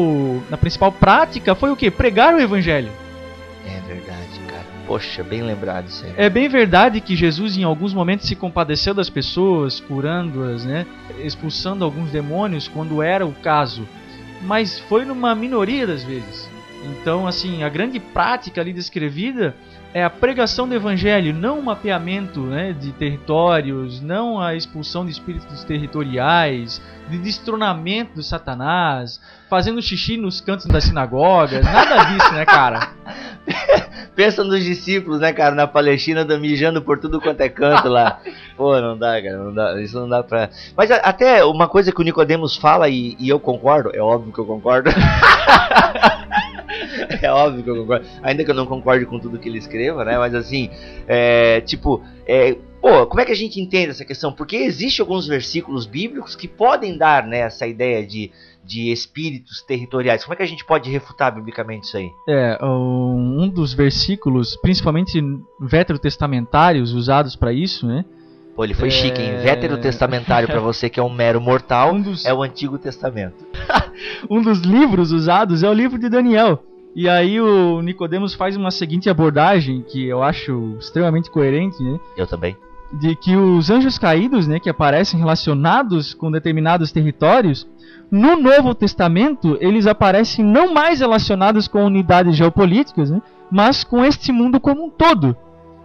a 0.51 0.57
principal 0.57 0.91
prática 0.91 1.55
foi 1.55 1.71
o 1.71 1.75
quê? 1.75 1.89
Pregar 1.89 2.33
o 2.35 2.39
evangelho. 2.39 2.91
Poxa, 4.85 5.23
bem 5.23 5.41
lembrado 5.41 5.87
isso 5.87 6.05
aí. 6.05 6.13
É 6.17 6.29
bem 6.29 6.49
verdade 6.49 6.99
que 6.99 7.15
Jesus 7.15 7.57
em 7.57 7.63
alguns 7.63 7.93
momentos 7.93 8.27
se 8.27 8.35
compadeceu 8.35 8.93
das 8.93 9.09
pessoas, 9.09 9.79
curando-as, 9.79 10.65
né? 10.65 10.85
expulsando 11.23 11.85
alguns 11.85 12.11
demônios 12.11 12.67
quando 12.67 13.01
era 13.01 13.25
o 13.25 13.33
caso, 13.33 13.87
mas 14.41 14.79
foi 14.79 15.05
numa 15.05 15.33
minoria 15.33 15.87
das 15.87 16.03
vezes. 16.03 16.49
Então, 16.83 17.25
assim, 17.25 17.63
a 17.63 17.69
grande 17.69 17.99
prática 17.99 18.59
ali 18.59 18.73
descrevida 18.73 19.55
é 19.93 20.03
a 20.03 20.09
pregação 20.09 20.67
do 20.67 20.73
evangelho, 20.73 21.33
não 21.33 21.59
o 21.59 21.63
mapeamento 21.63 22.41
né, 22.41 22.73
de 22.73 22.91
territórios, 22.93 24.01
não 24.01 24.41
a 24.41 24.55
expulsão 24.55 25.05
de 25.05 25.11
espíritos 25.11 25.63
territoriais, 25.63 26.81
de 27.07 27.17
destronamento 27.19 28.15
do 28.15 28.23
Satanás, 28.23 29.21
fazendo 29.49 29.81
xixi 29.81 30.17
nos 30.17 30.41
cantos 30.41 30.65
das 30.65 30.85
sinagogas, 30.85 31.63
nada 31.63 32.05
disso, 32.05 32.33
né, 32.33 32.43
cara? 32.43 32.89
Pensa 34.15 34.43
nos 34.43 34.63
discípulos, 34.63 35.19
né, 35.19 35.31
cara, 35.31 35.53
na 35.53 35.67
Palestina, 35.67 36.23
mijando 36.37 36.81
por 36.81 36.99
tudo 36.99 37.21
quanto 37.21 37.41
é 37.41 37.49
canto 37.49 37.87
lá. 37.87 38.19
Pô, 38.55 38.79
não 38.79 38.97
dá, 38.97 39.21
cara, 39.21 39.37
não 39.37 39.53
dá, 39.53 39.81
isso 39.81 39.99
não 39.99 40.07
dá 40.07 40.23
pra. 40.23 40.49
Mas 40.75 40.89
até 40.91 41.43
uma 41.43 41.67
coisa 41.67 41.91
que 41.91 41.99
o 41.99 42.03
Nicodemos 42.03 42.55
fala, 42.55 42.89
e, 42.89 43.15
e 43.19 43.29
eu 43.29 43.39
concordo, 43.39 43.91
é 43.93 43.99
óbvio 43.99 44.33
que 44.33 44.39
eu 44.39 44.45
concordo. 44.45 44.89
é 47.21 47.31
óbvio 47.31 47.63
que 47.63 47.69
eu 47.69 47.75
concordo. 47.77 48.05
Ainda 48.21 48.43
que 48.43 48.51
eu 48.51 48.55
não 48.55 48.65
concorde 48.65 49.05
com 49.05 49.19
tudo 49.19 49.39
que 49.39 49.49
ele 49.49 49.57
escreva, 49.57 50.03
né? 50.03 50.17
Mas 50.17 50.33
assim, 50.33 50.69
é, 51.07 51.61
tipo, 51.61 52.01
é, 52.25 52.57
pô, 52.81 53.05
como 53.07 53.21
é 53.21 53.25
que 53.25 53.31
a 53.31 53.35
gente 53.35 53.59
entende 53.59 53.91
essa 53.91 54.05
questão? 54.05 54.31
Porque 54.31 54.55
existe 54.55 55.01
alguns 55.01 55.27
versículos 55.27 55.85
bíblicos 55.85 56.35
que 56.35 56.47
podem 56.47 56.97
dar 56.97 57.25
né, 57.25 57.39
essa 57.39 57.65
ideia 57.65 58.05
de, 58.05 58.31
de 58.63 58.91
espíritos 58.91 59.61
territoriais. 59.61 60.23
Como 60.23 60.33
é 60.33 60.37
que 60.37 60.43
a 60.43 60.47
gente 60.47 60.65
pode 60.65 60.89
refutar 60.89 61.33
biblicamente 61.33 61.87
isso 61.87 61.97
aí? 61.97 62.09
É, 62.27 62.57
um 62.63 63.49
dos 63.49 63.73
versículos, 63.73 64.55
principalmente 64.57 65.21
veterotestamentários, 65.59 66.93
usados 66.93 67.35
para 67.35 67.53
isso, 67.53 67.87
né? 67.87 68.03
Pô, 68.55 68.63
ele 68.63 68.73
foi 68.73 68.89
é... 68.89 68.91
chique, 68.91 69.21
hein? 69.21 69.37
Veterotestamentário 69.37 70.47
para 70.47 70.59
você 70.59 70.89
que 70.89 70.99
é 70.99 71.03
um 71.03 71.09
mero 71.09 71.41
mortal, 71.41 71.93
um 71.93 72.01
dos... 72.01 72.25
é 72.25 72.33
o 72.33 72.43
Antigo 72.43 72.77
Testamento. 72.77 73.45
um 74.29 74.41
dos 74.41 74.59
livros 74.59 75.11
usados 75.11 75.63
é 75.63 75.69
o 75.69 75.73
livro 75.73 75.97
de 75.97 76.09
Daniel. 76.09 76.63
E 76.95 77.09
aí 77.09 77.41
o 77.41 77.81
Nicodemos 77.81 78.35
faz 78.35 78.55
uma 78.55 78.69
seguinte 78.69 79.09
abordagem 79.09 79.81
que 79.81 80.05
eu 80.05 80.21
acho 80.21 80.77
extremamente 80.79 81.31
coerente, 81.31 81.81
né? 81.81 81.99
Eu 82.15 82.27
também. 82.27 82.55
De 82.91 83.15
que 83.15 83.35
os 83.35 83.71
anjos 83.71 83.97
caídos, 83.97 84.47
né, 84.47 84.59
que 84.59 84.69
aparecem 84.69 85.19
relacionados 85.19 86.13
com 86.13 86.31
determinados 86.31 86.91
territórios, 86.91 87.67
no 88.11 88.35
Novo 88.35 88.75
Testamento 88.75 89.57
eles 89.59 89.87
aparecem 89.87 90.45
não 90.45 90.71
mais 90.71 90.99
relacionados 90.99 91.67
com 91.67 91.83
unidades 91.83 92.35
geopolíticas, 92.35 93.09
né, 93.09 93.19
mas 93.49 93.83
com 93.83 94.05
este 94.05 94.31
mundo 94.31 94.59
como 94.59 94.85
um 94.85 94.89
todo. 94.91 95.35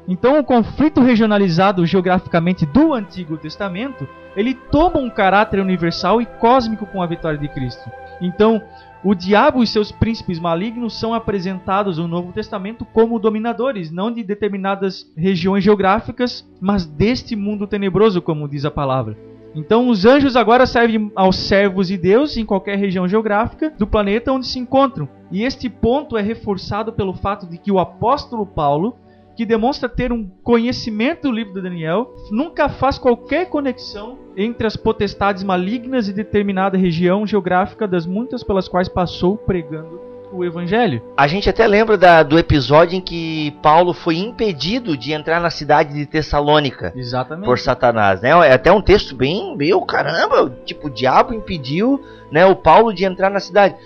Então 0.09 0.39
o 0.39 0.45
conflito 0.45 1.03
regionalizado 1.03 1.85
geograficamente 1.85 2.65
do 2.65 2.95
Antigo 2.95 3.37
Testamento, 3.37 4.09
ele 4.35 4.55
toma 4.55 4.99
um 4.99 5.11
caráter 5.11 5.61
universal 5.61 6.23
e 6.23 6.25
cósmico 6.25 6.87
com 6.87 7.03
a 7.03 7.07
vitória 7.07 7.39
de 7.39 7.47
Cristo. 7.47 7.91
Então, 8.19 8.63
o 9.05 9.15
diabo 9.15 9.63
e 9.63 9.67
seus 9.67 9.93
príncipes 9.93 10.41
malignos 10.41 10.99
são 10.99 11.13
apresentados 11.13 11.99
no 11.99 12.09
Novo 12.09 12.33
Testamento 12.33 12.87
como 12.87 13.19
dominadores, 13.19 13.93
não 13.93 14.11
de 14.11 14.25
determinadas 14.25 15.13
regiões 15.15 15.63
geográficas, 15.63 16.49
mas 16.59 16.87
deste 16.87 17.37
mundo 17.37 17.67
tenebroso, 17.67 18.23
como 18.23 18.49
diz 18.49 18.65
a 18.65 18.71
palavra. 18.71 19.17
Então, 19.55 19.89
os 19.89 20.05
anjos 20.05 20.37
agora 20.37 20.67
servem 20.67 21.13
aos 21.15 21.37
servos 21.37 21.89
de 21.89 21.97
Deus 21.97 22.37
em 22.37 22.45
qualquer 22.45 22.77
região 22.77 23.07
geográfica 23.07 23.71
do 23.79 23.87
planeta 23.87 24.33
onde 24.33 24.47
se 24.47 24.59
encontram. 24.59 25.09
E 25.31 25.43
este 25.43 25.69
ponto 25.69 26.17
é 26.17 26.23
reforçado 26.23 26.93
pelo 26.93 27.13
fato 27.13 27.47
de 27.47 27.59
que 27.59 27.71
o 27.71 27.79
apóstolo 27.79 28.47
Paulo 28.47 28.97
que 29.39 29.47
demonstra 29.47 29.89
ter 29.89 30.13
um 30.13 30.27
conhecimento 30.43 31.29
do 31.29 31.31
livro 31.31 31.55
de 31.55 31.63
Daniel, 31.63 32.13
nunca 32.29 32.69
faz 32.69 32.99
qualquer 32.99 33.49
conexão 33.49 34.19
entre 34.37 34.67
as 34.67 34.77
potestades 34.77 35.45
malignas 35.45 36.09
e 36.09 36.13
determinada 36.13 36.77
região 36.77 37.25
geográfica 37.25 37.87
das 37.87 38.05
muitas 38.05 38.43
pelas 38.43 38.67
quais 38.67 38.89
passou 38.89 39.37
pregando 39.37 40.01
o 40.33 40.45
evangelho. 40.45 41.01
A 41.17 41.29
gente 41.29 41.49
até 41.49 41.69
lembra 41.69 41.97
da, 41.97 42.25
do 42.25 42.37
episódio 42.37 42.97
em 42.97 43.01
que 43.01 43.53
Paulo 43.63 43.95
foi 43.95 44.17
impedido 44.17 44.97
de 44.97 45.13
entrar 45.13 45.41
na 45.41 45.51
cidade 45.51 45.95
de 45.95 46.05
Tessalônica 46.05 46.93
Exatamente. 46.97 47.47
por 47.47 47.61
Satanás, 47.61 48.21
né? 48.21 48.31
É 48.31 48.55
até 48.55 48.73
um 48.73 48.83
texto 48.83 49.15
bem, 49.15 49.57
meu 49.57 49.83
caramba, 49.83 50.53
tipo 50.65 50.89
o 50.89 50.91
diabo 50.91 51.33
impediu, 51.33 52.05
né, 52.33 52.45
o 52.45 52.57
Paulo 52.57 52.93
de 52.93 53.05
entrar 53.05 53.31
na 53.31 53.39
cidade. 53.39 53.77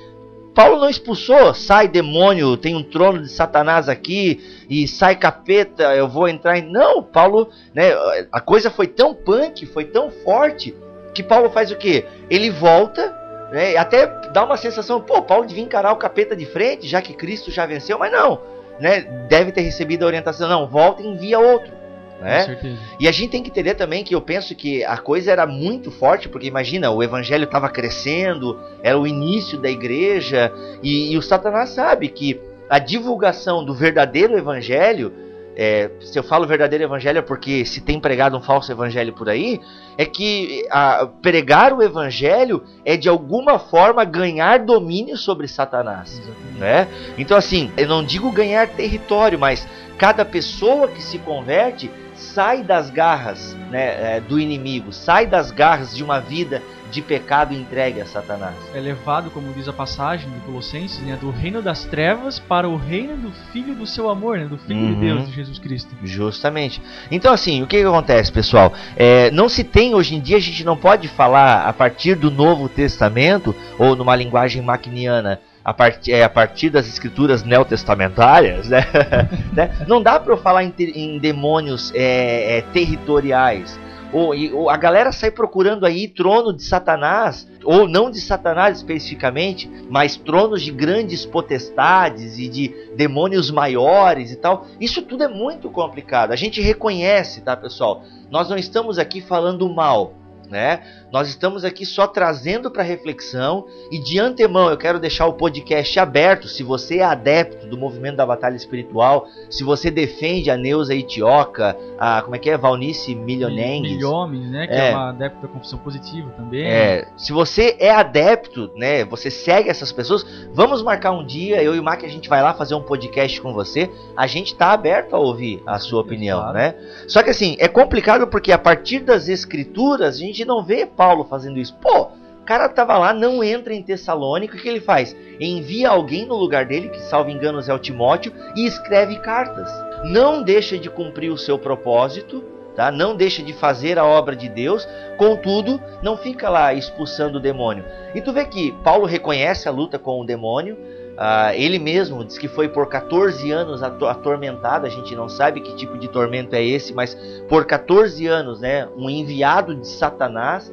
Paulo 0.54 0.78
não 0.78 0.90
expulsou, 0.90 1.54
sai 1.54 1.88
demônio, 1.88 2.56
tem 2.56 2.74
um 2.76 2.82
trono 2.82 3.22
de 3.22 3.30
Satanás 3.30 3.88
aqui 3.88 4.64
e 4.68 4.86
sai 4.86 5.16
capeta, 5.16 5.94
eu 5.94 6.06
vou 6.06 6.28
entrar 6.28 6.58
em. 6.58 6.70
Não, 6.70 7.02
Paulo, 7.02 7.48
né, 7.74 7.92
a 8.30 8.40
coisa 8.40 8.70
foi 8.70 8.86
tão 8.86 9.14
punk, 9.14 9.64
foi 9.66 9.86
tão 9.86 10.10
forte 10.10 10.74
que 11.14 11.22
Paulo 11.22 11.50
faz 11.50 11.70
o 11.70 11.76
quê? 11.76 12.04
Ele 12.28 12.50
volta, 12.50 13.16
né, 13.50 13.76
até 13.76 14.06
dá 14.32 14.44
uma 14.44 14.58
sensação, 14.58 15.00
pô, 15.00 15.22
Paulo 15.22 15.46
devia 15.46 15.64
encarar 15.64 15.92
o 15.92 15.96
capeta 15.96 16.36
de 16.36 16.44
frente, 16.44 16.86
já 16.86 17.00
que 17.00 17.14
Cristo 17.14 17.50
já 17.50 17.64
venceu, 17.64 17.98
mas 17.98 18.12
não, 18.12 18.38
né, 18.78 19.00
deve 19.28 19.52
ter 19.52 19.62
recebido 19.62 20.02
a 20.02 20.06
orientação, 20.06 20.48
não, 20.48 20.68
volta 20.68 21.02
e 21.02 21.06
envia 21.06 21.38
outro. 21.38 21.81
Né? 22.22 22.78
E 23.00 23.08
a 23.08 23.12
gente 23.12 23.30
tem 23.30 23.42
que 23.42 23.50
entender 23.50 23.74
também 23.74 24.04
que 24.04 24.14
eu 24.14 24.20
penso 24.20 24.54
que 24.54 24.84
a 24.84 24.96
coisa 24.96 25.32
era 25.32 25.46
muito 25.46 25.90
forte, 25.90 26.28
porque 26.28 26.46
imagina, 26.46 26.90
o 26.90 27.02
evangelho 27.02 27.44
estava 27.44 27.68
crescendo, 27.68 28.58
era 28.82 28.98
o 28.98 29.06
início 29.06 29.58
da 29.58 29.68
igreja, 29.68 30.52
e, 30.82 31.12
e, 31.12 31.18
o 31.18 31.22
Satanás 31.22 31.70
sabe 31.70 32.08
que 32.08 32.40
a 32.70 32.78
divulgação 32.78 33.64
do 33.64 33.74
verdadeiro 33.74 34.38
evangelho, 34.38 35.12
é, 35.56 35.90
se 36.00 36.18
eu 36.18 36.22
falo 36.22 36.46
verdadeiro 36.46 36.84
evangelho 36.84 37.18
é 37.18 37.22
porque 37.22 37.64
se 37.64 37.80
tem 37.80 38.00
pregado 38.00 38.36
um 38.36 38.40
falso 38.40 38.70
evangelho 38.70 39.12
por 39.12 39.28
aí, 39.28 39.60
é 39.98 40.06
que 40.06 40.64
a, 40.70 41.06
pregar 41.20 41.72
o 41.72 41.82
evangelho 41.82 42.62
é 42.84 42.96
de 42.96 43.08
alguma 43.08 43.58
forma 43.58 44.04
ganhar 44.04 44.60
domínio 44.60 45.16
sobre 45.16 45.48
Satanás. 45.48 46.22
Né? 46.56 46.86
Então, 47.18 47.36
assim, 47.36 47.70
eu 47.76 47.88
não 47.88 48.04
digo 48.04 48.30
ganhar 48.30 48.68
território, 48.68 49.38
mas 49.38 49.66
cada 49.98 50.24
pessoa 50.24 50.88
que 50.88 51.02
se 51.02 51.18
converte 51.18 51.90
sai 52.22 52.62
das 52.62 52.90
garras 52.90 53.56
né, 53.70 54.16
é, 54.16 54.20
do 54.20 54.38
inimigo, 54.38 54.92
sai 54.92 55.26
das 55.26 55.50
garras 55.50 55.94
de 55.94 56.02
uma 56.02 56.20
vida 56.20 56.62
de 56.90 57.00
pecado 57.00 57.54
entregue 57.54 58.02
a 58.02 58.06
Satanás. 58.06 58.54
É 58.74 58.78
levado, 58.78 59.30
como 59.30 59.52
diz 59.54 59.66
a 59.66 59.72
passagem 59.72 60.30
de 60.30 60.40
Colossenses, 60.40 61.00
né, 61.00 61.16
do 61.18 61.30
reino 61.30 61.62
das 61.62 61.84
trevas 61.86 62.38
para 62.38 62.68
o 62.68 62.76
reino 62.76 63.16
do 63.16 63.32
Filho 63.50 63.74
do 63.74 63.86
seu 63.86 64.10
amor, 64.10 64.38
né, 64.38 64.44
do 64.44 64.58
Filho 64.58 64.78
uhum. 64.78 64.94
de 64.94 65.00
Deus, 65.00 65.26
de 65.26 65.32
Jesus 65.32 65.58
Cristo. 65.58 65.96
Justamente. 66.04 66.82
Então, 67.10 67.32
assim, 67.32 67.62
o 67.62 67.66
que, 67.66 67.78
que 67.80 67.86
acontece, 67.86 68.30
pessoal? 68.30 68.74
É, 68.94 69.30
não 69.30 69.48
se 69.48 69.64
tem, 69.64 69.94
hoje 69.94 70.14
em 70.14 70.20
dia, 70.20 70.36
a 70.36 70.40
gente 70.40 70.64
não 70.64 70.76
pode 70.76 71.08
falar 71.08 71.66
a 71.66 71.72
partir 71.72 72.14
do 72.14 72.30
Novo 72.30 72.68
Testamento, 72.68 73.54
ou 73.78 73.96
numa 73.96 74.14
linguagem 74.14 74.60
maquiniana, 74.60 75.40
a 75.64 75.72
partir, 75.72 76.12
é, 76.12 76.24
a 76.24 76.28
partir 76.28 76.70
das 76.70 76.86
escrituras 76.86 77.42
neotestamentárias, 77.44 78.68
né? 78.68 78.84
né? 79.52 79.84
não 79.86 80.02
dá 80.02 80.18
para 80.18 80.32
eu 80.32 80.38
falar 80.38 80.64
em, 80.64 80.74
em 80.78 81.18
demônios 81.18 81.92
é, 81.94 82.58
é, 82.58 82.62
territoriais. 82.72 83.78
Ou, 84.12 84.34
ou, 84.52 84.68
a 84.68 84.76
galera 84.76 85.10
sai 85.10 85.30
procurando 85.30 85.86
aí 85.86 86.06
trono 86.06 86.52
de 86.52 86.62
Satanás, 86.62 87.48
ou 87.64 87.88
não 87.88 88.10
de 88.10 88.20
Satanás 88.20 88.76
especificamente, 88.76 89.70
mas 89.88 90.16
tronos 90.16 90.60
de 90.60 90.70
grandes 90.70 91.24
potestades 91.24 92.38
e 92.38 92.46
de 92.46 92.74
demônios 92.94 93.50
maiores 93.50 94.30
e 94.30 94.36
tal. 94.36 94.66
Isso 94.78 95.00
tudo 95.00 95.24
é 95.24 95.28
muito 95.28 95.70
complicado. 95.70 96.32
A 96.32 96.36
gente 96.36 96.60
reconhece, 96.60 97.40
tá, 97.40 97.56
pessoal? 97.56 98.02
Nós 98.30 98.50
não 98.50 98.58
estamos 98.58 98.98
aqui 98.98 99.22
falando 99.22 99.66
mal 99.72 100.14
né? 100.52 100.82
Nós 101.12 101.28
estamos 101.28 101.64
aqui 101.64 101.84
só 101.86 102.06
trazendo 102.06 102.70
para 102.70 102.82
reflexão 102.82 103.66
e 103.90 103.98
de 103.98 104.18
antemão 104.18 104.70
eu 104.70 104.76
quero 104.76 104.98
deixar 104.98 105.26
o 105.26 105.34
podcast 105.34 105.98
aberto. 106.00 106.48
Se 106.48 106.62
você 106.62 106.98
é 106.98 107.04
adepto 107.04 107.66
do 107.66 107.76
movimento 107.76 108.16
da 108.16 108.26
batalha 108.26 108.56
espiritual, 108.56 109.26
se 109.50 109.62
você 109.62 109.90
defende 109.90 110.50
a 110.50 110.56
Neuza 110.56 110.94
Itioca, 110.94 111.76
a 111.98 112.22
como 112.22 112.34
é 112.34 112.38
que 112.38 112.50
é 112.50 112.56
Valnice 112.56 113.14
Milionengues, 113.14 113.92
Milhomes, 113.92 114.50
né? 114.50 114.66
Que 114.66 114.72
é, 114.72 114.90
é 114.90 114.94
uma 114.94 115.10
adepta 115.10 115.46
da 115.46 115.48
confissão 115.48 115.78
positiva 115.78 116.30
também. 116.30 116.66
É, 116.66 117.06
se 117.16 117.32
você 117.32 117.76
é 117.78 117.90
adepto, 117.90 118.70
né? 118.74 119.04
Você 119.04 119.30
segue 119.30 119.68
essas 119.68 119.92
pessoas, 119.92 120.24
vamos 120.54 120.82
marcar 120.82 121.12
um 121.12 121.24
dia. 121.24 121.62
Eu 121.62 121.74
e 121.76 121.78
o 121.78 121.82
Mac 121.82 122.02
a 122.02 122.08
gente 122.08 122.28
vai 122.28 122.42
lá 122.42 122.54
fazer 122.54 122.74
um 122.74 122.82
podcast 122.82 123.38
com 123.40 123.52
você. 123.52 123.90
A 124.16 124.26
gente 124.26 124.54
está 124.54 124.72
aberto 124.72 125.14
a 125.14 125.18
ouvir 125.18 125.62
a 125.66 125.78
sua 125.78 126.00
opinião, 126.00 126.40
claro. 126.40 126.56
né? 126.56 126.74
Só 127.06 127.22
que 127.22 127.28
assim 127.28 127.54
é 127.58 127.68
complicado 127.68 128.26
porque 128.26 128.50
a 128.50 128.58
partir 128.58 129.00
das 129.00 129.28
escrituras 129.28 130.16
a 130.16 130.18
gente 130.18 130.32
gente 130.32 130.44
não 130.44 130.64
vê 130.64 130.86
Paulo 131.02 131.24
fazendo 131.24 131.58
isso. 131.58 131.76
Pô, 131.80 132.02
o 132.42 132.44
cara 132.44 132.68
tava 132.68 132.96
lá, 132.96 133.12
não 133.12 133.42
entra 133.42 133.74
em 133.74 133.82
Tessalônica, 133.82 134.56
o 134.56 134.60
que 134.60 134.68
ele 134.68 134.80
faz? 134.80 135.16
Envia 135.40 135.90
alguém 135.90 136.24
no 136.24 136.36
lugar 136.36 136.64
dele, 136.64 136.90
que 136.90 137.00
salvo 137.00 137.28
engano 137.28 137.58
é 137.60 137.74
o 137.74 137.78
Timóteo, 137.78 138.32
e 138.54 138.64
escreve 138.64 139.18
cartas. 139.18 139.68
Não 140.04 140.44
deixa 140.44 140.78
de 140.78 140.88
cumprir 140.88 141.32
o 141.32 141.36
seu 141.36 141.58
propósito, 141.58 142.44
tá? 142.76 142.92
Não 142.92 143.16
deixa 143.16 143.42
de 143.42 143.52
fazer 143.52 143.98
a 143.98 144.04
obra 144.04 144.36
de 144.36 144.48
Deus, 144.48 144.86
contudo, 145.16 145.82
não 146.04 146.16
fica 146.16 146.48
lá 146.48 146.72
expulsando 146.72 147.38
o 147.38 147.42
demônio. 147.42 147.84
E 148.14 148.20
tu 148.20 148.32
vê 148.32 148.44
que 148.44 148.70
Paulo 148.84 149.04
reconhece 149.04 149.68
a 149.68 149.72
luta 149.72 149.98
com 149.98 150.20
o 150.20 150.24
demônio, 150.24 150.78
Uh, 151.12 151.52
ele 151.54 151.78
mesmo 151.78 152.24
diz 152.24 152.38
que 152.38 152.48
foi 152.48 152.70
por 152.70 152.88
14 152.88 153.50
anos 153.52 153.82
atormentado, 153.82 154.86
a 154.86 154.88
gente 154.88 155.14
não 155.14 155.28
sabe 155.28 155.60
que 155.60 155.76
tipo 155.76 155.98
de 155.98 156.08
tormento 156.08 156.56
é 156.56 156.64
esse, 156.64 156.94
mas 156.94 157.14
por 157.50 157.66
14 157.66 158.26
anos, 158.26 158.60
né, 158.60 158.88
um 158.96 159.10
enviado 159.10 159.74
de 159.74 159.86
Satanás. 159.86 160.72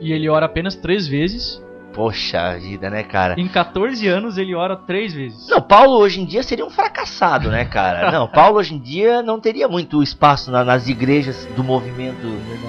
E 0.00 0.12
ele 0.12 0.28
ora 0.28 0.46
apenas 0.46 0.74
três 0.74 1.06
vezes. 1.06 1.62
Poxa 1.92 2.56
vida, 2.56 2.88
né, 2.88 3.02
cara? 3.02 3.34
Em 3.38 3.48
14 3.48 4.06
anos 4.06 4.38
ele 4.38 4.54
ora 4.54 4.76
três 4.76 5.12
vezes. 5.12 5.48
Não, 5.48 5.60
Paulo 5.60 5.98
hoje 5.98 6.20
em 6.20 6.24
dia 6.24 6.42
seria 6.42 6.64
um 6.64 6.70
fracassado, 6.70 7.50
né, 7.50 7.64
cara? 7.64 8.10
Não, 8.12 8.28
Paulo 8.28 8.58
hoje 8.58 8.74
em 8.74 8.78
dia 8.78 9.22
não 9.22 9.40
teria 9.40 9.66
muito 9.66 10.02
espaço 10.02 10.50
na, 10.52 10.64
nas 10.64 10.88
igrejas 10.88 11.46
do 11.56 11.64
movimento, 11.64 12.26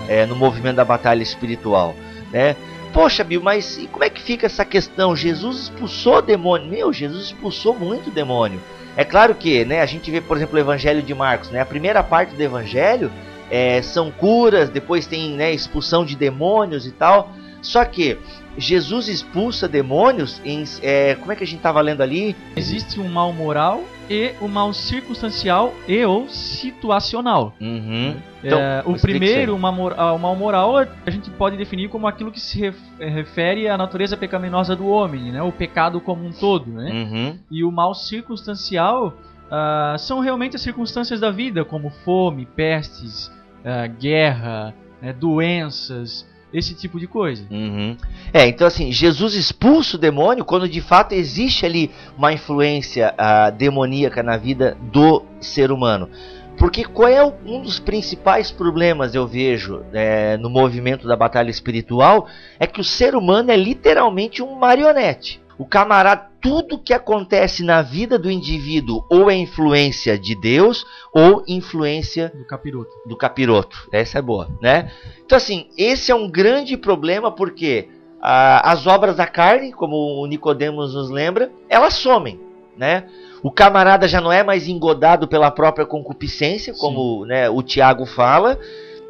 é, 0.09 0.25
no 0.25 0.35
movimento 0.35 0.77
da 0.77 0.85
batalha 0.85 1.21
espiritual, 1.21 1.95
né? 2.31 2.55
Poxa, 2.93 3.23
Bill, 3.23 3.41
mas 3.41 3.77
e 3.77 3.87
como 3.87 4.03
é 4.03 4.09
que 4.09 4.21
fica 4.21 4.47
essa 4.47 4.65
questão? 4.65 5.15
Jesus 5.15 5.63
expulsou 5.63 6.21
demônio. 6.21 6.67
Meu, 6.67 6.91
Jesus 6.91 7.25
expulsou 7.25 7.73
muito 7.73 8.11
demônio. 8.11 8.59
É 8.97 9.05
claro 9.05 9.33
que, 9.35 9.63
né, 9.63 9.81
a 9.81 9.85
gente 9.85 10.11
vê, 10.11 10.19
por 10.19 10.35
exemplo, 10.35 10.57
o 10.57 10.59
Evangelho 10.59 11.01
de 11.01 11.13
Marcos, 11.13 11.49
né? 11.49 11.61
A 11.61 11.65
primeira 11.65 12.03
parte 12.03 12.35
do 12.35 12.41
Evangelho 12.41 13.09
é, 13.51 13.81
são 13.81 14.09
curas, 14.09 14.69
depois 14.69 15.05
tem 15.05 15.31
né, 15.31 15.51
expulsão 15.51 16.05
de 16.05 16.15
demônios 16.15 16.87
e 16.87 16.91
tal. 16.91 17.29
Só 17.61 17.85
que 17.85 18.17
Jesus 18.57 19.07
expulsa 19.07 19.67
demônios 19.67 20.41
em. 20.43 20.63
É, 20.81 21.15
como 21.15 21.31
é 21.31 21.35
que 21.35 21.43
a 21.43 21.47
gente 21.47 21.57
estava 21.57 21.79
lendo 21.79 22.01
ali? 22.01 22.35
Existe 22.55 22.99
um 22.99 23.07
mal 23.07 23.31
moral 23.31 23.83
e 24.09 24.33
o 24.41 24.47
mal 24.47 24.73
circunstancial 24.73 25.73
e 25.87 26.03
ou 26.03 26.27
situacional. 26.27 27.53
Uhum. 27.61 28.15
Então, 28.43 28.59
é, 28.59 28.83
o 28.85 28.93
primeiro, 28.99 29.55
o 29.55 29.59
mal 29.59 30.35
moral, 30.35 30.77
a 30.77 31.09
gente 31.09 31.29
pode 31.29 31.55
definir 31.55 31.89
como 31.89 32.07
aquilo 32.07 32.31
que 32.31 32.39
se 32.39 32.73
é, 32.99 33.07
refere 33.07 33.67
à 33.67 33.77
natureza 33.77 34.17
pecaminosa 34.17 34.75
do 34.75 34.87
homem, 34.87 35.31
né? 35.31 35.41
o 35.41 35.51
pecado 35.51 36.01
como 36.01 36.25
um 36.25 36.31
todo. 36.31 36.71
Né? 36.71 36.91
Uhum. 36.91 37.39
E 37.49 37.63
o 37.63 37.71
mal 37.71 37.93
circunstancial 37.93 39.13
uh, 39.47 39.97
são 39.99 40.19
realmente 40.19 40.55
as 40.55 40.61
circunstâncias 40.61 41.19
da 41.19 41.29
vida, 41.29 41.63
como 41.63 41.89
fome, 41.89 42.45
pestes, 42.45 43.31
uh, 43.63 43.91
guerra, 43.99 44.73
né? 45.01 45.13
doenças, 45.13 46.25
esse 46.53 46.75
tipo 46.75 46.99
de 46.99 47.07
coisa. 47.07 47.45
Uhum. 47.49 47.95
É, 48.33 48.47
então 48.47 48.67
assim, 48.67 48.91
Jesus 48.91 49.33
expulsa 49.33 49.95
o 49.95 49.99
demônio 49.99 50.43
quando 50.43 50.67
de 50.67 50.81
fato 50.81 51.13
existe 51.13 51.65
ali 51.65 51.89
uma 52.17 52.33
influência 52.33 53.13
uh, 53.13 53.51
demoníaca 53.55 54.21
na 54.21 54.37
vida 54.37 54.77
do 54.91 55.23
ser 55.39 55.71
humano. 55.71 56.09
Porque 56.57 56.83
qual 56.83 57.07
é 57.07 57.23
um 57.23 57.61
dos 57.61 57.79
principais 57.79 58.51
problemas 58.51 59.15
eu 59.15 59.25
vejo 59.25 59.83
é, 59.93 60.37
no 60.37 60.49
movimento 60.49 61.07
da 61.07 61.15
batalha 61.15 61.49
espiritual 61.49 62.27
é 62.59 62.67
que 62.67 62.79
o 62.79 62.83
ser 62.83 63.15
humano 63.15 63.51
é 63.51 63.55
literalmente 63.55 64.43
um 64.43 64.55
marionete. 64.55 65.41
O 65.61 65.65
camarada, 65.65 66.27
tudo 66.41 66.79
que 66.79 66.91
acontece 66.91 67.63
na 67.63 67.83
vida 67.83 68.17
do 68.17 68.31
indivíduo 68.31 69.05
ou 69.07 69.29
é 69.29 69.35
influência 69.35 70.17
de 70.17 70.33
Deus 70.33 70.83
ou 71.13 71.43
influência 71.47 72.33
do 72.35 72.43
capiroto. 72.43 72.89
Do 73.05 73.15
capiroto. 73.15 73.87
Essa 73.91 74.17
é 74.17 74.21
boa, 74.23 74.49
né? 74.59 74.91
Então 75.23 75.37
assim, 75.37 75.67
esse 75.77 76.11
é 76.11 76.15
um 76.15 76.27
grande 76.27 76.75
problema 76.75 77.31
porque 77.31 77.89
ah, 78.19 78.71
as 78.71 78.87
obras 78.87 79.17
da 79.17 79.27
carne, 79.27 79.71
como 79.71 79.95
o 79.95 80.25
Nicodemos 80.25 80.95
nos 80.95 81.11
lembra, 81.11 81.51
elas 81.69 81.93
somem, 81.93 82.39
né? 82.75 83.05
O 83.43 83.51
camarada 83.51 84.07
já 84.07 84.19
não 84.19 84.31
é 84.31 84.43
mais 84.43 84.67
engodado 84.67 85.27
pela 85.27 85.51
própria 85.51 85.85
concupiscência, 85.85 86.73
como 86.73 87.23
né, 87.27 87.51
o 87.51 87.61
Tiago 87.61 88.07
fala. 88.07 88.57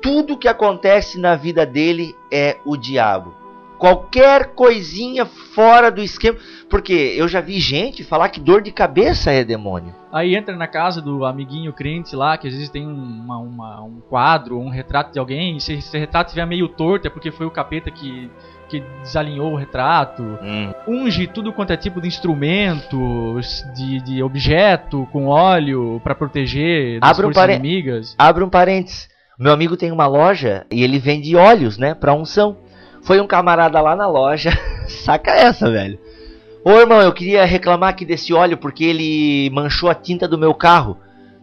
Tudo 0.01 0.37
que 0.37 0.49
acontece 0.49 1.17
na 1.17 1.33
vida 1.33 1.65
dele 1.65 2.13
é 2.29 2.57
o 2.65 2.75
diabo 2.75 3.39
qualquer 3.81 4.53
coisinha 4.53 5.25
fora 5.25 5.89
do 5.89 6.03
esquema. 6.03 6.37
Porque 6.69 6.93
eu 6.93 7.27
já 7.27 7.41
vi 7.41 7.59
gente 7.59 8.03
falar 8.03 8.29
que 8.29 8.39
dor 8.39 8.61
de 8.61 8.71
cabeça 8.71 9.31
é 9.31 9.43
demônio. 9.43 9.95
Aí 10.13 10.35
entra 10.35 10.55
na 10.55 10.67
casa 10.67 11.01
do 11.01 11.25
amiguinho 11.25 11.73
crente 11.73 12.15
lá, 12.15 12.37
que 12.37 12.47
às 12.47 12.53
vezes 12.53 12.69
tem 12.69 12.85
uma, 12.85 13.39
uma, 13.39 13.81
um 13.81 13.99
quadro, 14.01 14.59
um 14.59 14.69
retrato 14.69 15.11
de 15.11 15.17
alguém, 15.17 15.57
e 15.57 15.61
se 15.61 15.73
esse 15.73 15.97
retrato 15.97 16.27
estiver 16.27 16.45
meio 16.45 16.67
torto 16.67 17.07
é 17.07 17.09
porque 17.09 17.31
foi 17.31 17.47
o 17.47 17.51
capeta 17.51 17.89
que, 17.89 18.29
que 18.69 18.83
desalinhou 19.01 19.51
o 19.51 19.55
retrato. 19.55 20.21
Hum. 20.21 20.71
Unge 20.87 21.25
tudo 21.25 21.51
quanto 21.51 21.73
é 21.73 21.77
tipo 21.77 21.99
de 21.99 22.07
instrumento, 22.07 23.39
de, 23.73 23.99
de 24.01 24.21
objeto 24.21 25.07
com 25.11 25.25
óleo 25.25 25.99
para 26.03 26.13
proteger 26.13 26.99
das 26.99 27.09
Abre 27.09 27.25
um 27.25 27.33
forças 27.33 27.55
inimigas. 27.55 28.15
Abre 28.15 28.43
um 28.43 28.49
parênteses. 28.49 29.09
Meu 29.39 29.51
amigo 29.51 29.75
tem 29.75 29.91
uma 29.91 30.05
loja 30.05 30.67
e 30.69 30.83
ele 30.83 30.99
vende 30.99 31.35
óleos, 31.35 31.79
né, 31.79 31.95
para 31.95 32.13
unção. 32.13 32.57
Foi 33.01 33.19
um 33.19 33.27
camarada 33.27 33.81
lá 33.81 33.95
na 33.95 34.07
loja, 34.07 34.51
saca 34.87 35.31
essa, 35.31 35.69
velho. 35.69 35.99
Ô 36.63 36.71
irmão, 36.71 37.01
eu 37.01 37.11
queria 37.11 37.43
reclamar 37.43 37.89
aqui 37.89 38.05
desse 38.05 38.33
óleo 38.33 38.57
porque 38.57 38.83
ele 38.83 39.49
manchou 39.51 39.89
a 39.89 39.95
tinta 39.95 40.27
do 40.27 40.37
meu 40.37 40.53
carro. 40.53 40.97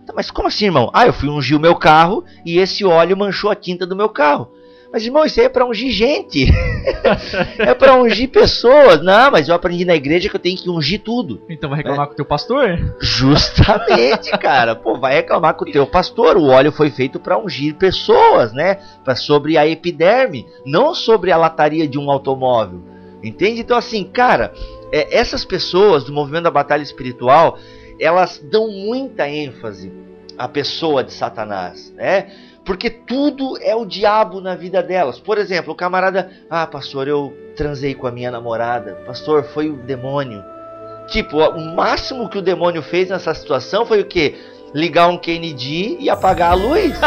Tá, 0.06 0.12
mas 0.14 0.30
como 0.30 0.46
assim, 0.48 0.66
irmão? 0.66 0.90
Ah, 0.94 1.06
eu 1.06 1.12
fui 1.12 1.28
ungir 1.28 1.56
o 1.56 1.60
meu 1.60 1.74
carro 1.74 2.24
e 2.46 2.58
esse 2.58 2.84
óleo 2.84 3.16
manchou 3.16 3.50
a 3.50 3.56
tinta 3.56 3.84
do 3.84 3.96
meu 3.96 4.08
carro. 4.08 4.48
Mas, 4.90 5.04
irmão, 5.04 5.24
isso 5.24 5.38
aí 5.38 5.46
é 5.46 5.48
pra 5.50 5.66
ungir 5.66 5.90
gente. 5.90 6.46
é 7.58 7.74
pra 7.74 7.94
ungir 7.94 8.30
pessoas. 8.30 9.02
Não, 9.02 9.30
mas 9.30 9.48
eu 9.48 9.54
aprendi 9.54 9.84
na 9.84 9.94
igreja 9.94 10.30
que 10.30 10.36
eu 10.36 10.40
tenho 10.40 10.56
que 10.56 10.70
ungir 10.70 11.00
tudo. 11.02 11.42
Então 11.48 11.68
vai 11.68 11.78
reclamar 11.78 12.04
é. 12.04 12.06
com 12.06 12.12
o 12.14 12.16
teu 12.16 12.24
pastor? 12.24 12.96
Justamente, 12.98 14.30
cara. 14.38 14.74
Pô, 14.74 14.98
vai 14.98 15.14
reclamar 15.14 15.54
com 15.54 15.64
o 15.64 15.70
teu 15.70 15.86
pastor. 15.86 16.38
O 16.38 16.46
óleo 16.46 16.72
foi 16.72 16.90
feito 16.90 17.20
para 17.20 17.38
ungir 17.38 17.74
pessoas, 17.74 18.52
né? 18.54 18.78
Pra, 19.04 19.14
sobre 19.14 19.58
a 19.58 19.66
epiderme, 19.66 20.46
não 20.64 20.94
sobre 20.94 21.30
a 21.30 21.36
lataria 21.36 21.86
de 21.86 21.98
um 21.98 22.10
automóvel. 22.10 22.80
Entende? 23.22 23.60
Então, 23.60 23.76
assim, 23.76 24.04
cara, 24.04 24.54
é, 24.90 25.14
essas 25.16 25.44
pessoas 25.44 26.04
do 26.04 26.12
movimento 26.12 26.44
da 26.44 26.50
batalha 26.50 26.82
espiritual, 26.82 27.58
elas 28.00 28.38
dão 28.50 28.68
muita 28.68 29.28
ênfase 29.28 29.92
à 30.36 30.48
pessoa 30.48 31.02
de 31.02 31.12
Satanás, 31.12 31.92
né? 31.94 32.30
Porque 32.68 32.88
tudo 32.90 33.56
é 33.62 33.74
o 33.74 33.86
diabo 33.86 34.42
na 34.42 34.54
vida 34.54 34.82
delas. 34.82 35.18
Por 35.18 35.38
exemplo, 35.38 35.72
o 35.72 35.74
camarada, 35.74 36.30
ah, 36.50 36.66
pastor, 36.66 37.08
eu 37.08 37.34
transei 37.56 37.94
com 37.94 38.06
a 38.06 38.12
minha 38.12 38.30
namorada. 38.30 38.92
Pastor, 39.06 39.42
foi 39.42 39.70
o 39.70 39.76
demônio. 39.78 40.44
Tipo, 41.06 41.38
o 41.38 41.74
máximo 41.74 42.28
que 42.28 42.36
o 42.36 42.42
demônio 42.42 42.82
fez 42.82 43.08
nessa 43.08 43.32
situação 43.32 43.86
foi 43.86 44.02
o 44.02 44.04
quê? 44.04 44.34
Ligar 44.74 45.08
um 45.08 45.16
Kennedy 45.16 45.96
e 45.98 46.10
apagar 46.10 46.52
a 46.52 46.56
luz. 46.56 46.92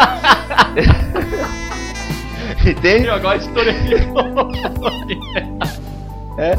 Entende? 2.66 3.06
Eu 3.06 3.14
agora 3.14 3.38
estourei 3.38 3.76
é. 6.38 6.54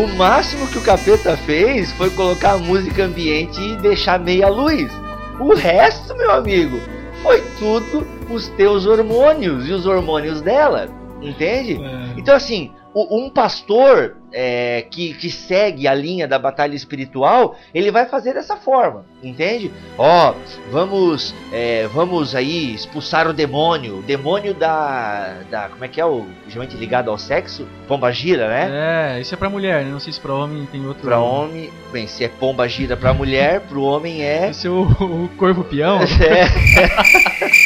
O 0.00 0.06
máximo 0.16 0.68
que 0.68 0.78
o 0.78 0.82
capeta 0.82 1.36
fez 1.36 1.90
foi 1.94 2.10
colocar 2.10 2.52
a 2.52 2.58
música 2.58 3.06
ambiente 3.06 3.60
e 3.60 3.74
deixar 3.78 4.20
meia 4.20 4.48
luz. 4.48 4.88
O 5.40 5.52
resto, 5.52 6.16
meu 6.16 6.30
amigo, 6.30 6.80
foi 7.26 7.42
tudo 7.58 8.06
os 8.30 8.46
teus 8.50 8.86
hormônios 8.86 9.68
e 9.68 9.72
os 9.72 9.84
hormônios 9.84 10.40
dela. 10.40 10.88
Entende? 11.20 11.74
É. 11.82 12.14
Então, 12.16 12.36
assim, 12.36 12.72
um 13.04 13.28
pastor 13.28 14.16
é, 14.32 14.86
que, 14.90 15.14
que 15.14 15.30
segue 15.30 15.86
a 15.86 15.94
linha 15.94 16.26
da 16.26 16.38
batalha 16.38 16.74
espiritual, 16.74 17.56
ele 17.74 17.90
vai 17.90 18.06
fazer 18.06 18.34
dessa 18.34 18.56
forma, 18.56 19.04
entende? 19.22 19.70
Ó, 19.98 20.30
oh, 20.30 20.34
vamos, 20.70 21.34
é, 21.52 21.86
vamos 21.88 22.34
aí 22.34 22.74
expulsar 22.74 23.28
o 23.28 23.32
demônio, 23.32 23.98
o 23.98 24.02
demônio 24.02 24.54
da, 24.54 25.42
da, 25.50 25.68
como 25.68 25.84
é 25.84 25.88
que 25.88 26.00
é 26.00 26.06
o, 26.06 26.26
geralmente 26.48 26.76
ligado 26.76 27.10
ao 27.10 27.18
sexo, 27.18 27.66
pomba 27.86 28.10
gira, 28.12 28.48
né? 28.48 29.16
É, 29.16 29.20
isso 29.20 29.34
é 29.34 29.36
para 29.36 29.50
mulher, 29.50 29.84
né? 29.84 29.90
não 29.90 30.00
sei 30.00 30.12
se 30.12 30.20
para 30.20 30.34
homem 30.34 30.66
tem 30.66 30.86
outro. 30.86 31.02
Para 31.02 31.18
homem, 31.18 31.70
bem, 31.92 32.06
se 32.06 32.24
é 32.24 32.28
pomba 32.28 32.68
gira 32.68 32.96
para 32.96 33.12
mulher, 33.12 33.60
para 33.60 33.78
o 33.78 33.84
homem 33.84 34.22
é. 34.22 34.50
Esse 34.50 34.66
é 34.66 34.70
o, 34.70 34.82
o 34.82 35.30
corvo 35.36 35.64
peão. 35.64 36.00
É. 36.16 37.65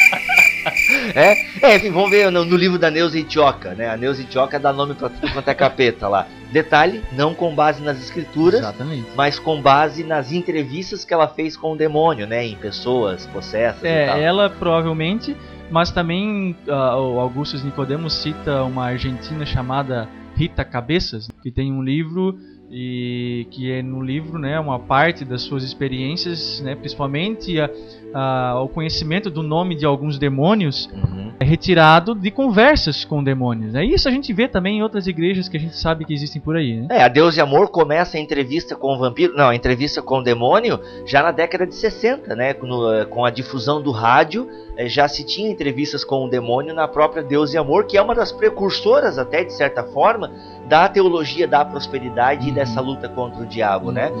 é, 1.15 1.75
é, 1.75 1.77
ver 2.09 2.31
no, 2.31 2.45
no 2.45 2.55
livro 2.55 2.77
da 2.77 2.89
Neuza 2.89 3.17
Itioca, 3.17 3.73
né? 3.73 3.89
A 3.89 3.97
Neuza 3.97 4.21
Itioca 4.21 4.59
dá 4.59 4.71
nome 4.71 4.93
para 4.93 5.09
tudo 5.09 5.31
quanto 5.31 5.47
é 5.47 5.53
capeta 5.53 6.07
lá. 6.07 6.27
Detalhe, 6.51 7.01
não 7.13 7.33
com 7.33 7.55
base 7.55 7.81
nas 7.81 7.97
escrituras, 8.01 8.59
Exatamente. 8.59 9.07
mas 9.15 9.39
com 9.39 9.61
base 9.61 10.03
nas 10.03 10.31
entrevistas 10.31 11.05
que 11.05 11.13
ela 11.13 11.27
fez 11.27 11.55
com 11.55 11.73
o 11.73 11.77
demônio, 11.77 12.27
né? 12.27 12.45
Em 12.45 12.55
pessoas 12.55 13.25
possessas 13.27 13.83
é, 13.83 14.21
ela 14.21 14.49
provavelmente, 14.49 15.35
mas 15.69 15.91
também 15.91 16.55
uh, 16.67 16.99
o 16.99 17.19
Augustus 17.19 17.63
Nicodemos 17.63 18.13
cita 18.13 18.63
uma 18.63 18.85
argentina 18.85 19.45
chamada 19.45 20.09
Rita 20.35 20.65
Cabeças, 20.65 21.29
que 21.41 21.51
tem 21.51 21.71
um 21.71 21.81
livro 21.81 22.37
e 22.71 23.45
que 23.51 23.69
é 23.69 23.81
no 23.81 24.01
livro, 24.01 24.39
né, 24.39 24.57
uma 24.57 24.79
parte 24.79 25.25
das 25.25 25.41
suas 25.41 25.61
experiências, 25.61 26.61
né, 26.61 26.73
principalmente 26.73 27.59
a, 27.59 27.69
a, 28.13 28.61
o 28.61 28.69
conhecimento 28.69 29.29
do 29.29 29.43
nome 29.43 29.75
de 29.75 29.85
alguns 29.85 30.17
demônios 30.17 30.89
uhum. 30.93 31.33
é 31.37 31.43
retirado 31.43 32.15
de 32.15 32.31
conversas 32.31 33.03
com 33.03 33.21
demônios. 33.21 33.75
É 33.75 33.83
isso 33.83 34.07
a 34.07 34.11
gente 34.11 34.31
vê 34.31 34.47
também 34.47 34.77
em 34.77 34.83
outras 34.83 35.05
igrejas 35.05 35.49
que 35.49 35.57
a 35.57 35.59
gente 35.59 35.75
sabe 35.75 36.05
que 36.05 36.13
existem 36.13 36.41
por 36.41 36.55
aí. 36.55 36.79
Né? 36.79 36.87
É, 36.91 37.03
a 37.03 37.09
Deus 37.09 37.35
e 37.35 37.41
Amor 37.41 37.69
começa 37.69 38.15
a 38.17 38.21
entrevista 38.21 38.73
com 38.73 38.95
o 38.95 38.97
vampiro, 38.97 39.35
não, 39.35 39.49
a 39.49 39.55
entrevista 39.55 40.01
com 40.01 40.19
o 40.19 40.23
demônio 40.23 40.79
já 41.05 41.21
na 41.21 41.31
década 41.31 41.67
de 41.67 41.75
60, 41.75 42.33
né, 42.37 42.55
no, 42.61 43.05
com 43.07 43.25
a 43.25 43.29
difusão 43.29 43.81
do 43.81 43.91
rádio, 43.91 44.47
já 44.87 45.07
se 45.07 45.23
tinha 45.23 45.49
entrevistas 45.49 46.03
com 46.03 46.25
o 46.25 46.29
demônio 46.29 46.73
na 46.73 46.87
própria 46.87 47.23
Deus 47.23 47.53
e 47.53 47.57
Amor, 47.57 47.85
que 47.85 47.97
é 47.97 48.01
uma 48.01 48.15
das 48.15 48.31
precursoras 48.31 49.17
até 49.17 49.43
de 49.43 49.53
certa 49.53 49.83
forma 49.83 50.31
da 50.67 50.87
teologia 50.87 51.47
da 51.47 51.65
prosperidade 51.65 52.47
e 52.47 52.51
dessa 52.51 52.79
luta 52.79 53.09
contra 53.09 53.41
o 53.41 53.45
diabo, 53.45 53.91
né? 53.91 54.11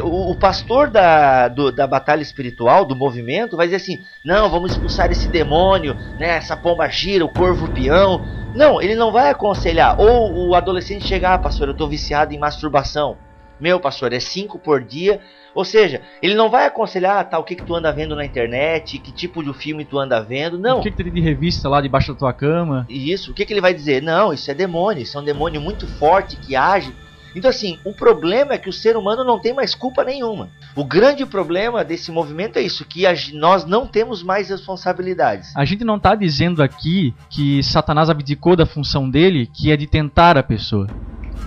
O, 0.00 0.30
o, 0.30 0.36
pastor 0.36 0.90
da, 0.90 1.48
do, 1.48 1.70
da 1.70 1.86
batalha 1.86 2.22
espiritual, 2.22 2.84
do 2.84 2.96
movimento, 2.96 3.56
vai 3.56 3.66
dizer 3.66 3.76
assim: 3.76 3.98
não, 4.24 4.50
vamos 4.50 4.72
expulsar 4.72 5.10
esse 5.10 5.28
demônio, 5.28 5.94
né, 6.18 6.36
essa 6.36 6.56
pomba 6.56 6.88
gira, 6.88 7.24
o 7.24 7.32
corvo 7.32 7.68
peão. 7.68 8.24
Não, 8.54 8.80
ele 8.80 8.94
não 8.94 9.12
vai 9.12 9.30
aconselhar. 9.30 10.00
Ou 10.00 10.48
o 10.48 10.54
adolescente 10.54 11.06
chegar, 11.06 11.34
ah, 11.34 11.38
pastor, 11.38 11.68
eu 11.68 11.72
estou 11.72 11.88
viciado 11.88 12.34
em 12.34 12.38
masturbação. 12.38 13.16
Meu, 13.60 13.80
pastor, 13.80 14.12
é 14.12 14.20
cinco 14.20 14.58
por 14.58 14.82
dia. 14.82 15.20
Ou 15.54 15.64
seja, 15.64 16.00
ele 16.22 16.34
não 16.34 16.48
vai 16.48 16.66
aconselhar 16.66 17.28
tá, 17.28 17.38
o 17.38 17.42
que, 17.42 17.56
que 17.56 17.64
tu 17.64 17.74
anda 17.74 17.92
vendo 17.92 18.14
na 18.14 18.24
internet, 18.24 18.98
que 18.98 19.10
tipo 19.10 19.42
de 19.42 19.52
filme 19.52 19.84
tu 19.84 19.98
anda 19.98 20.22
vendo. 20.22 20.58
Não. 20.58 20.78
O 20.78 20.82
que, 20.82 20.90
que 20.90 21.02
tem 21.02 21.12
de 21.12 21.20
revista 21.20 21.68
lá 21.68 21.80
debaixo 21.80 22.12
da 22.12 22.18
tua 22.18 22.32
cama. 22.32 22.86
Isso. 22.88 23.32
O 23.32 23.34
que, 23.34 23.44
que 23.44 23.52
ele 23.52 23.60
vai 23.60 23.74
dizer? 23.74 24.02
Não, 24.02 24.32
isso 24.32 24.50
é 24.50 24.54
demônio. 24.54 25.02
Isso 25.02 25.18
é 25.18 25.20
um 25.20 25.24
demônio 25.24 25.60
muito 25.60 25.86
forte 25.86 26.36
que 26.36 26.54
age. 26.54 26.94
Então, 27.34 27.50
assim, 27.50 27.78
o 27.84 27.92
problema 27.92 28.54
é 28.54 28.58
que 28.58 28.68
o 28.68 28.72
ser 28.72 28.96
humano 28.96 29.24
não 29.24 29.38
tem 29.38 29.52
mais 29.52 29.74
culpa 29.74 30.02
nenhuma. 30.04 30.50
O 30.74 30.84
grande 30.84 31.24
problema 31.26 31.84
desse 31.84 32.10
movimento 32.10 32.58
é 32.58 32.62
isso, 32.62 32.84
que 32.84 33.04
nós 33.34 33.64
não 33.64 33.86
temos 33.86 34.22
mais 34.22 34.48
responsabilidades. 34.48 35.54
A 35.56 35.64
gente 35.64 35.84
não 35.84 35.96
está 35.96 36.14
dizendo 36.14 36.62
aqui 36.62 37.14
que 37.30 37.62
Satanás 37.62 38.10
abdicou 38.10 38.56
da 38.56 38.66
função 38.66 39.08
dele, 39.08 39.48
que 39.52 39.70
é 39.70 39.76
de 39.76 39.86
tentar 39.86 40.36
a 40.38 40.42
pessoa. 40.42 40.86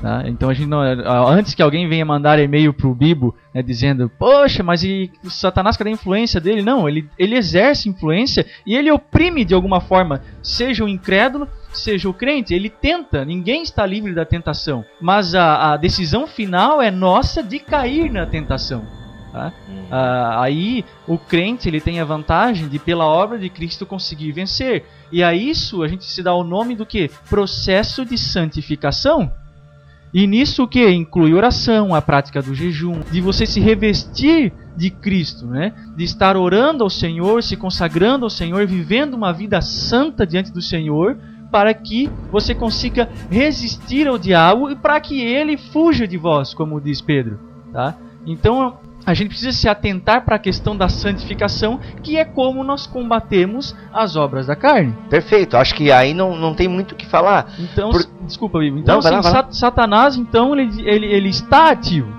Tá? 0.01 0.23
Então 0.25 0.49
a 0.49 0.53
gente 0.53 0.67
não, 0.67 0.81
antes 0.81 1.53
que 1.53 1.61
alguém 1.61 1.87
venha 1.87 2.03
mandar 2.03 2.39
e-mail 2.39 2.73
pro 2.73 2.95
Bibo 2.95 3.35
né, 3.53 3.61
dizendo, 3.61 4.09
poxa, 4.09 4.63
mas 4.63 4.83
e 4.83 5.11
o 5.23 5.29
Satanás 5.29 5.77
cadê 5.77 5.91
a 5.91 5.93
influência 5.93 6.41
dele? 6.41 6.63
Não, 6.63 6.89
ele, 6.89 7.07
ele 7.19 7.35
exerce 7.35 7.87
influência 7.87 8.43
e 8.65 8.75
ele 8.75 8.89
oprime 8.89 9.45
de 9.45 9.53
alguma 9.53 9.79
forma, 9.79 10.21
seja 10.41 10.83
o 10.83 10.89
incrédulo, 10.89 11.47
seja 11.71 12.09
o 12.09 12.13
crente. 12.13 12.51
Ele 12.51 12.67
tenta, 12.67 13.23
ninguém 13.23 13.61
está 13.61 13.85
livre 13.85 14.11
da 14.11 14.25
tentação, 14.25 14.83
mas 14.99 15.35
a, 15.35 15.73
a 15.73 15.77
decisão 15.77 16.25
final 16.25 16.81
é 16.81 16.89
nossa 16.89 17.43
de 17.43 17.59
cair 17.59 18.11
na 18.11 18.25
tentação. 18.25 18.83
Tá? 19.31 19.53
Uhum. 19.69 19.85
Ah, 19.91 20.41
aí 20.41 20.83
o 21.07 21.17
crente 21.17 21.69
ele 21.69 21.79
tem 21.79 21.99
a 21.99 22.05
vantagem 22.05 22.67
de 22.67 22.79
pela 22.79 23.05
obra 23.05 23.37
de 23.37 23.49
Cristo 23.49 23.85
conseguir 23.85 24.31
vencer. 24.31 24.83
E 25.11 25.23
a 25.23 25.33
isso 25.33 25.83
a 25.83 25.87
gente 25.87 26.05
se 26.05 26.23
dá 26.23 26.33
o 26.33 26.43
nome 26.43 26.75
do 26.75 26.87
que? 26.87 27.09
Processo 27.29 28.03
de 28.03 28.17
santificação. 28.17 29.31
E 30.13 30.27
nisso 30.27 30.63
o 30.63 30.67
que? 30.67 30.89
Inclui 30.89 31.33
oração, 31.33 31.95
a 31.95 32.01
prática 32.01 32.41
do 32.41 32.53
jejum, 32.53 32.99
de 33.11 33.21
você 33.21 33.45
se 33.45 33.59
revestir 33.59 34.51
de 34.75 34.89
Cristo, 34.89 35.45
né? 35.45 35.73
De 35.95 36.03
estar 36.03 36.35
orando 36.35 36.83
ao 36.83 36.89
Senhor, 36.89 37.41
se 37.43 37.55
consagrando 37.55 38.25
ao 38.25 38.29
Senhor, 38.29 38.65
vivendo 38.67 39.13
uma 39.13 39.31
vida 39.31 39.61
santa 39.61 40.25
diante 40.25 40.51
do 40.51 40.61
Senhor, 40.61 41.17
para 41.51 41.73
que 41.73 42.09
você 42.31 42.55
consiga 42.55 43.09
resistir 43.29 44.07
ao 44.07 44.17
diabo 44.17 44.69
e 44.69 44.75
para 44.75 44.99
que 44.99 45.19
ele 45.21 45.57
fuja 45.57 46.07
de 46.07 46.17
vós, 46.17 46.53
como 46.53 46.79
diz 46.79 47.01
Pedro, 47.01 47.39
tá? 47.71 47.95
Então, 48.25 48.77
a 49.05 49.13
gente 49.13 49.29
precisa 49.29 49.51
se 49.51 49.67
atentar 49.67 50.23
para 50.23 50.35
a 50.35 50.39
questão 50.39 50.75
da 50.75 50.87
santificação, 50.87 51.79
que 52.03 52.17
é 52.17 52.25
como 52.25 52.63
nós 52.63 52.85
combatemos 52.85 53.75
as 53.91 54.15
obras 54.15 54.47
da 54.47 54.55
carne. 54.55 54.95
Perfeito, 55.09 55.57
acho 55.57 55.73
que 55.73 55.91
aí 55.91 56.13
não, 56.13 56.35
não 56.35 56.53
tem 56.53 56.67
muito 56.67 56.91
o 56.91 56.95
que 56.95 57.05
falar. 57.05 57.53
Então, 57.59 57.89
Por... 57.91 58.05
desculpa, 58.25 58.59
Bibo. 58.59 58.79
Então, 58.79 58.99
não, 58.99 59.19
assim, 59.19 59.29
lá, 59.29 59.47
Satanás, 59.51 60.15
então, 60.15 60.57
ele, 60.57 60.87
ele, 60.87 61.05
ele 61.07 61.29
está 61.29 61.71
ativo. 61.71 62.11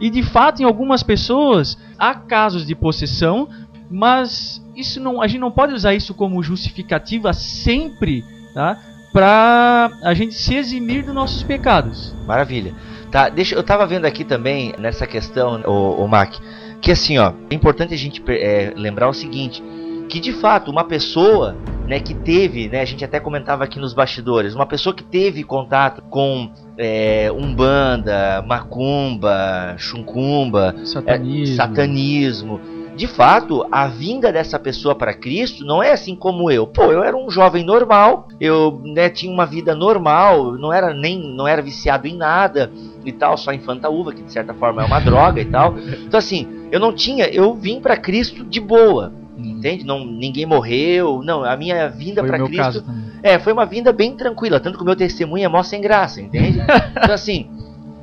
E 0.00 0.10
de 0.10 0.22
fato, 0.22 0.60
em 0.60 0.64
algumas 0.64 1.02
pessoas, 1.02 1.78
há 1.98 2.14
casos 2.14 2.66
de 2.66 2.74
possessão, 2.74 3.48
mas 3.90 4.62
isso 4.74 5.00
não, 5.00 5.22
a 5.22 5.26
gente 5.26 5.40
não 5.40 5.50
pode 5.50 5.72
usar 5.72 5.94
isso 5.94 6.12
como 6.12 6.42
justificativa 6.42 7.32
sempre, 7.32 8.24
tá? 8.52 8.78
Para 9.12 9.90
a 10.02 10.12
gente 10.12 10.34
se 10.34 10.54
eximir 10.54 11.04
dos 11.04 11.14
nossos 11.14 11.42
pecados. 11.42 12.14
Maravilha. 12.26 12.74
Tá, 13.16 13.30
deixa, 13.30 13.54
eu 13.54 13.62
tava 13.62 13.86
vendo 13.86 14.04
aqui 14.04 14.24
também 14.24 14.74
nessa 14.78 15.06
questão, 15.06 15.62
o, 15.64 16.04
o 16.04 16.06
Mac, 16.06 16.34
que 16.82 16.92
assim, 16.92 17.16
ó, 17.16 17.32
é 17.48 17.54
importante 17.54 17.94
a 17.94 17.96
gente 17.96 18.22
é, 18.28 18.74
lembrar 18.76 19.08
o 19.08 19.14
seguinte, 19.14 19.64
que 20.06 20.20
de 20.20 20.34
fato 20.34 20.70
uma 20.70 20.84
pessoa, 20.84 21.56
né, 21.86 21.98
que 21.98 22.12
teve, 22.12 22.68
né, 22.68 22.82
a 22.82 22.84
gente 22.84 23.02
até 23.02 23.18
comentava 23.18 23.64
aqui 23.64 23.80
nos 23.80 23.94
bastidores, 23.94 24.54
uma 24.54 24.66
pessoa 24.66 24.94
que 24.94 25.02
teve 25.02 25.42
contato 25.44 26.02
com 26.10 26.52
é, 26.76 27.32
umbanda, 27.32 28.44
macumba, 28.46 29.76
chuncumba, 29.78 30.74
satanismo, 30.84 31.54
é, 31.54 31.56
satanismo 31.56 32.60
de 32.96 33.06
fato, 33.06 33.66
a 33.70 33.86
vinda 33.86 34.32
dessa 34.32 34.58
pessoa 34.58 34.94
para 34.94 35.12
Cristo 35.12 35.66
não 35.66 35.82
é 35.82 35.92
assim 35.92 36.16
como 36.16 36.50
eu. 36.50 36.66
Pô, 36.66 36.84
eu 36.84 37.04
era 37.04 37.14
um 37.14 37.30
jovem 37.30 37.62
normal, 37.62 38.26
eu 38.40 38.80
né, 38.82 39.10
tinha 39.10 39.30
uma 39.30 39.44
vida 39.44 39.74
normal, 39.74 40.52
não 40.52 40.72
era 40.72 40.94
nem 40.94 41.22
não 41.36 41.46
era 41.46 41.60
viciado 41.60 42.06
em 42.06 42.16
nada 42.16 42.72
e 43.08 43.12
tal, 43.12 43.36
só 43.36 43.52
em 43.52 43.60
uva, 43.90 44.12
que 44.12 44.22
de 44.22 44.32
certa 44.32 44.54
forma 44.54 44.82
é 44.82 44.86
uma 44.86 45.00
droga 45.00 45.40
e 45.40 45.44
tal. 45.44 45.76
Então 45.78 46.18
assim, 46.18 46.46
eu 46.70 46.80
não 46.80 46.92
tinha, 46.92 47.26
eu 47.26 47.54
vim 47.54 47.80
para 47.80 47.96
Cristo 47.96 48.44
de 48.44 48.60
boa. 48.60 49.12
Entende? 49.36 49.84
Não, 49.84 50.04
ninguém 50.04 50.46
morreu. 50.46 51.22
Não, 51.22 51.44
a 51.44 51.56
minha 51.56 51.88
vinda 51.88 52.24
para 52.24 52.42
Cristo 52.42 52.84
é, 53.22 53.38
foi 53.38 53.52
uma 53.52 53.66
vinda 53.66 53.92
bem 53.92 54.16
tranquila, 54.16 54.60
tanto 54.60 54.78
que 54.78 54.82
o 54.82 54.86
meu 54.86 54.96
testemunho 54.96 55.44
é 55.44 55.48
mó 55.48 55.62
sem 55.62 55.80
graça, 55.80 56.20
entende? 56.20 56.58
então 56.96 57.14
assim, 57.14 57.50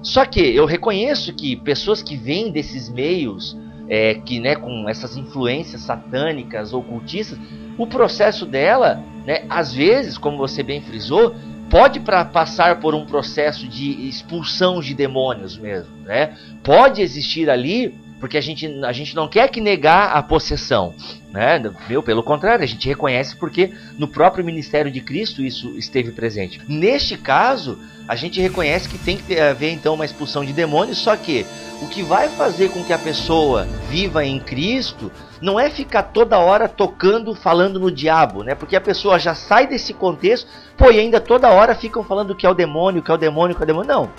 só 0.02 0.26
que 0.26 0.40
eu 0.40 0.66
reconheço 0.66 1.34
que 1.34 1.56
pessoas 1.56 2.04
que 2.04 2.16
vêm 2.16 2.52
desses 2.52 2.90
meios 2.90 3.58
é, 3.88 4.16
que 4.16 4.40
né, 4.40 4.56
com 4.56 4.88
essas 4.90 5.18
influências 5.18 5.82
satânicas, 5.82 6.74
ocultistas, 6.74 7.38
o 7.78 7.88
processo 7.88 8.46
dela, 8.46 9.04
né, 9.26 9.46
às 9.50 9.74
vezes, 9.74 10.18
como 10.18 10.38
você 10.38 10.64
bem 10.64 10.82
frisou, 10.82 11.34
pode 11.74 12.00
pra, 12.02 12.24
passar 12.24 12.80
por 12.80 12.94
um 12.94 13.04
processo 13.04 13.68
de 13.68 14.08
expulsão 14.08 14.80
de 14.80 14.94
demônios 14.94 15.58
mesmo, 15.58 15.92
né? 16.06 16.38
Pode 16.62 17.02
existir 17.02 17.50
ali, 17.50 17.96
porque 18.20 18.38
a 18.38 18.42
gente, 18.42 18.68
a 18.86 18.92
gente 18.92 19.16
não 19.16 19.28
quer 19.28 19.50
que 19.50 19.60
negar 19.60 20.12
a 20.16 20.22
possessão, 20.22 20.94
né? 21.34 21.60
Meu, 21.90 22.04
pelo 22.04 22.22
contrário, 22.22 22.64
a 22.64 22.68
gente 22.68 22.88
reconhece 22.88 23.36
porque 23.36 23.74
no 23.98 24.08
próprio 24.08 24.46
ministério 24.46 24.92
de 24.92 25.02
Cristo 25.02 25.42
isso 25.42 25.72
esteve 25.76 26.12
presente. 26.12 26.62
Neste 26.68 27.18
caso, 27.18 27.80
a 28.08 28.16
gente 28.16 28.40
reconhece 28.40 28.88
que 28.88 29.00
tem 29.00 29.18
que 29.18 29.40
haver 29.40 29.72
então 29.72 29.96
uma 29.96 30.06
expulsão 30.06 30.46
de 30.46 30.54
demônios, 30.54 31.00
só 31.00 31.16
que 31.18 31.44
o 31.82 31.88
que 31.88 32.04
vai 32.04 32.30
fazer 32.30 32.70
com 32.70 32.84
que 32.84 32.94
a 32.94 33.00
pessoa 33.00 33.68
viva 33.90 34.24
em 34.24 34.40
Cristo 34.40 35.12
não 35.42 35.60
é 35.60 35.72
ficar 35.72 36.04
toda 36.04 36.38
hora 36.38 36.70
tocando, 36.70 37.34
falando 37.34 37.80
no 37.80 37.90
diabo, 37.90 38.44
né? 38.44 38.54
Porque 38.54 38.76
a 38.76 38.82
pessoa 38.82 39.18
já 39.18 39.34
sai 39.34 39.66
desse 39.66 39.92
contexto, 39.92 40.48
pô, 40.78 40.92
e 40.92 41.00
ainda 41.00 41.20
toda 41.20 41.50
hora 41.50 41.74
ficam 41.74 42.04
falando 42.04 42.36
que 42.36 42.46
é 42.46 42.50
o 42.50 42.54
demônio, 42.54 43.02
que 43.02 43.10
é 43.10 43.14
o 43.14 43.18
demônio, 43.18 43.56
que 43.56 43.62
é 43.62 43.66
o 43.66 43.68
demônio. 43.68 43.88
Não. 43.88 44.10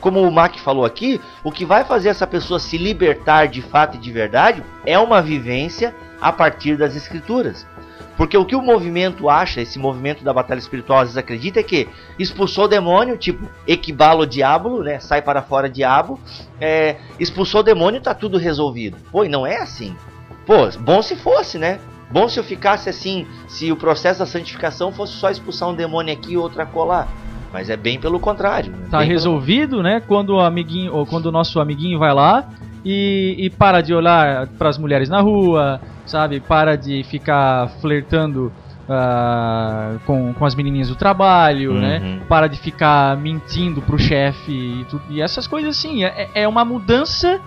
Como 0.00 0.20
o 0.20 0.32
Mac 0.32 0.56
falou 0.58 0.84
aqui, 0.84 1.20
o 1.44 1.52
que 1.52 1.64
vai 1.64 1.84
fazer 1.84 2.08
essa 2.08 2.26
pessoa 2.26 2.58
se 2.58 2.76
libertar 2.76 3.46
de 3.46 3.62
fato 3.62 3.96
e 3.96 4.00
de 4.00 4.10
verdade 4.10 4.62
é 4.84 4.98
uma 4.98 5.22
vivência 5.22 5.94
a 6.20 6.32
partir 6.32 6.76
das 6.76 6.96
escrituras. 6.96 7.66
Porque 8.16 8.36
o 8.36 8.46
que 8.46 8.56
o 8.56 8.62
movimento 8.62 9.28
acha, 9.28 9.60
esse 9.60 9.78
movimento 9.78 10.24
da 10.24 10.32
batalha 10.32 10.58
espiritual 10.58 11.00
às 11.00 11.08
vezes 11.08 11.18
acredita 11.18 11.60
é 11.60 11.62
que 11.62 11.86
expulsou 12.18 12.64
o 12.64 12.68
demônio, 12.68 13.18
tipo, 13.18 13.46
equibalo 13.66 14.22
o 14.22 14.26
diabo, 14.26 14.82
né? 14.82 14.98
Sai 15.00 15.20
para 15.20 15.42
fora 15.42 15.68
diabo. 15.68 16.18
É, 16.58 16.96
expulsou 17.20 17.60
o 17.60 17.64
demônio, 17.64 18.00
tá 18.00 18.14
tudo 18.14 18.38
resolvido. 18.38 18.96
Pô, 19.12 19.24
e 19.24 19.28
não 19.28 19.46
é 19.46 19.58
assim. 19.58 19.94
Pô, 20.46 20.68
bom 20.80 21.02
se 21.02 21.14
fosse, 21.14 21.58
né? 21.58 21.78
Bom 22.10 22.28
se 22.28 22.38
eu 22.38 22.44
ficasse 22.44 22.88
assim, 22.88 23.26
se 23.48 23.70
o 23.70 23.76
processo 23.76 24.20
da 24.20 24.26
santificação 24.26 24.92
fosse 24.92 25.14
só 25.14 25.28
expulsar 25.28 25.68
um 25.68 25.74
demônio 25.74 26.14
aqui 26.14 26.32
e 26.32 26.36
outro 26.38 26.62
acolá. 26.62 27.08
Mas 27.52 27.68
é 27.68 27.76
bem 27.76 27.98
pelo 27.98 28.18
contrário. 28.18 28.72
Né? 28.72 28.86
Tá 28.90 29.02
resolvido, 29.02 29.70
pelo... 29.70 29.82
né? 29.82 30.00
Quando 30.00 30.30
o 30.30 30.40
amiguinho, 30.40 30.94
ou 30.94 31.04
quando 31.04 31.26
o 31.26 31.32
nosso 31.32 31.60
amiguinho 31.60 31.98
vai 31.98 32.14
lá 32.14 32.48
e, 32.88 33.34
e 33.36 33.50
para 33.50 33.80
de 33.80 33.92
olhar 33.92 34.46
para 34.46 34.68
as 34.68 34.78
mulheres 34.78 35.08
na 35.08 35.20
rua, 35.20 35.80
sabe? 36.06 36.38
Para 36.38 36.76
de 36.76 37.02
ficar 37.02 37.68
flertando 37.80 38.52
uh, 38.88 39.98
com, 40.06 40.32
com 40.32 40.44
as 40.44 40.54
menininhas 40.54 40.88
do 40.88 40.94
trabalho, 40.94 41.74
né? 41.74 41.98
uhum. 41.98 42.14
né? 42.18 42.20
Para 42.28 42.46
de 42.46 42.56
ficar 42.60 43.16
mentindo 43.16 43.82
pro 43.82 43.98
chefe 43.98 44.52
e, 44.52 44.86
e 45.10 45.20
essas 45.20 45.48
coisas 45.48 45.76
assim. 45.76 46.04
É, 46.04 46.30
é 46.32 46.46
uma 46.46 46.64
mudança 46.64 47.40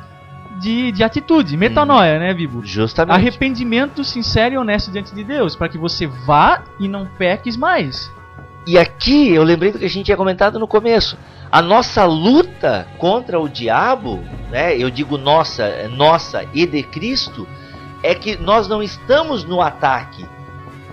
de, 0.60 0.92
de 0.92 1.06
atitude, 1.06 1.56
metanoia, 1.56 2.16
uhum. 2.16 2.20
né, 2.20 2.34
Bibo? 2.34 2.62
Justamente. 2.66 3.16
Arrependimento 3.16 4.04
sincero 4.04 4.56
e 4.56 4.58
honesto 4.58 4.92
diante 4.92 5.16
de 5.16 5.24
Deus, 5.24 5.56
para 5.56 5.70
que 5.70 5.78
você 5.78 6.06
vá 6.06 6.64
e 6.78 6.90
não 6.90 7.06
peques 7.18 7.56
mais. 7.56 8.12
E 8.70 8.78
aqui 8.78 9.34
eu 9.34 9.42
lembrei 9.42 9.72
do 9.72 9.80
que 9.80 9.86
a 9.86 9.90
gente 9.90 10.06
tinha 10.06 10.16
comentado 10.16 10.60
no 10.60 10.68
começo. 10.68 11.18
A 11.52 11.60
nossa 11.60 12.06
luta 12.06 12.88
contra 13.00 13.40
o 13.40 13.50
diabo, 13.50 14.20
né, 14.52 14.78
eu 14.78 14.92
digo 14.92 15.18
nossa, 15.18 15.88
nossa 15.88 16.46
e 16.54 16.68
de 16.68 16.84
Cristo, 16.84 17.48
é 18.04 18.14
que 18.14 18.38
nós 18.38 18.68
não 18.68 18.84
estamos 18.84 19.44
no 19.44 19.60
ataque. 19.60 20.24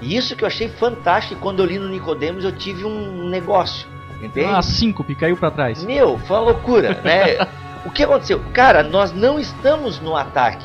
E 0.01 0.16
isso 0.16 0.35
que 0.35 0.43
eu 0.43 0.49
achei 0.49 0.70
fantástico 0.70 1.39
quando 1.39 1.61
eu 1.61 1.66
li 1.66 1.79
no 1.79 1.87
Nicodemos 1.87 2.45
eu 2.45 2.53
tive 2.53 2.83
um 2.87 3.29
negócio. 3.29 3.87
Entende? 4.22 4.55
Ah, 4.55 4.62
síncope, 4.62 5.14
caiu 5.14 5.37
para 5.37 5.51
trás. 5.51 5.85
Meu, 5.85 6.16
foi 6.20 6.39
uma 6.39 6.53
loucura, 6.53 6.99
né? 7.05 7.47
o 7.85 7.91
que 7.91 8.05
aconteceu? 8.05 8.43
Cara, 8.55 8.83
nós 8.83 9.12
não 9.12 9.39
estamos 9.39 10.01
no 10.01 10.16
ataque. 10.16 10.64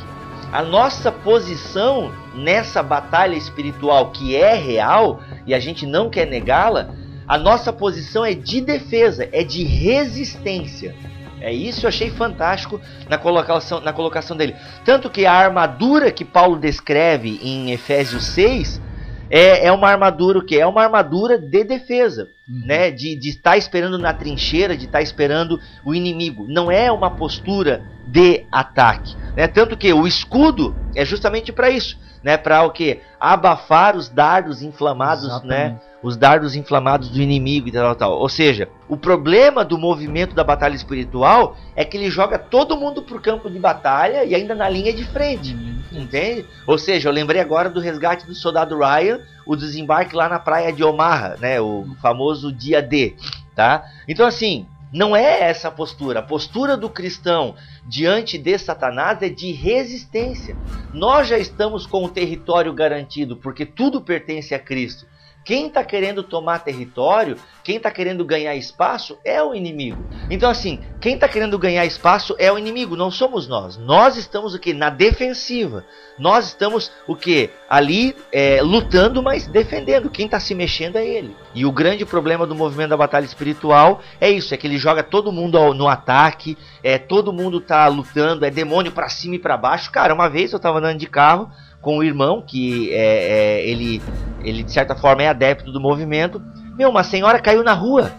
A 0.50 0.64
nossa 0.64 1.12
posição 1.12 2.10
nessa 2.34 2.82
batalha 2.82 3.36
espiritual 3.36 4.12
que 4.12 4.34
é 4.34 4.54
real 4.54 5.20
e 5.46 5.54
a 5.54 5.60
gente 5.60 5.86
não 5.86 6.10
quer 6.10 6.26
negá-la, 6.26 7.01
a 7.32 7.38
nossa 7.38 7.72
posição 7.72 8.26
é 8.26 8.34
de 8.34 8.60
defesa, 8.60 9.26
é 9.32 9.42
de 9.42 9.64
resistência. 9.64 10.94
É 11.40 11.50
isso 11.54 11.86
eu 11.86 11.88
achei 11.88 12.10
fantástico 12.10 12.82
na 13.08 13.18
colocação, 13.18 13.80
na 13.80 13.94
colocação 13.94 14.36
dele. 14.36 14.54
Tanto 14.84 15.10
que 15.10 15.26
a 15.26 15.32
armadura 15.32 16.12
que 16.12 16.26
Paulo 16.26 16.60
descreve 16.60 17.40
em 17.42 17.72
Efésios 17.72 18.26
6 18.26 18.82
é, 19.30 19.68
é 19.68 19.72
uma 19.72 19.88
armadura 19.88 20.40
o 20.40 20.46
quê? 20.46 20.58
É 20.58 20.68
uma 20.68 20.84
armadura 20.84 21.38
de 21.38 21.64
defesa, 21.64 22.28
uhum. 22.50 22.66
né? 22.66 22.92
De 22.92 23.18
estar 23.30 23.52
tá 23.52 23.58
esperando 23.58 23.98
na 23.98 24.14
trincheira, 24.14 24.76
de 24.76 24.84
estar 24.84 24.98
tá 24.98 25.02
esperando 25.02 25.58
o 25.86 25.96
inimigo. 25.96 26.46
Não 26.50 26.70
é 26.70 26.92
uma 26.92 27.12
postura 27.12 27.82
de 28.12 28.46
ataque, 28.52 29.16
né? 29.38 29.48
Tanto 29.48 29.78
que 29.78 29.92
o 29.94 30.06
escudo 30.06 30.76
é 30.94 31.06
justamente 31.06 31.52
para 31.52 31.70
isso, 31.70 31.98
né? 32.22 32.36
Para 32.36 32.64
o 32.64 32.72
quê? 32.72 33.00
Abafar 33.18 33.96
os 33.96 34.10
dardos 34.10 34.62
inflamados, 34.62 35.24
né? 35.24 35.30
Exatamente. 35.30 35.74
né? 35.74 35.80
Os 36.04 36.18
dardos 36.18 36.56
inflamados 36.56 37.10
do 37.10 37.22
inimigo 37.22 37.70
e 37.70 37.72
tal, 37.72 37.96
tal. 37.96 38.14
Ou 38.14 38.28
seja, 38.28 38.68
o 38.90 38.98
problema 38.98 39.64
do 39.64 39.78
movimento 39.78 40.36
da 40.36 40.44
batalha 40.44 40.76
espiritual 40.76 41.56
é 41.76 41.86
que 41.86 41.96
ele 41.96 42.10
joga 42.10 42.40
todo 42.40 42.76
mundo 42.76 43.04
pro 43.04 43.22
campo 43.22 43.50
de 43.50 43.60
batalha 43.60 44.26
e 44.26 44.34
ainda 44.36 44.56
na 44.56 44.68
linha 44.68 44.92
de 44.92 45.06
frente. 45.06 45.54
Uhum. 45.54 46.02
Entende? 46.02 46.46
Ou 46.68 46.78
seja, 46.78 47.08
eu 47.08 47.14
lembrei 47.14 47.40
agora 47.40 47.70
do 47.70 47.80
resgate 47.80 48.26
do 48.26 48.36
soldado 48.36 48.78
Ryan, 48.78 49.20
o 49.46 49.56
desembarque 49.56 50.16
lá 50.16 50.28
na 50.28 50.40
praia 50.40 50.74
de 50.74 50.84
Omaha, 50.84 51.36
né? 51.40 51.62
O 51.62 51.86
famoso 52.02 52.52
dia 52.52 52.82
D, 52.82 53.16
tá? 53.56 53.86
Então 54.08 54.26
assim, 54.26 54.66
não 54.92 55.16
é 55.16 55.42
essa 55.50 55.70
a 55.70 55.72
postura. 55.72 56.20
A 56.20 56.24
postura 56.24 56.76
do 56.76 56.90
cristão 56.90 57.56
diante 57.88 58.38
de 58.38 58.58
Satanás 58.58 59.22
é 59.22 59.30
de 59.30 59.52
resistência. 59.52 60.56
Nós 60.94 61.28
já 61.28 61.38
estamos 61.38 61.86
com 61.86 62.04
o 62.04 62.10
território 62.10 62.74
garantido, 62.74 63.38
porque 63.38 63.66
tudo 63.66 64.02
pertence 64.02 64.54
a 64.54 64.60
Cristo. 64.60 65.06
Quem 65.44 65.68
está 65.68 65.84
querendo 65.84 66.22
tomar 66.22 66.60
território, 66.60 67.36
quem 67.64 67.78
está 67.78 67.90
querendo 67.90 68.24
ganhar 68.24 68.56
espaço 68.56 69.18
é 69.26 69.42
o 69.42 69.56
inimigo. 69.56 70.04
Então, 70.30 70.50
assim, 70.50 70.80
quem 71.00 71.16
está 71.16 71.28
querendo 71.28 71.58
ganhar 71.58 71.84
espaço 71.86 72.36
é 72.38 72.52
o 72.52 72.60
inimigo, 72.60 72.96
não 72.96 73.10
somos 73.10 73.48
nós. 73.48 73.76
Nós 73.76 74.18
estamos 74.18 74.54
o 74.54 74.60
que? 74.60 74.74
Na 74.74 74.90
defensiva. 74.90 75.84
Nós 76.20 76.48
estamos 76.48 76.92
o 77.08 77.16
que? 77.16 77.50
Ali 77.68 78.16
é, 78.32 78.62
lutando, 78.62 79.24
mas 79.24 79.48
defendendo. 79.48 80.12
Quem 80.12 80.26
está 80.26 80.40
se 80.40 80.54
mexendo 80.54 80.98
é 80.98 81.06
ele. 81.06 81.36
E 81.56 81.66
o 81.66 81.72
grande 81.72 82.06
problema 82.06 82.46
do 82.46 82.54
movimento 82.54 82.92
da 82.92 82.98
batalha 82.98 83.26
espiritual 83.26 84.02
é 84.20 84.30
isso: 84.30 84.54
é 84.54 84.58
que 84.58 84.68
ele 84.68 84.78
joga 84.78 85.02
todo 85.02 85.32
mundo 85.32 85.74
no 85.74 85.88
ataque, 85.88 86.56
é 86.84 87.00
todo 87.00 87.34
mundo 87.34 87.58
está 87.58 87.88
lutando, 87.88 88.46
é 88.46 88.52
demônio 88.52 88.92
para 88.92 89.10
cima 89.10 89.36
e 89.36 89.40
para 89.40 89.58
baixo. 89.58 89.92
Cara, 89.92 90.14
uma 90.14 90.30
vez 90.30 90.52
eu 90.52 90.58
estava 90.58 90.78
andando 90.78 91.00
de 91.00 91.08
carro 91.08 91.50
com 91.82 91.98
o 91.98 92.04
irmão, 92.04 92.44
que 92.46 92.92
é, 92.92 93.60
é, 93.60 93.68
ele, 93.68 94.02
ele 94.44 94.64
de 94.64 94.72
certa 94.72 94.96
forma 94.96 95.24
é 95.24 95.28
adepto 95.28 95.72
do 95.72 95.80
movimento. 95.80 96.42
Meu, 96.78 96.90
uma 96.90 97.04
senhora 97.04 97.40
caiu 97.40 97.64
na 97.64 97.74
rua. 97.74 98.12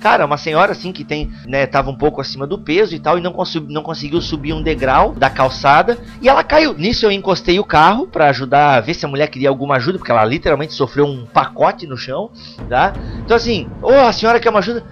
Cara, 0.00 0.24
uma 0.24 0.36
senhora 0.36 0.72
assim 0.72 0.92
que 0.92 1.04
tem, 1.04 1.30
né, 1.46 1.66
tava 1.66 1.90
um 1.90 1.94
pouco 1.94 2.20
acima 2.20 2.46
do 2.46 2.58
peso 2.58 2.94
e 2.94 2.98
tal, 2.98 3.18
e 3.18 3.20
não, 3.20 3.32
consegui, 3.32 3.72
não 3.72 3.82
conseguiu 3.82 4.20
subir 4.20 4.52
um 4.52 4.62
degrau 4.62 5.12
da 5.12 5.28
calçada, 5.28 5.98
e 6.22 6.28
ela 6.28 6.42
caiu. 6.42 6.74
Nisso 6.74 7.04
eu 7.04 7.12
encostei 7.12 7.58
o 7.58 7.64
carro 7.64 8.06
para 8.06 8.28
ajudar 8.30 8.76
a 8.76 8.80
ver 8.80 8.94
se 8.94 9.04
a 9.04 9.08
mulher 9.08 9.28
queria 9.28 9.48
alguma 9.48 9.76
ajuda, 9.76 9.98
porque 9.98 10.10
ela 10.10 10.24
literalmente 10.24 10.72
sofreu 10.72 11.06
um 11.06 11.26
pacote 11.26 11.86
no 11.86 11.96
chão, 11.96 12.30
tá? 12.68 12.92
Então 13.24 13.36
assim, 13.36 13.68
ô, 13.82 13.88
oh, 13.88 14.06
a 14.06 14.12
senhora 14.12 14.40
quer 14.40 14.50
uma 14.50 14.60
ajuda? 14.60 14.84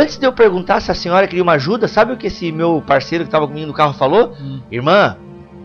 Antes 0.00 0.16
de 0.16 0.26
eu 0.26 0.32
perguntar 0.32 0.80
se 0.80 0.90
a 0.90 0.94
senhora 0.94 1.26
queria 1.26 1.42
uma 1.42 1.54
ajuda, 1.54 1.88
sabe 1.88 2.12
o 2.12 2.16
que 2.16 2.28
esse 2.28 2.52
meu 2.52 2.82
parceiro 2.86 3.24
que 3.24 3.30
tava 3.30 3.48
comigo 3.48 3.66
no 3.66 3.74
carro 3.74 3.94
falou? 3.94 4.32
Hum. 4.40 4.60
Irmã, 4.70 5.16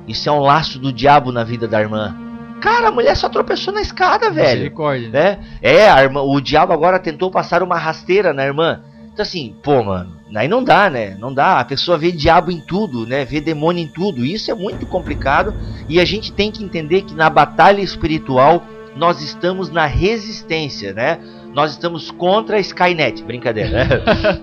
isso 0.07 0.27
é 0.27 0.31
um 0.31 0.39
laço 0.39 0.79
do 0.79 0.91
diabo 0.91 1.31
na 1.31 1.43
vida 1.43 1.67
da 1.67 1.79
irmã. 1.79 2.15
Cara, 2.61 2.89
a 2.89 2.91
mulher 2.91 3.15
só 3.17 3.27
tropeçou 3.27 3.73
na 3.73 3.81
escada, 3.81 4.29
velho. 4.29 4.61
Né? 5.09 5.39
É, 5.61 5.89
a 5.89 6.03
irmã, 6.03 6.21
o 6.21 6.39
diabo 6.39 6.71
agora 6.71 6.99
tentou 6.99 7.31
passar 7.31 7.63
uma 7.63 7.77
rasteira 7.77 8.33
na 8.33 8.45
irmã. 8.45 8.81
Então 9.11 9.23
assim, 9.23 9.55
pô, 9.61 9.83
mano, 9.83 10.11
aí 10.35 10.47
não 10.47 10.63
dá, 10.63 10.89
né? 10.89 11.17
Não 11.19 11.33
dá. 11.33 11.59
A 11.59 11.65
pessoa 11.65 11.97
vê 11.97 12.11
diabo 12.11 12.51
em 12.51 12.61
tudo, 12.61 13.05
né? 13.05 13.25
Vê 13.25 13.41
demônio 13.41 13.83
em 13.83 13.87
tudo. 13.87 14.23
Isso 14.23 14.49
é 14.49 14.53
muito 14.53 14.85
complicado 14.85 15.53
e 15.89 15.99
a 15.99 16.05
gente 16.05 16.31
tem 16.31 16.51
que 16.51 16.63
entender 16.63 17.01
que 17.01 17.13
na 17.13 17.29
batalha 17.29 17.81
espiritual 17.81 18.63
nós 18.95 19.21
estamos 19.21 19.69
na 19.69 19.85
resistência, 19.85 20.93
né? 20.93 21.19
Nós 21.53 21.71
estamos 21.71 22.09
contra 22.11 22.57
a 22.57 22.59
Skynet. 22.59 23.23
Brincadeira, 23.23 23.69
né? 23.69 23.87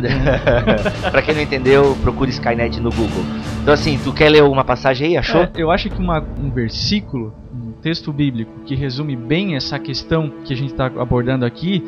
pra 1.10 1.22
quem 1.22 1.34
não 1.34 1.42
entendeu, 1.42 1.96
procure 2.02 2.30
Skynet 2.30 2.80
no 2.80 2.90
Google. 2.90 3.24
Então, 3.62 3.74
assim, 3.74 3.98
tu 4.02 4.12
quer 4.12 4.30
ler 4.30 4.42
uma 4.42 4.64
passagem 4.64 5.08
aí? 5.08 5.16
Achou? 5.16 5.42
É, 5.42 5.50
eu 5.56 5.70
acho 5.70 5.90
que 5.90 6.00
uma, 6.00 6.20
um 6.20 6.50
versículo, 6.50 7.34
um 7.52 7.72
texto 7.82 8.12
bíblico, 8.12 8.50
que 8.64 8.74
resume 8.74 9.16
bem 9.16 9.56
essa 9.56 9.78
questão 9.78 10.32
que 10.44 10.52
a 10.52 10.56
gente 10.56 10.72
está 10.72 10.86
abordando 10.86 11.44
aqui 11.44 11.82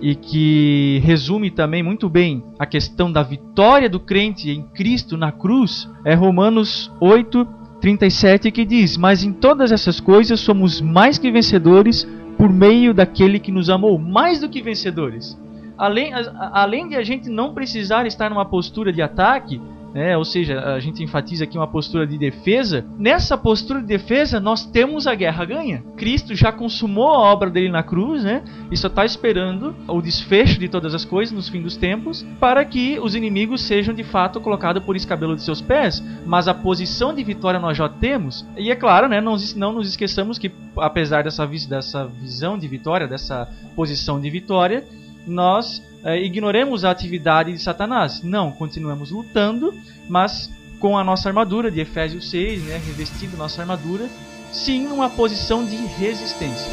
e 0.00 0.14
que 0.14 1.00
resume 1.04 1.50
também 1.50 1.82
muito 1.82 2.08
bem 2.08 2.44
a 2.58 2.66
questão 2.66 3.10
da 3.10 3.22
vitória 3.22 3.88
do 3.88 3.98
crente 3.98 4.50
em 4.50 4.62
Cristo 4.62 5.16
na 5.16 5.32
cruz 5.32 5.88
é 6.04 6.14
Romanos 6.14 6.92
8, 7.00 7.46
37, 7.80 8.50
que 8.50 8.64
diz: 8.64 8.96
Mas 8.96 9.22
em 9.22 9.32
todas 9.32 9.72
essas 9.72 10.00
coisas 10.00 10.40
somos 10.40 10.80
mais 10.80 11.18
que 11.18 11.30
vencedores 11.30 12.06
por 12.36 12.52
meio 12.52 12.92
daquele 12.92 13.38
que 13.38 13.52
nos 13.52 13.70
amou, 13.70 13.98
mais 13.98 14.40
do 14.40 14.48
que 14.48 14.62
vencedores. 14.62 15.38
Além, 15.76 16.12
além 16.52 16.88
de 16.88 16.96
a 16.96 17.02
gente 17.02 17.28
não 17.28 17.52
precisar 17.52 18.06
estar 18.06 18.30
numa 18.30 18.44
postura 18.44 18.92
de 18.92 19.02
ataque, 19.02 19.60
né? 19.96 20.14
ou 20.14 20.26
seja, 20.26 20.60
a 20.60 20.78
gente 20.78 21.02
enfatiza 21.02 21.44
aqui 21.44 21.56
uma 21.56 21.66
postura 21.66 22.06
de 22.06 22.18
defesa. 22.18 22.84
Nessa 22.98 23.38
postura 23.38 23.80
de 23.80 23.86
defesa, 23.86 24.38
nós 24.38 24.66
temos 24.66 25.06
a 25.06 25.14
guerra 25.14 25.42
ganha. 25.46 25.82
Cristo 25.96 26.34
já 26.34 26.52
consumou 26.52 27.08
a 27.08 27.32
obra 27.32 27.48
dele 27.48 27.70
na 27.70 27.82
cruz, 27.82 28.22
né? 28.22 28.44
e 28.70 28.76
só 28.76 28.88
está 28.88 29.06
esperando 29.06 29.74
o 29.88 30.02
desfecho 30.02 30.60
de 30.60 30.68
todas 30.68 30.94
as 30.94 31.02
coisas 31.02 31.34
nos 31.34 31.48
fins 31.48 31.62
dos 31.62 31.78
tempos 31.78 32.26
para 32.38 32.62
que 32.62 32.98
os 33.00 33.14
inimigos 33.14 33.62
sejam 33.62 33.94
de 33.94 34.04
fato 34.04 34.38
colocados 34.38 34.84
por 34.84 34.96
escabelo 34.96 35.34
de 35.34 35.40
seus 35.40 35.62
pés. 35.62 36.04
Mas 36.26 36.46
a 36.46 36.52
posição 36.52 37.14
de 37.14 37.24
vitória 37.24 37.58
nós 37.58 37.74
já 37.74 37.88
temos, 37.88 38.46
e 38.54 38.70
é 38.70 38.76
claro, 38.76 39.08
né? 39.08 39.18
não, 39.22 39.36
não 39.56 39.72
nos 39.72 39.88
esqueçamos 39.88 40.36
que, 40.36 40.52
apesar 40.76 41.24
dessa, 41.24 41.46
dessa 41.46 42.06
visão 42.06 42.58
de 42.58 42.68
vitória, 42.68 43.08
dessa 43.08 43.48
posição 43.74 44.20
de 44.20 44.28
vitória, 44.28 44.84
nós 45.26 45.82
é, 46.04 46.20
ignoremos 46.22 46.84
a 46.84 46.90
atividade 46.90 47.52
de 47.52 47.58
Satanás. 47.58 48.22
Não, 48.22 48.52
continuamos 48.52 49.10
lutando, 49.10 49.74
mas 50.08 50.50
com 50.78 50.96
a 50.96 51.04
nossa 51.04 51.28
armadura 51.28 51.70
de 51.70 51.80
Efésios 51.80 52.30
6, 52.30 52.64
né, 52.64 52.80
revestindo 52.86 53.36
nossa 53.36 53.60
armadura, 53.62 54.08
sim 54.52 54.86
numa 54.86 55.10
posição 55.10 55.64
de 55.64 55.76
resistência. 55.76 56.70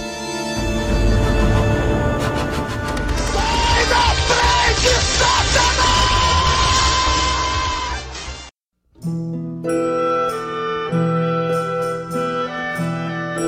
Sai 3.18 3.86
da 3.88 4.16
frente, 4.28 4.89
Satanás! 5.18 5.93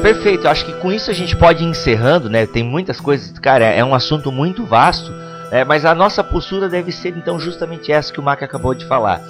Perfeito, 0.06 0.48
acho 0.48 0.66
que 0.66 0.74
com 0.74 0.92
isso 0.92 1.10
a 1.10 1.14
gente 1.14 1.36
pode 1.36 1.64
ir 1.64 1.68
encerrando, 1.68 2.30
né? 2.30 2.46
Tem 2.46 2.64
muitas 2.64 3.02
coisas, 3.02 3.38
cara, 3.40 3.66
é 3.66 3.84
um 3.84 3.96
assunto 3.96 4.32
muito 4.32 4.64
vasto 4.64 5.12
é, 5.52 5.64
mas 5.64 5.86
a 5.86 5.94
nossa 5.94 6.24
postura 6.24 6.68
deve 6.68 6.92
ser 6.92 7.16
então 7.18 7.40
justamente 7.40 7.92
essa 7.92 8.12
que 8.12 8.20
o 8.20 8.24
Mac 8.24 8.42
acabou 8.44 8.74
de 8.74 8.86
falar. 8.86 9.22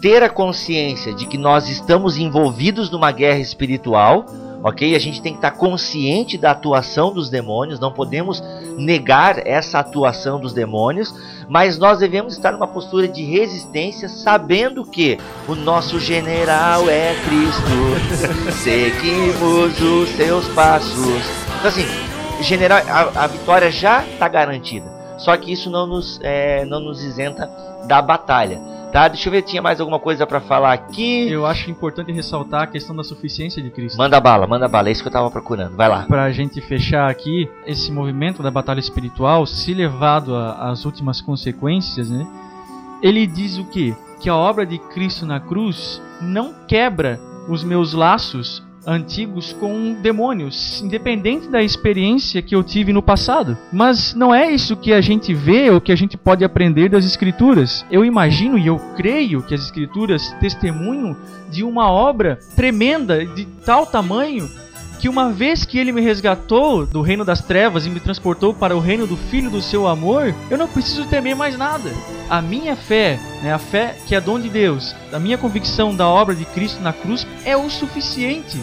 Ter 0.00 0.22
a 0.22 0.28
consciência 0.28 1.14
de 1.14 1.26
que 1.26 1.38
nós 1.38 1.68
estamos 1.68 2.16
envolvidos 2.16 2.90
numa 2.90 3.10
guerra 3.10 3.38
espiritual, 3.38 4.26
ok? 4.64 4.96
A 4.96 4.98
gente 4.98 5.20
tem 5.20 5.32
que 5.32 5.38
estar 5.38 5.50
consciente 5.50 6.38
da 6.38 6.52
atuação 6.52 7.12
dos 7.12 7.28
demônios, 7.28 7.78
não 7.78 7.92
podemos 7.92 8.42
negar 8.78 9.46
essa 9.46 9.78
atuação 9.78 10.40
dos 10.40 10.54
demônios, 10.54 11.14
mas 11.46 11.76
nós 11.76 11.98
devemos 11.98 12.32
estar 12.32 12.50
numa 12.50 12.66
postura 12.66 13.06
de 13.06 13.22
resistência, 13.22 14.08
sabendo 14.08 14.82
que 14.82 15.18
o 15.46 15.54
nosso 15.54 16.00
general 16.00 16.88
é 16.88 17.14
Cristo, 17.26 18.52
seguimos 18.64 19.78
os 19.78 20.08
seus 20.16 20.48
passos. 20.48 21.22
Então, 21.58 21.68
assim, 21.68 21.86
general, 22.42 22.80
a, 22.88 23.24
a 23.24 23.26
vitória 23.26 23.70
já 23.70 24.02
está 24.02 24.26
garantida. 24.28 24.90
Só 25.18 25.36
que 25.36 25.52
isso 25.52 25.70
não 25.70 25.86
nos, 25.86 26.18
é, 26.22 26.64
não 26.64 26.80
nos 26.80 27.04
isenta 27.04 27.50
da 27.86 28.00
batalha. 28.00 28.60
Tá, 28.94 29.08
deixa 29.08 29.28
eu 29.28 29.32
ver, 29.32 29.42
tinha 29.42 29.60
mais 29.60 29.80
alguma 29.80 29.98
coisa 29.98 30.24
para 30.24 30.40
falar 30.40 30.72
aqui. 30.72 31.28
Eu 31.28 31.44
acho 31.44 31.68
importante 31.68 32.12
ressaltar 32.12 32.62
a 32.62 32.66
questão 32.68 32.94
da 32.94 33.02
suficiência 33.02 33.60
de 33.60 33.68
Cristo. 33.68 33.98
Manda 33.98 34.20
bala, 34.20 34.46
manda 34.46 34.68
bala, 34.68 34.88
é 34.88 34.92
isso 34.92 35.02
que 35.02 35.08
eu 35.08 35.12
tava 35.12 35.28
procurando. 35.32 35.74
Vai 35.74 35.88
lá. 35.88 36.04
Pra 36.04 36.30
gente 36.30 36.60
fechar 36.60 37.10
aqui, 37.10 37.50
esse 37.66 37.90
movimento 37.90 38.40
da 38.40 38.52
batalha 38.52 38.78
espiritual, 38.78 39.46
se 39.46 39.74
levado 39.74 40.36
às 40.36 40.84
últimas 40.84 41.20
consequências, 41.20 42.08
né? 42.08 42.24
Ele 43.02 43.26
diz 43.26 43.58
o 43.58 43.64
quê? 43.64 43.96
Que 44.20 44.28
a 44.28 44.36
obra 44.36 44.64
de 44.64 44.78
Cristo 44.78 45.26
na 45.26 45.40
cruz 45.40 46.00
não 46.20 46.54
quebra 46.68 47.18
os 47.48 47.64
meus 47.64 47.94
laços 47.94 48.62
antigos 48.86 49.52
com 49.52 49.94
demônios, 49.94 50.82
independente 50.82 51.48
da 51.48 51.62
experiência 51.62 52.42
que 52.42 52.54
eu 52.54 52.62
tive 52.62 52.92
no 52.92 53.02
passado. 53.02 53.56
Mas 53.72 54.14
não 54.14 54.34
é 54.34 54.50
isso 54.50 54.76
que 54.76 54.92
a 54.92 55.00
gente 55.00 55.32
vê 55.34 55.70
ou 55.70 55.80
que 55.80 55.92
a 55.92 55.96
gente 55.96 56.16
pode 56.16 56.44
aprender 56.44 56.88
das 56.88 57.04
Escrituras. 57.04 57.84
Eu 57.90 58.04
imagino 58.04 58.58
e 58.58 58.66
eu 58.66 58.78
creio 58.96 59.42
que 59.42 59.54
as 59.54 59.62
Escrituras 59.62 60.34
testemunham 60.40 61.16
de 61.50 61.62
uma 61.62 61.90
obra 61.90 62.38
tremenda, 62.56 63.24
de 63.24 63.44
tal 63.64 63.86
tamanho 63.86 64.48
que 65.04 65.08
uma 65.10 65.30
vez 65.30 65.66
que 65.66 65.78
ele 65.78 65.92
me 65.92 66.00
resgatou 66.00 66.86
do 66.86 67.02
reino 67.02 67.26
das 67.26 67.42
trevas 67.42 67.84
e 67.84 67.90
me 67.90 68.00
transportou 68.00 68.54
para 68.54 68.74
o 68.74 68.80
reino 68.80 69.06
do 69.06 69.18
Filho 69.18 69.50
do 69.50 69.60
seu 69.60 69.86
amor, 69.86 70.34
eu 70.50 70.56
não 70.56 70.66
preciso 70.66 71.04
temer 71.04 71.36
mais 71.36 71.58
nada. 71.58 71.90
A 72.30 72.40
minha 72.40 72.74
fé, 72.74 73.20
né, 73.42 73.52
a 73.52 73.58
fé 73.58 73.98
que 74.06 74.14
é 74.14 74.20
dom 74.20 74.40
de 74.40 74.48
Deus, 74.48 74.96
a 75.12 75.18
minha 75.18 75.36
convicção 75.36 75.94
da 75.94 76.08
obra 76.08 76.34
de 76.34 76.46
Cristo 76.46 76.80
na 76.80 76.94
cruz 76.94 77.26
é 77.44 77.54
o 77.54 77.68
suficiente 77.68 78.58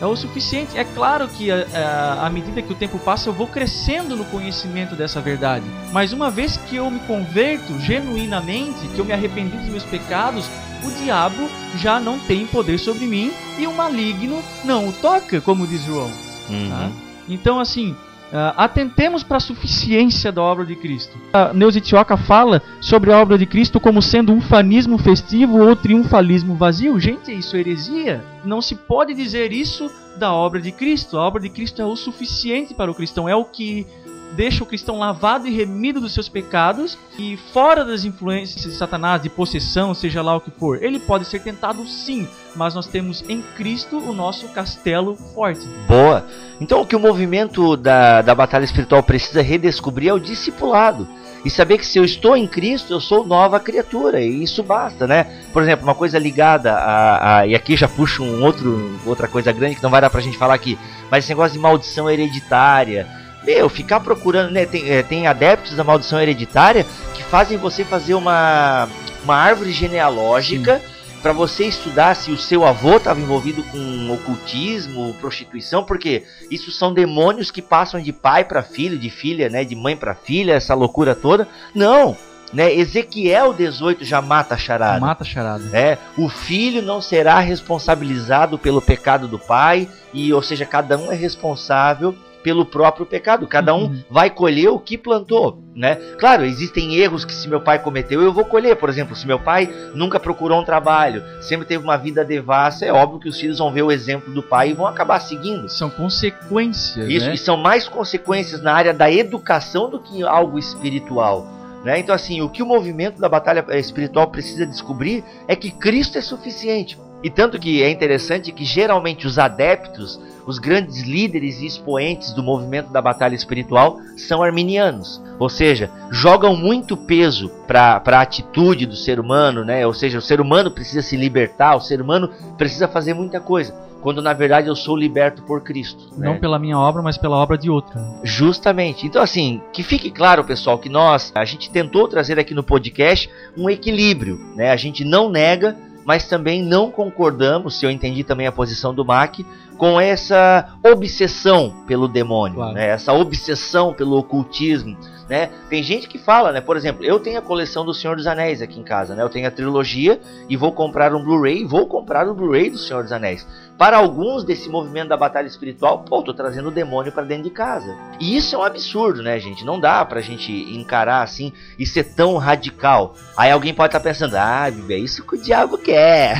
é 0.00 0.06
o 0.06 0.16
suficiente. 0.16 0.78
É 0.78 0.84
claro 0.84 1.28
que 1.28 1.50
à 1.50 2.30
medida 2.30 2.62
que 2.62 2.72
o 2.72 2.76
tempo 2.76 2.98
passa, 2.98 3.28
eu 3.28 3.32
vou 3.32 3.46
crescendo 3.46 4.16
no 4.16 4.24
conhecimento 4.24 4.94
dessa 4.96 5.20
verdade. 5.20 5.64
Mas 5.92 6.12
uma 6.12 6.30
vez 6.30 6.56
que 6.56 6.76
eu 6.76 6.90
me 6.90 7.00
converto 7.00 7.78
genuinamente, 7.80 8.88
que 8.88 8.98
eu 8.98 9.04
me 9.04 9.12
arrependi 9.12 9.56
dos 9.56 9.68
meus 9.68 9.84
pecados, 9.84 10.46
o 10.82 10.90
diabo 11.04 11.48
já 11.76 12.00
não 12.00 12.18
tem 12.18 12.46
poder 12.46 12.78
sobre 12.78 13.06
mim 13.06 13.32
e 13.58 13.66
o 13.66 13.72
maligno 13.72 14.42
não 14.64 14.88
o 14.88 14.92
toca, 14.92 15.40
como 15.40 15.66
diz 15.66 15.84
João. 15.84 16.10
Uhum. 16.48 16.70
Tá? 16.70 16.90
Então, 17.28 17.60
assim, 17.60 17.94
Uh, 18.30 18.54
atentemos 18.56 19.24
para 19.24 19.38
a 19.38 19.40
suficiência 19.40 20.30
da 20.30 20.40
obra 20.40 20.64
de 20.64 20.76
Cristo. 20.76 21.18
A 21.32 21.52
Neuza 21.52 21.80
Tioca 21.80 22.16
fala 22.16 22.62
sobre 22.80 23.12
a 23.12 23.18
obra 23.18 23.36
de 23.36 23.44
Cristo 23.44 23.80
como 23.80 24.00
sendo 24.00 24.32
um 24.32 24.40
fanismo 24.40 24.96
festivo 24.98 25.58
ou 25.58 25.74
triunfalismo 25.74 26.54
vazio. 26.54 26.98
Gente, 27.00 27.36
isso 27.36 27.56
é 27.56 27.60
heresia. 27.60 28.24
Não 28.44 28.62
se 28.62 28.76
pode 28.76 29.14
dizer 29.14 29.52
isso 29.52 29.90
da 30.16 30.32
obra 30.32 30.60
de 30.60 30.70
Cristo. 30.70 31.18
A 31.18 31.26
obra 31.26 31.42
de 31.42 31.48
Cristo 31.48 31.82
é 31.82 31.84
o 31.84 31.96
suficiente 31.96 32.72
para 32.72 32.90
o 32.90 32.94
cristão, 32.94 33.28
é 33.28 33.34
o 33.34 33.44
que 33.44 33.84
deixa 34.32 34.62
o 34.62 34.66
cristão 34.66 34.98
lavado 34.98 35.46
e 35.46 35.54
remido 35.54 36.00
dos 36.00 36.14
seus 36.14 36.28
pecados 36.28 36.96
e 37.18 37.36
fora 37.52 37.84
das 37.84 38.04
influências 38.04 38.62
de 38.62 38.72
Satanás, 38.72 39.22
de 39.22 39.28
possessão, 39.28 39.94
seja 39.94 40.22
lá 40.22 40.36
o 40.36 40.40
que 40.40 40.50
for. 40.50 40.82
Ele 40.82 40.98
pode 40.98 41.24
ser 41.24 41.40
tentado 41.40 41.86
sim, 41.86 42.28
mas 42.54 42.74
nós 42.74 42.86
temos 42.86 43.24
em 43.28 43.42
Cristo 43.56 43.98
o 43.98 44.12
nosso 44.12 44.48
castelo 44.48 45.16
forte. 45.16 45.66
Boa! 45.86 46.26
Então 46.60 46.80
o 46.80 46.86
que 46.86 46.96
o 46.96 47.00
movimento 47.00 47.76
da, 47.76 48.22
da 48.22 48.34
batalha 48.34 48.64
espiritual 48.64 49.02
precisa 49.02 49.42
redescobrir 49.42 50.10
é 50.10 50.12
o 50.12 50.20
discipulado. 50.20 51.08
E 51.42 51.48
saber 51.48 51.78
que 51.78 51.86
se 51.86 51.98
eu 51.98 52.04
estou 52.04 52.36
em 52.36 52.46
Cristo, 52.46 52.92
eu 52.92 53.00
sou 53.00 53.26
nova 53.26 53.58
criatura, 53.58 54.20
e 54.20 54.42
isso 54.42 54.62
basta, 54.62 55.06
né? 55.06 55.24
Por 55.54 55.62
exemplo, 55.62 55.86
uma 55.86 55.94
coisa 55.94 56.18
ligada 56.18 56.74
a, 56.74 57.38
a, 57.38 57.46
e 57.46 57.54
aqui 57.54 57.76
já 57.76 57.88
puxo 57.88 58.22
um 58.22 58.44
outro, 58.44 59.00
outra 59.06 59.26
coisa 59.26 59.50
grande 59.50 59.76
que 59.76 59.82
não 59.82 59.88
vai 59.88 60.02
dar 60.02 60.10
pra 60.10 60.20
gente 60.20 60.36
falar 60.36 60.52
aqui, 60.52 60.78
mas 61.10 61.24
esse 61.24 61.30
negócio 61.30 61.54
de 61.54 61.58
maldição 61.58 62.10
hereditária, 62.10 63.08
meu, 63.44 63.68
ficar 63.68 64.00
procurando, 64.00 64.50
né? 64.50 64.66
Tem, 64.66 64.90
é, 64.90 65.02
tem 65.02 65.26
adeptos 65.26 65.74
da 65.74 65.84
maldição 65.84 66.20
hereditária 66.20 66.86
que 67.14 67.22
fazem 67.22 67.56
você 67.56 67.84
fazer 67.84 68.14
uma, 68.14 68.88
uma 69.24 69.36
árvore 69.36 69.72
genealógica 69.72 70.80
para 71.22 71.32
você 71.32 71.66
estudar 71.66 72.16
se 72.16 72.30
o 72.30 72.38
seu 72.38 72.64
avô 72.64 72.96
estava 72.96 73.20
envolvido 73.20 73.62
com 73.64 74.10
ocultismo, 74.10 75.14
prostituição, 75.20 75.84
porque 75.84 76.24
isso 76.50 76.70
são 76.70 76.92
demônios 76.92 77.50
que 77.50 77.60
passam 77.60 78.00
de 78.00 78.12
pai 78.12 78.44
para 78.44 78.62
filho, 78.62 78.98
de 78.98 79.10
filha, 79.10 79.48
né, 79.48 79.64
de 79.64 79.76
mãe 79.76 79.96
para 79.96 80.14
filha, 80.14 80.54
essa 80.54 80.74
loucura 80.74 81.14
toda. 81.14 81.46
Não, 81.74 82.16
né? 82.52 82.74
Ezequiel 82.74 83.52
18 83.52 84.04
já 84.04 84.20
mata 84.20 84.54
a 84.54 84.58
charada. 84.58 85.00
Mata 85.00 85.22
a 85.22 85.26
charada. 85.26 85.64
É, 85.76 85.98
o 86.16 86.28
filho 86.28 86.82
não 86.82 87.00
será 87.00 87.38
responsabilizado 87.38 88.58
pelo 88.58 88.82
pecado 88.82 89.28
do 89.28 89.38
pai, 89.38 89.88
e 90.12 90.32
ou 90.32 90.42
seja, 90.42 90.64
cada 90.64 90.98
um 90.98 91.12
é 91.12 91.14
responsável 91.14 92.14
pelo 92.42 92.64
próprio 92.64 93.06
pecado. 93.06 93.46
Cada 93.46 93.74
um 93.74 93.84
uhum. 93.84 94.02
vai 94.10 94.30
colher 94.30 94.68
o 94.68 94.78
que 94.78 94.96
plantou, 94.96 95.62
né? 95.74 95.96
Claro, 96.18 96.44
existem 96.44 96.96
erros 96.96 97.24
que 97.24 97.32
se 97.32 97.48
meu 97.48 97.60
pai 97.60 97.78
cometeu, 97.78 98.22
eu 98.22 98.32
vou 98.32 98.44
colher. 98.44 98.76
Por 98.76 98.88
exemplo, 98.88 99.14
se 99.14 99.26
meu 99.26 99.38
pai 99.38 99.68
nunca 99.94 100.18
procurou 100.18 100.60
um 100.60 100.64
trabalho, 100.64 101.22
sempre 101.40 101.66
teve 101.66 101.82
uma 101.82 101.96
vida 101.96 102.24
devassa, 102.24 102.84
é 102.84 102.92
óbvio 102.92 103.20
que 103.20 103.28
os 103.28 103.38
filhos 103.38 103.58
vão 103.58 103.72
ver 103.72 103.82
o 103.82 103.92
exemplo 103.92 104.32
do 104.32 104.42
pai 104.42 104.70
e 104.70 104.74
vão 104.74 104.86
acabar 104.86 105.20
seguindo. 105.20 105.68
São 105.68 105.90
consequências, 105.90 107.08
Isso, 107.08 107.26
né? 107.26 107.34
e 107.34 107.38
são 107.38 107.56
mais 107.56 107.88
consequências 107.88 108.62
na 108.62 108.72
área 108.72 108.92
da 108.92 109.10
educação 109.10 109.90
do 109.90 110.00
que 110.00 110.22
algo 110.22 110.58
espiritual. 110.58 111.60
Né? 111.84 111.98
Então, 111.98 112.14
assim, 112.14 112.42
o 112.42 112.48
que 112.48 112.62
o 112.62 112.66
movimento 112.66 113.20
da 113.20 113.28
batalha 113.28 113.64
espiritual 113.78 114.28
precisa 114.28 114.66
descobrir 114.66 115.24
é 115.48 115.56
que 115.56 115.70
Cristo 115.70 116.18
é 116.18 116.20
suficiente. 116.20 116.98
E 117.22 117.28
tanto 117.30 117.58
que 117.58 117.82
é 117.82 117.90
interessante 117.90 118.52
que 118.52 118.64
geralmente 118.64 119.26
os 119.26 119.38
adeptos, 119.38 120.18
os 120.50 120.58
grandes 120.58 121.02
líderes 121.02 121.60
e 121.60 121.66
expoentes 121.66 122.32
do 122.32 122.42
movimento 122.42 122.90
da 122.90 123.00
batalha 123.00 123.36
espiritual 123.36 124.00
são 124.16 124.42
arminianos. 124.42 125.22
Ou 125.38 125.48
seja, 125.48 125.88
jogam 126.10 126.56
muito 126.56 126.96
peso 126.96 127.48
para 127.68 128.02
a 128.04 128.20
atitude 128.20 128.84
do 128.84 128.96
ser 128.96 129.20
humano, 129.20 129.64
né? 129.64 129.86
Ou 129.86 129.94
seja, 129.94 130.18
o 130.18 130.22
ser 130.22 130.40
humano 130.40 130.72
precisa 130.72 131.02
se 131.02 131.16
libertar, 131.16 131.76
o 131.76 131.80
ser 131.80 132.00
humano 132.00 132.28
precisa 132.58 132.88
fazer 132.88 133.14
muita 133.14 133.40
coisa. 133.40 133.72
Quando 134.02 134.20
na 134.20 134.32
verdade 134.32 134.66
eu 134.66 134.74
sou 134.74 134.96
liberto 134.96 135.42
por 135.42 135.62
Cristo. 135.62 136.08
Não 136.18 136.32
né? 136.32 136.38
pela 136.40 136.58
minha 136.58 136.78
obra, 136.78 137.00
mas 137.00 137.16
pela 137.16 137.36
obra 137.36 137.56
de 137.56 137.70
outra. 137.70 138.00
Justamente. 138.24 139.06
Então, 139.06 139.22
assim, 139.22 139.60
que 139.72 139.84
fique 139.84 140.10
claro, 140.10 140.42
pessoal, 140.42 140.78
que 140.78 140.88
nós, 140.88 141.30
a 141.34 141.44
gente 141.44 141.70
tentou 141.70 142.08
trazer 142.08 142.40
aqui 142.40 142.54
no 142.54 142.64
podcast 142.64 143.30
um 143.56 143.70
equilíbrio. 143.70 144.36
Né? 144.56 144.70
A 144.70 144.76
gente 144.76 145.04
não 145.04 145.30
nega 145.30 145.76
mas 146.10 146.26
também 146.26 146.60
não 146.60 146.90
concordamos, 146.90 147.78
se 147.78 147.86
eu 147.86 147.90
entendi 147.90 148.24
também 148.24 148.44
a 148.44 148.50
posição 148.50 148.92
do 148.92 149.04
Mac, 149.04 149.38
com 149.78 150.00
essa 150.00 150.74
obsessão 150.84 151.84
pelo 151.86 152.08
demônio, 152.08 152.56
claro. 152.56 152.74
né? 152.74 152.88
essa 152.88 153.12
obsessão 153.12 153.94
pelo 153.94 154.18
ocultismo. 154.18 154.98
Né? 155.28 155.50
Tem 155.68 155.84
gente 155.84 156.08
que 156.08 156.18
fala, 156.18 156.50
né? 156.50 156.60
Por 156.60 156.76
exemplo, 156.76 157.04
eu 157.04 157.20
tenho 157.20 157.38
a 157.38 157.42
coleção 157.42 157.84
do 157.84 157.94
Senhor 157.94 158.16
dos 158.16 158.26
Anéis 158.26 158.60
aqui 158.60 158.80
em 158.80 158.82
casa, 158.82 159.14
né? 159.14 159.22
Eu 159.22 159.28
tenho 159.28 159.46
a 159.46 159.52
trilogia 159.52 160.20
e 160.48 160.56
vou 160.56 160.72
comprar 160.72 161.14
um 161.14 161.22
Blu-ray, 161.22 161.64
vou 161.64 161.86
comprar 161.86 162.26
o 162.26 162.34
Blu-ray 162.34 162.70
do 162.70 162.78
Senhor 162.78 163.04
dos 163.04 163.12
Anéis. 163.12 163.46
Para 163.80 163.96
alguns 163.96 164.44
desse 164.44 164.68
movimento 164.68 165.08
da 165.08 165.16
batalha 165.16 165.46
espiritual, 165.46 166.00
pô, 166.00 166.22
tô 166.22 166.34
trazendo 166.34 166.68
o 166.68 166.70
demônio 166.70 167.10
para 167.10 167.22
dentro 167.22 167.44
de 167.44 167.50
casa. 167.50 167.96
E 168.20 168.36
isso 168.36 168.54
é 168.54 168.58
um 168.58 168.62
absurdo, 168.62 169.22
né, 169.22 169.40
gente? 169.40 169.64
Não 169.64 169.80
dá 169.80 170.04
pra 170.04 170.20
gente 170.20 170.52
encarar 170.52 171.22
assim 171.22 171.50
e 171.78 171.86
ser 171.86 172.04
tão 172.04 172.36
radical. 172.36 173.14
Aí 173.34 173.50
alguém 173.50 173.72
pode 173.72 173.88
estar 173.88 173.98
tá 173.98 174.04
pensando, 174.04 174.34
ah, 174.34 174.66
é 174.90 174.98
isso 174.98 175.24
que 175.24 175.34
o 175.34 175.40
diabo 175.40 175.78
quer. 175.78 176.36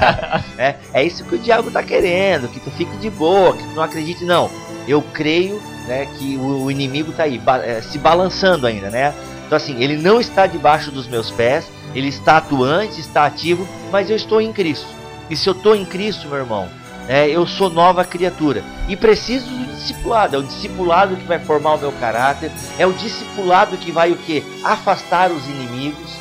é, 0.56 0.76
é 0.94 1.04
isso 1.04 1.26
que 1.26 1.34
o 1.34 1.38
diabo 1.38 1.70
tá 1.70 1.82
querendo, 1.82 2.48
que 2.48 2.58
tu 2.58 2.70
fique 2.70 2.96
de 2.96 3.10
boa, 3.10 3.54
que 3.54 3.64
tu 3.64 3.74
não 3.74 3.82
acredite, 3.82 4.24
não. 4.24 4.50
Eu 4.88 5.02
creio 5.02 5.60
né, 5.86 6.06
que 6.16 6.38
o, 6.38 6.70
inimigo 6.70 7.10
está 7.10 7.24
aí 7.24 7.38
é, 7.64 7.82
se 7.82 7.98
balançando 7.98 8.66
ainda, 8.66 8.88
né? 8.88 9.12
Então 9.46 9.56
assim, 9.56 9.76
ele 9.82 9.98
não 9.98 10.18
está 10.18 10.46
debaixo 10.46 10.90
dos 10.90 11.06
meus 11.06 11.30
pés, 11.30 11.70
ele 11.94 12.08
está 12.08 12.38
atuante, 12.38 12.98
está 12.98 13.26
ativo, 13.26 13.68
mas 13.92 14.08
eu 14.08 14.16
estou 14.16 14.40
em 14.40 14.54
Cristo. 14.54 14.96
E 15.30 15.36
se 15.36 15.46
eu 15.46 15.52
estou 15.52 15.76
em 15.76 15.84
Cristo, 15.84 16.26
meu 16.26 16.38
irmão, 16.38 16.77
é, 17.08 17.28
eu 17.28 17.46
sou 17.46 17.70
nova 17.70 18.04
criatura. 18.04 18.62
E 18.86 18.94
preciso 18.94 19.48
do 19.48 19.66
discipulado. 19.74 20.36
É 20.36 20.38
o 20.38 20.42
discipulado 20.42 21.16
que 21.16 21.24
vai 21.24 21.38
formar 21.38 21.74
o 21.74 21.78
meu 21.78 21.92
caráter. 21.92 22.52
É 22.78 22.86
o 22.86 22.92
discipulado 22.92 23.78
que 23.78 23.90
vai 23.90 24.12
o 24.12 24.16
que? 24.16 24.44
Afastar 24.62 25.32
os 25.32 25.48
inimigos. 25.48 26.12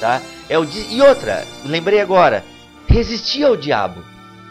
Tá? 0.00 0.22
É 0.48 0.58
o 0.58 0.64
E 0.64 1.02
outra, 1.02 1.46
lembrei 1.64 2.00
agora. 2.00 2.42
Resistir 2.88 3.44
ao 3.44 3.56
diabo. 3.56 4.02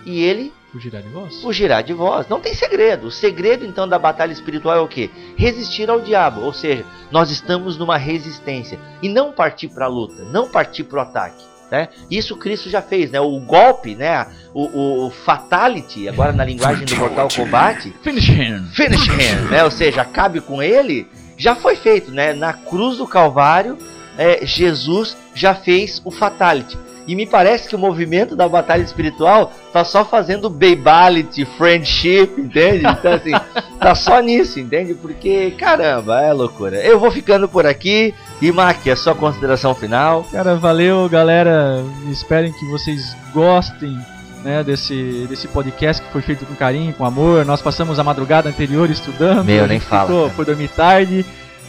E 0.06 0.22
ele 0.22 0.54
Fugirá 0.72 1.02
de 1.02 1.10
vós? 1.10 1.42
Fugirá 1.42 1.82
de 1.82 1.94
vós. 1.94 2.28
Não 2.28 2.40
tem 2.40 2.54
segredo. 2.54 3.08
O 3.08 3.12
segredo 3.12 3.66
então 3.66 3.88
da 3.88 3.98
batalha 3.98 4.32
espiritual 4.32 4.78
é 4.78 4.80
o 4.80 4.88
que? 4.88 5.10
Resistir 5.36 5.90
ao 5.90 6.00
diabo. 6.00 6.42
Ou 6.42 6.54
seja, 6.54 6.86
nós 7.10 7.32
estamos 7.32 7.76
numa 7.76 7.98
resistência. 7.98 8.80
E 9.02 9.10
não 9.10 9.32
partir 9.32 9.70
para 9.70 9.86
a 9.86 9.90
luta, 9.90 10.24
não 10.26 10.48
partir 10.48 10.84
para 10.84 11.00
o 11.00 11.02
ataque. 11.02 11.49
Né? 11.72 11.89
Isso 12.09 12.36
Cristo 12.36 12.70
já 12.70 12.82
fez, 12.82 13.11
né? 13.11 13.20
O 13.20 13.39
golpe, 13.39 13.95
né? 13.95 14.26
O, 14.53 14.65
o, 14.65 15.07
o 15.07 15.09
fatality, 15.11 16.09
agora 16.09 16.32
na 16.32 16.43
linguagem 16.43 16.86
do 16.86 16.95
Mortal 16.95 17.28
Kombat. 17.34 17.93
Finish 18.01 18.30
him. 18.30 18.67
Finish 18.74 19.07
him, 19.07 19.49
né? 19.51 19.63
Ou 19.63 19.72
seja, 19.72 20.01
acabe 20.01 20.41
com 20.41 20.61
ele. 20.63 21.07
Já 21.38 21.55
foi 21.55 21.76
feito, 21.76 22.11
né? 22.11 22.34
Na 22.34 22.53
cruz 22.53 22.97
do 22.97 23.07
Calvário, 23.07 23.78
é, 24.17 24.45
Jesus 24.45 25.15
já 25.34 25.53
fez 25.53 26.01
o 26.03 26.11
fatality. 26.11 26.78
E 27.10 27.16
me 27.16 27.26
parece 27.26 27.68
que 27.68 27.76
o 27.76 27.80
movimento 27.80 28.36
da 28.36 28.47
batalha 28.47 28.84
espiritual 28.84 29.51
tá 29.74 29.84
só 29.84 30.05
fazendo 30.05 30.47
babality, 30.47 31.43
friendship, 31.43 32.30
entende? 32.38 32.86
Então 32.86 33.14
assim, 33.14 33.32
tá 33.82 33.95
só 33.95 34.20
nisso, 34.20 34.60
entende? 34.60 34.93
Porque, 34.93 35.49
caramba, 35.57 36.22
é 36.22 36.32
loucura. 36.32 36.78
Eu 36.78 36.99
vou 36.99 37.10
ficando 37.10 37.49
por 37.49 37.66
aqui. 37.66 38.14
E 38.39 38.51
Mac, 38.51 38.88
a 38.88 38.95
sua 38.95 39.16
consideração 39.16 39.74
final? 39.74 40.24
Cara, 40.32 40.55
valeu, 40.55 41.10
galera. 41.10 41.84
Esperem 42.12 42.53
que 42.53 42.66
vocês 42.70 43.18
gostem 43.34 43.97
né, 44.43 44.64
desse, 44.64 45.26
desse 45.28 45.47
podcast 45.47 46.03
que 46.03 46.12
foi 46.12 46.22
feito 46.22 46.45
com 46.45 46.53
carinho, 46.53 46.93
com 46.93 47.05
amor. 47.05 47.43
Nós 47.43 47.60
passamos 47.60 47.97
a 47.97 48.03
madrugada 48.03 48.49
anterior 48.49 48.88
estudando. 48.88 49.45
Meu, 49.45 49.66
nem 49.66 49.80
fala. 49.80 50.30
foi 50.30 50.45
dormir 50.45 50.68
tarde. 50.68 51.26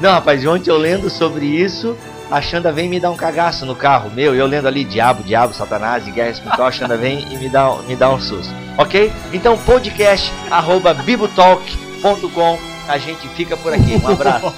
Não, 0.00 0.12
rapaz, 0.12 0.46
ontem 0.46 0.70
eu 0.70 0.78
lendo 0.78 1.10
sobre 1.10 1.46
isso, 1.46 1.96
a 2.30 2.40
Xanda 2.40 2.70
vem 2.70 2.88
me 2.88 3.00
dar 3.00 3.10
um 3.10 3.16
cagaço 3.16 3.66
no 3.66 3.74
carro 3.74 4.08
meu, 4.14 4.36
eu 4.36 4.46
lendo 4.46 4.68
ali 4.68 4.84
diabo, 4.84 5.24
diabo, 5.24 5.52
satanás 5.52 6.06
e 6.06 6.12
guerra 6.12 6.30
espiritual, 6.30 6.68
a 6.68 6.70
Xanda 6.70 6.96
vem 6.96 7.26
e 7.28 7.36
me 7.38 7.48
dá, 7.48 7.74
me 7.88 7.96
dá 7.96 8.08
um 8.08 8.20
susto. 8.20 8.59
Ok? 8.80 9.12
Então, 9.30 9.58
podcast 9.58 10.32
arroba 10.50 10.94
bibotalk.com. 10.94 12.58
A 12.88 12.96
gente 12.96 13.28
fica 13.28 13.54
por 13.54 13.74
aqui. 13.74 13.96
Um 14.02 14.08
abraço. 14.08 14.54